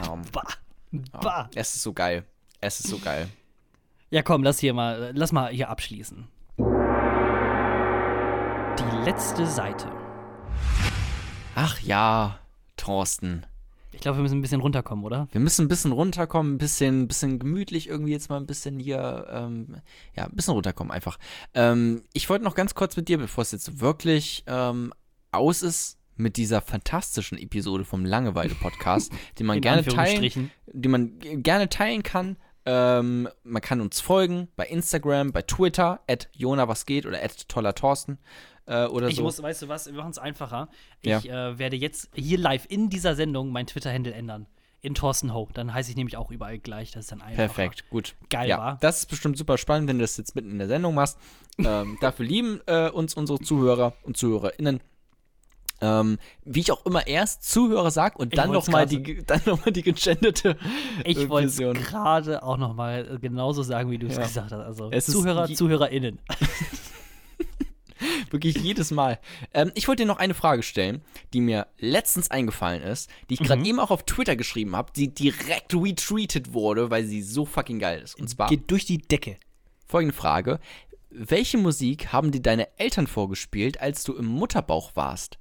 [0.07, 0.43] ähm, Bah.
[0.91, 1.49] ja, Bah.
[1.55, 2.25] es ist so geil.
[2.61, 3.27] Es ist so geil.
[4.11, 6.27] Ja, komm, lass hier mal, lass mal hier abschließen.
[8.79, 9.91] Die letzte Seite.
[11.55, 12.37] Ach ja,
[12.77, 13.47] Thorsten.
[13.97, 15.27] Ich glaube, wir müssen ein bisschen runterkommen, oder?
[15.31, 19.25] Wir müssen ein bisschen runterkommen, ein bisschen, bisschen gemütlich irgendwie jetzt mal ein bisschen hier,
[19.31, 19.77] ähm,
[20.15, 21.17] ja, ein bisschen runterkommen einfach.
[21.55, 24.93] Ähm, ich wollte noch ganz kurz mit dir, bevor es jetzt wirklich ähm,
[25.31, 31.67] aus ist, mit dieser fantastischen Episode vom Langeweile-Podcast, die man gerne teilen, die man gerne
[31.67, 32.37] teilen kann.
[32.69, 37.47] Ähm, man kann uns folgen bei Instagram, bei Twitter, at Jona was geht oder at
[37.47, 38.17] toller Thorsten
[38.65, 39.23] äh, oder Ich so.
[39.23, 40.67] muss, weißt du was, wir machen es einfacher.
[41.01, 41.19] Ja.
[41.19, 44.47] Ich äh, werde jetzt hier live in dieser Sendung mein Twitter-Handle ändern.
[44.81, 45.47] In Thorsten Ho.
[45.53, 46.91] Dann heiße ich nämlich auch überall gleich.
[46.91, 47.47] Das ist dann einfacher.
[47.47, 48.15] Perfekt, gut.
[48.29, 48.77] Geil, ja, wa?
[48.81, 51.17] Das ist bestimmt super spannend, wenn du das jetzt mitten in der Sendung machst.
[51.57, 54.81] ähm, dafür lieben äh, uns unsere Zuhörer und ZuhörerInnen.
[55.79, 59.63] Ähm, wie ich auch immer erst Zuhörer sag und Ich dann nochmal die, dann noch
[59.65, 60.57] mal die gegenderte
[61.05, 61.75] Ich äh, wollte es Version.
[61.75, 64.23] gerade auch noch mal genauso sagen, wie du es Ja.
[64.23, 64.59] gesagt hast.
[64.61, 66.19] Also Es Zuhörer, ZuhörerInnen.
[68.29, 69.19] Wirklich jedes Mal.
[69.53, 71.01] Ähm, ich wollte dir noch eine Frage stellen,
[71.33, 73.45] die mir letztens eingefallen ist, die ich Mhm.
[73.45, 77.79] gerade eben auch auf Twitter geschrieben habe, die direkt retweetet wurde, weil sie so fucking
[77.79, 78.19] geil ist.
[78.19, 79.37] Und zwar Geht durch die Decke.
[79.87, 80.59] folgende Frage.
[81.09, 85.39] Welche Musik haben dir deine Eltern vorgespielt, als du im Mutterbauch warst?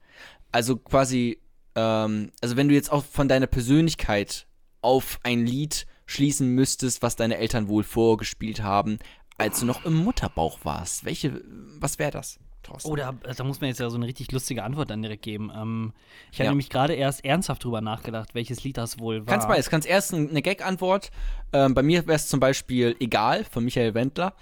[0.56, 1.38] Also quasi,
[1.74, 4.46] ähm, also wenn du jetzt auch von deiner Persönlichkeit
[4.80, 8.98] auf ein Lied schließen müsstest, was deine Eltern wohl vorgespielt haben,
[9.36, 11.04] als du noch im Mutterbauch warst.
[11.04, 11.42] Welche,
[11.78, 12.38] was wäre das?
[12.62, 12.90] Thorsten?
[12.90, 15.52] Oh, da, da muss man jetzt ja so eine richtig lustige Antwort dann direkt geben.
[15.54, 15.92] Ähm,
[16.32, 16.50] ich habe Ja.
[16.52, 19.26] nämlich gerade erst ernsthaft drüber nachgedacht, welches Lied das wohl war.
[19.26, 19.68] Kannst beides.
[19.68, 21.10] Kannst erst eine Gag-Antwort.
[21.52, 24.32] Ähm, bei mir wäre es zum Beispiel Egal von Michael Wendler.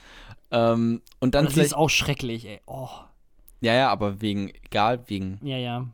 [0.52, 2.60] Ähm, und dann Das ist auch schrecklich, ey.
[2.66, 2.88] Oh,
[3.60, 5.40] Ja, ja, aber wegen Egal, wegen.
[5.42, 5.88] ja, ja.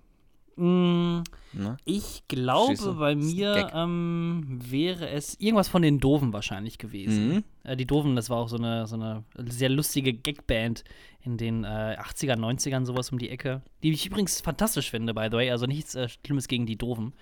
[0.60, 1.76] Mm, Ne?
[1.84, 2.94] ich glaube, du?
[2.96, 7.28] bei mir ähm, wäre es irgendwas von den Doofen wahrscheinlich gewesen.
[7.28, 7.44] Mhm.
[7.64, 10.84] Äh, die Doofen, das war auch so eine, so eine sehr lustige Gagband
[11.22, 13.62] in den äh, 80er, 90ern, sowas um die Ecke.
[13.82, 15.50] Die ich übrigens fantastisch finde, by the way.
[15.50, 17.14] Also nichts äh, Schlimmes gegen die Doofen.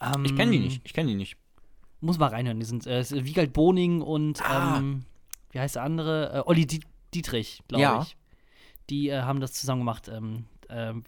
[0.00, 0.80] Ähm, Ich kenne die nicht.
[0.84, 1.36] Ich kenne die nicht.
[2.00, 2.58] Muss mal reinhören.
[2.60, 4.78] Die sind äh, Wiegald Boning und Ah.
[4.78, 5.04] ähm,
[5.50, 6.32] wie heißt der andere?
[6.32, 8.02] Äh, Olli Diet Dietrich, glaube Ja.
[8.02, 8.16] ich.
[8.88, 10.08] Die äh, haben das zusammen gemacht.
[10.08, 11.04] Ähm, ähm,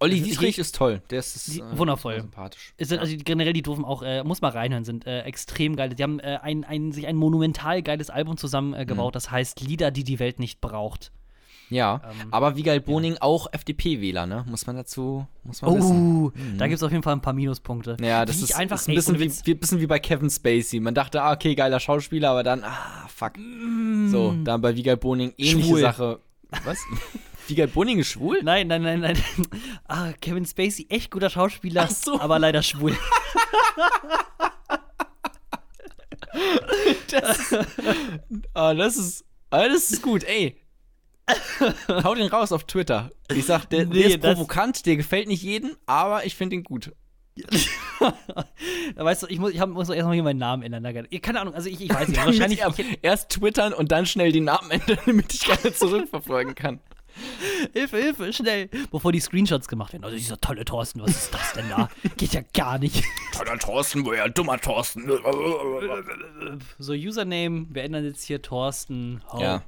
[0.00, 1.02] Olli Also, Dietrich ich- ist toll.
[1.10, 2.20] Der ist, ist Die- äh, wundervoll.
[2.20, 2.74] sympathisch.
[2.78, 5.90] sind, also generell die Doofen auch, äh, muss mal reinhören, sind äh, extrem geil.
[5.90, 9.10] Die haben äh, ein, ein, sich ein monumental geiles Album zusammen äh, Mhm.
[9.12, 11.12] das heißt Lieder, die die Welt nicht braucht.
[11.70, 14.44] Ja, Ähm, aber Wiegald Boning auch FDP-Wähler, ne?
[14.46, 16.24] Muss man dazu, muss man wissen.
[16.26, 17.96] Oh, da gibt es auf jeden Fall ein paar Minuspunkte.
[18.02, 20.80] Ja, das ist, einfach ist ein bisschen wie, wie, bisschen wie bei Kevin Spacey.
[20.80, 23.32] Man dachte, ah, okay, geiler Schauspieler, aber dann, ah, fuck.
[24.10, 25.62] So, dann bei Wiegald Boning ähnliche Mm.
[25.70, 25.80] Schwul.
[25.80, 26.18] Sache.
[26.64, 26.78] Was?
[27.48, 28.40] Wiegald Boning ist schwul?
[28.42, 29.18] Nein, nein, nein, nein.
[29.88, 32.20] Ah, Kevin Spacey, echt guter Schauspieler, Ach so.
[32.20, 32.96] aber leider schwul.
[38.54, 40.56] Ah, das ist, ah, das ist gut, ey.
[41.88, 43.10] Hau den raus auf Twitter.
[43.32, 46.56] Ich sag, der, Nee, der ist das- provokant, der gefällt nicht jedem, aber ich finde
[46.56, 46.92] ihn gut.
[48.96, 51.06] weißt du, ich muss, ich hab, muss erst mal hier meinen Namen ändern.
[51.22, 52.24] Keine Ahnung, also ich, ich weiß nicht.
[52.24, 52.60] Wahrscheinlich.
[52.78, 56.80] ich erst twittern und dann schnell die Namen ändern, damit ich gerne zurückverfolgen kann.
[57.72, 58.68] Hilfe, Hilfe, schnell.
[58.90, 60.04] Bevor die Screenshots gemacht werden.
[60.04, 61.88] Also dieser tolle Thorsten, was ist das denn da?
[62.16, 63.04] Geht ja gar nicht.
[63.36, 65.10] Toller Thorsten, woher dummer Thorsten.
[66.78, 69.62] So, Username, wir ändern jetzt hier Thorsten Ho Ja.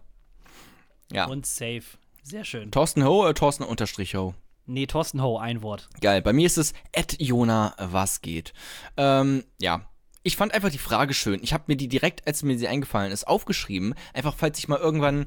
[1.13, 1.27] Ja.
[1.27, 1.83] und Save.
[2.23, 2.71] Sehr schön.
[2.71, 4.35] Thorsten Ho oder Thorsten Unterstrich Ho?
[4.67, 5.89] Nee, Thorsten Ho, ein Wort.
[6.01, 6.23] Geil.
[6.23, 8.55] Bei mir ist es Ed Jona, was geht.
[8.97, 9.83] Ähm, ja.
[10.23, 11.41] Ich fand einfach die Frage schön.
[11.43, 13.95] Ich habe mir die direkt, als mir sie eingefallen ist, aufgeschrieben.
[14.15, 15.27] Einfach, falls ich mal irgendwann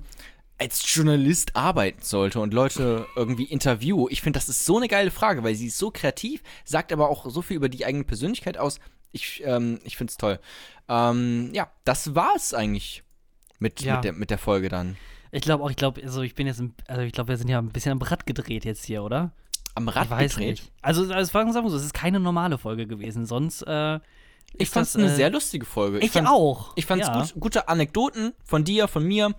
[0.59, 4.07] als Journalist arbeiten sollte und Leute irgendwie interview.
[4.09, 7.09] Ich finde, das ist so eine geile Frage, weil sie ist so kreativ, sagt aber
[7.09, 8.79] auch so viel über die eigene Persönlichkeit aus.
[9.11, 10.39] Ich, ähm, ich finde es toll.
[10.89, 13.03] Ähm, ja, das war es eigentlich
[13.59, 13.95] mit, Ja.
[13.95, 14.97] mit, der, mit der Folge dann.
[15.31, 17.59] Ich glaube auch, ich glaube, also ich bin jetzt, also ich glaube, wir sind ja
[17.59, 19.31] ein bisschen am Rad gedreht jetzt hier, oder?
[19.75, 20.49] Am Rad ich weiß gedreht.
[20.49, 20.71] nicht.
[20.81, 23.25] Also, also sagen wir mal so, es ist keine normale Folge gewesen.
[23.25, 23.99] Sonst, äh,
[24.57, 25.99] Ich fand es eine äh, sehr lustige Folge.
[25.99, 26.71] Ich, fand, auch.
[26.75, 27.21] Ich fand es ja.
[27.21, 29.35] gut, gute Anekdoten von dir, von mir,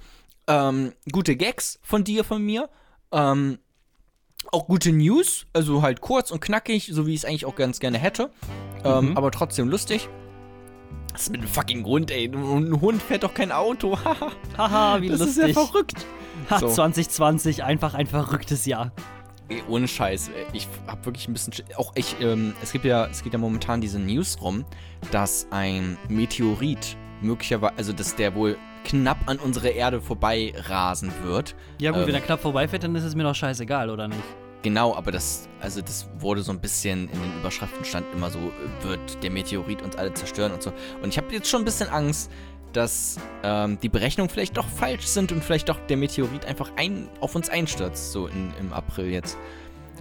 [0.48, 2.68] ähm, gute Gags von dir, von mir,
[3.12, 3.58] ähm,
[4.50, 7.80] auch gute News, also halt kurz und knackig, so wie ich es eigentlich auch ganz
[7.80, 8.30] gerne hätte,
[8.84, 9.16] ähm, Mhm.
[9.16, 10.08] aber trotzdem lustig.
[11.12, 12.26] Was ist mit dem fucking Hund, ey?
[12.26, 13.98] Ein Hund fährt doch kein Auto.
[14.04, 15.56] Haha, Haha, wie das ist lustig.
[15.56, 16.06] ja verrückt.
[16.50, 16.68] Ha, So.
[16.68, 18.92] 2020, einfach ein verrücktes Jahr.
[19.48, 21.52] Ey, ohne Scheiß, ey, ich hab wirklich ein bisschen.
[21.54, 24.64] Sch- Auch ich, ähm, es gibt ja, es geht ja momentan diese News rum,
[25.10, 31.54] dass ein Meteorit möglicherweise, also dass der wohl knapp an unsere Erde vorbei rasen wird.
[31.80, 32.06] Ja gut, Ähm.
[32.08, 34.22] wenn er knapp vorbeifährt, dann ist es mir doch scheißegal, oder nicht?
[34.62, 38.38] Genau, aber das, also das wurde so ein bisschen in den Überschriften stand immer so,
[38.82, 40.72] wird der Meteorit uns alle zerstören und so.
[41.00, 42.30] Und ich habe jetzt schon ein bisschen Angst,
[42.72, 47.08] dass ähm, die Berechnungen vielleicht doch falsch sind und vielleicht doch der Meteorit einfach ein,
[47.20, 49.38] auf uns einstürzt, so in, im April jetzt.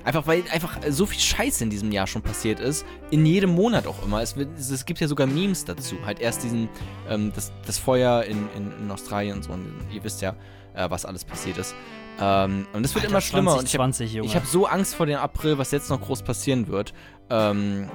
[0.07, 2.85] Einfach weil einfach so viel Scheiße in diesem Jahr schon passiert ist.
[3.11, 4.21] In jedem Monat auch immer.
[4.21, 5.97] Es, es, gibt ja sogar Memes dazu.
[6.05, 6.69] Halt erst diesen,
[7.09, 9.51] ähm, das, das Feuer in, in, in Australien und so.
[9.51, 10.33] Und ihr wisst ja,
[10.75, 11.75] äh, was alles passiert ist.
[12.21, 13.57] Ähm, und es wird Alter, immer schlimmer.
[13.57, 14.29] Und ich habe 2020, Junge.
[14.29, 16.93] ich habe so Angst vor dem April, was jetzt noch groß passieren wird.
[17.29, 17.89] Ähm,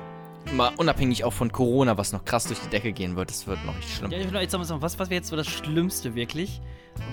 [0.55, 3.31] mal unabhängig auch von Corona, was noch krass durch die Decke gehen wird.
[3.31, 4.11] Das wird noch richtig schlimm.
[4.11, 6.61] Ja, ich will jetzt sagen, was, was wäre jetzt so das Schlimmste wirklich?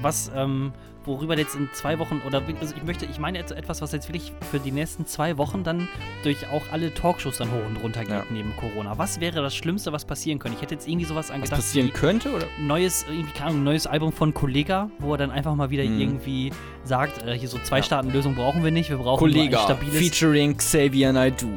[0.02, 0.72] Was, ähm,
[1.06, 4.08] worüber jetzt in zwei Wochen oder also ich möchte, ich meine jetzt etwas, was jetzt
[4.10, 5.88] wirklich für die nächsten zwei Wochen dann
[6.24, 8.24] durch auch alle Talkshows dann hoch und runter geht Ja.
[8.30, 8.98] neben Corona.
[8.98, 10.58] Was wäre das Schlimmste, was passieren könnte?
[10.58, 11.56] Ich hätte jetzt irgendwie sowas was angedacht.
[11.62, 12.46] passieren könnte, oder?
[12.60, 16.00] Neues, irgendwie, keine Ahnung, neues Album von Kollega, wo er dann einfach mal wieder Mhm.
[16.00, 16.52] irgendwie
[16.84, 17.84] sagt, äh, hier so zwei Ja.
[17.84, 19.96] Staaten Lösung brauchen wir nicht, wir brauchen Kollega, ein stabiles.
[19.98, 21.48] featuring Xavier Naidoo.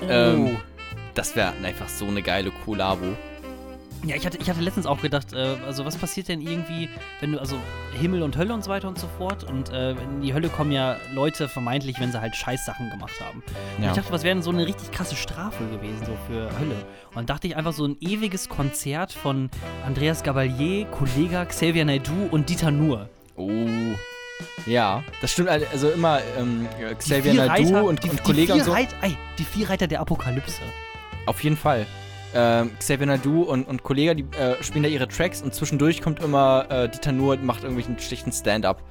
[0.00, 0.06] Oh.
[0.08, 0.56] Ähm,
[1.14, 3.04] Das wäre einfach so eine geile Kollabo.
[4.04, 6.88] Ja, ich hatte, ich hatte letztens auch gedacht, äh, also was passiert denn irgendwie,
[7.20, 7.56] wenn du, also
[8.00, 10.72] Himmel und Hölle und so weiter und so fort und äh, in die Hölle kommen
[10.72, 13.44] ja Leute vermeintlich, wenn sie halt Scheißsachen gemacht haben.
[13.76, 13.90] Und Ja.
[13.90, 16.74] ich dachte, was wäre denn so eine richtig krasse Strafe gewesen, so für Hölle?
[17.10, 19.50] Und dann dachte ich einfach so ein ewiges Konzert von
[19.86, 23.08] Andreas Gabalier, Kollega, Xavier Naidoo und Dieter Nuhr.
[23.36, 23.56] Oh.
[24.66, 25.48] Ja, das stimmt.
[25.48, 26.66] Also immer ähm,
[26.98, 28.72] Xavier Naidoo Reiter- und, die, und die Kollege und so.
[28.72, 30.62] Reit, ey, die vier Reiter der Apokalypse.
[31.26, 31.86] Auf jeden Fall.
[32.34, 36.20] Ähm, Xavier Naidoo und, und Kollege, die äh, spielen da ihre Tracks und zwischendurch kommt
[36.20, 38.82] immer äh, Dieter Nuhr und macht irgendwelchen schlichten Stand-up.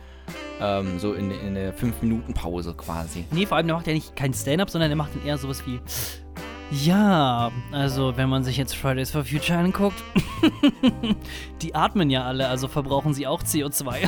[0.62, 3.26] Ähm, so in, in der 5-Minuten-Pause quasi.
[3.32, 5.64] Nee, vor allem, der macht ja nicht kein Stand-up, sondern der macht dann eher sowas
[5.66, 5.80] wie.
[6.72, 10.02] Ja, also wenn man sich jetzt Fridays for Future anguckt,
[11.62, 14.08] die atmen ja alle, also verbrauchen sie auch CO2.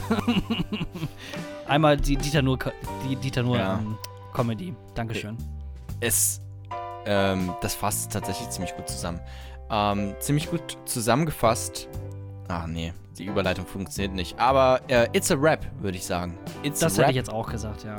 [1.67, 2.59] Einmal die Dieter Nur,
[3.09, 3.79] die Dieter Nur Ja.
[3.79, 3.97] ähm,
[4.33, 4.73] Comedy.
[4.95, 5.37] Dankeschön.
[5.99, 6.39] Es,
[7.05, 9.19] ähm, das fasst tatsächlich ziemlich gut zusammen.
[9.69, 11.87] Ähm, ziemlich gut zusammengefasst.
[12.47, 14.39] Ah, nee, die Überleitung funktioniert nicht.
[14.39, 16.37] Aber äh, it's a rap, würde ich sagen.
[16.63, 17.95] It's Das hätte ich jetzt auch gesagt, ja.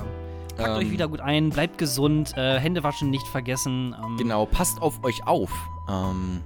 [0.57, 3.95] Packt Ähm, euch wieder gut ein, bleibt gesund, äh, Hände waschen nicht vergessen.
[4.05, 5.51] Ähm, Genau, passt auf euch auf.
[5.89, 6.43] Ähm,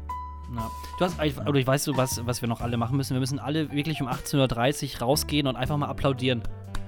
[0.57, 0.71] Ja.
[0.99, 3.13] Du hast, eigentlich- oder ich weißt du, was, was wir noch alle machen müssen?
[3.13, 6.43] Wir müssen alle wirklich um 18.30 Uhr rausgehen und einfach mal applaudieren.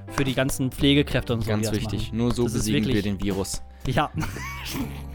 [0.09, 1.51] Für die ganzen Pflegekräfte und so.
[1.51, 2.11] ganz wichtig.
[2.13, 3.63] Nur so Das besiegen wir den Virus.
[3.87, 4.11] Ja.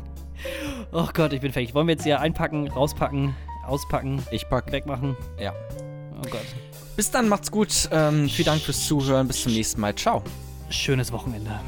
[0.96, 1.74] oh Gott, ich bin fertig.
[1.76, 3.36] Wollen wir jetzt hier einpacken, rauspacken,
[3.68, 4.72] auspacken, Ich pack.
[4.72, 5.16] wegmachen?
[5.40, 5.54] Ja.
[6.18, 6.46] Oh Gott.
[6.96, 7.90] Bis dann, macht's gut.
[7.92, 9.28] Ähm, vielen Dank fürs Zuhören.
[9.28, 9.94] Bis zum nächsten Mal.
[9.96, 10.24] Ciao.
[10.70, 11.60] Schönes Wochenende.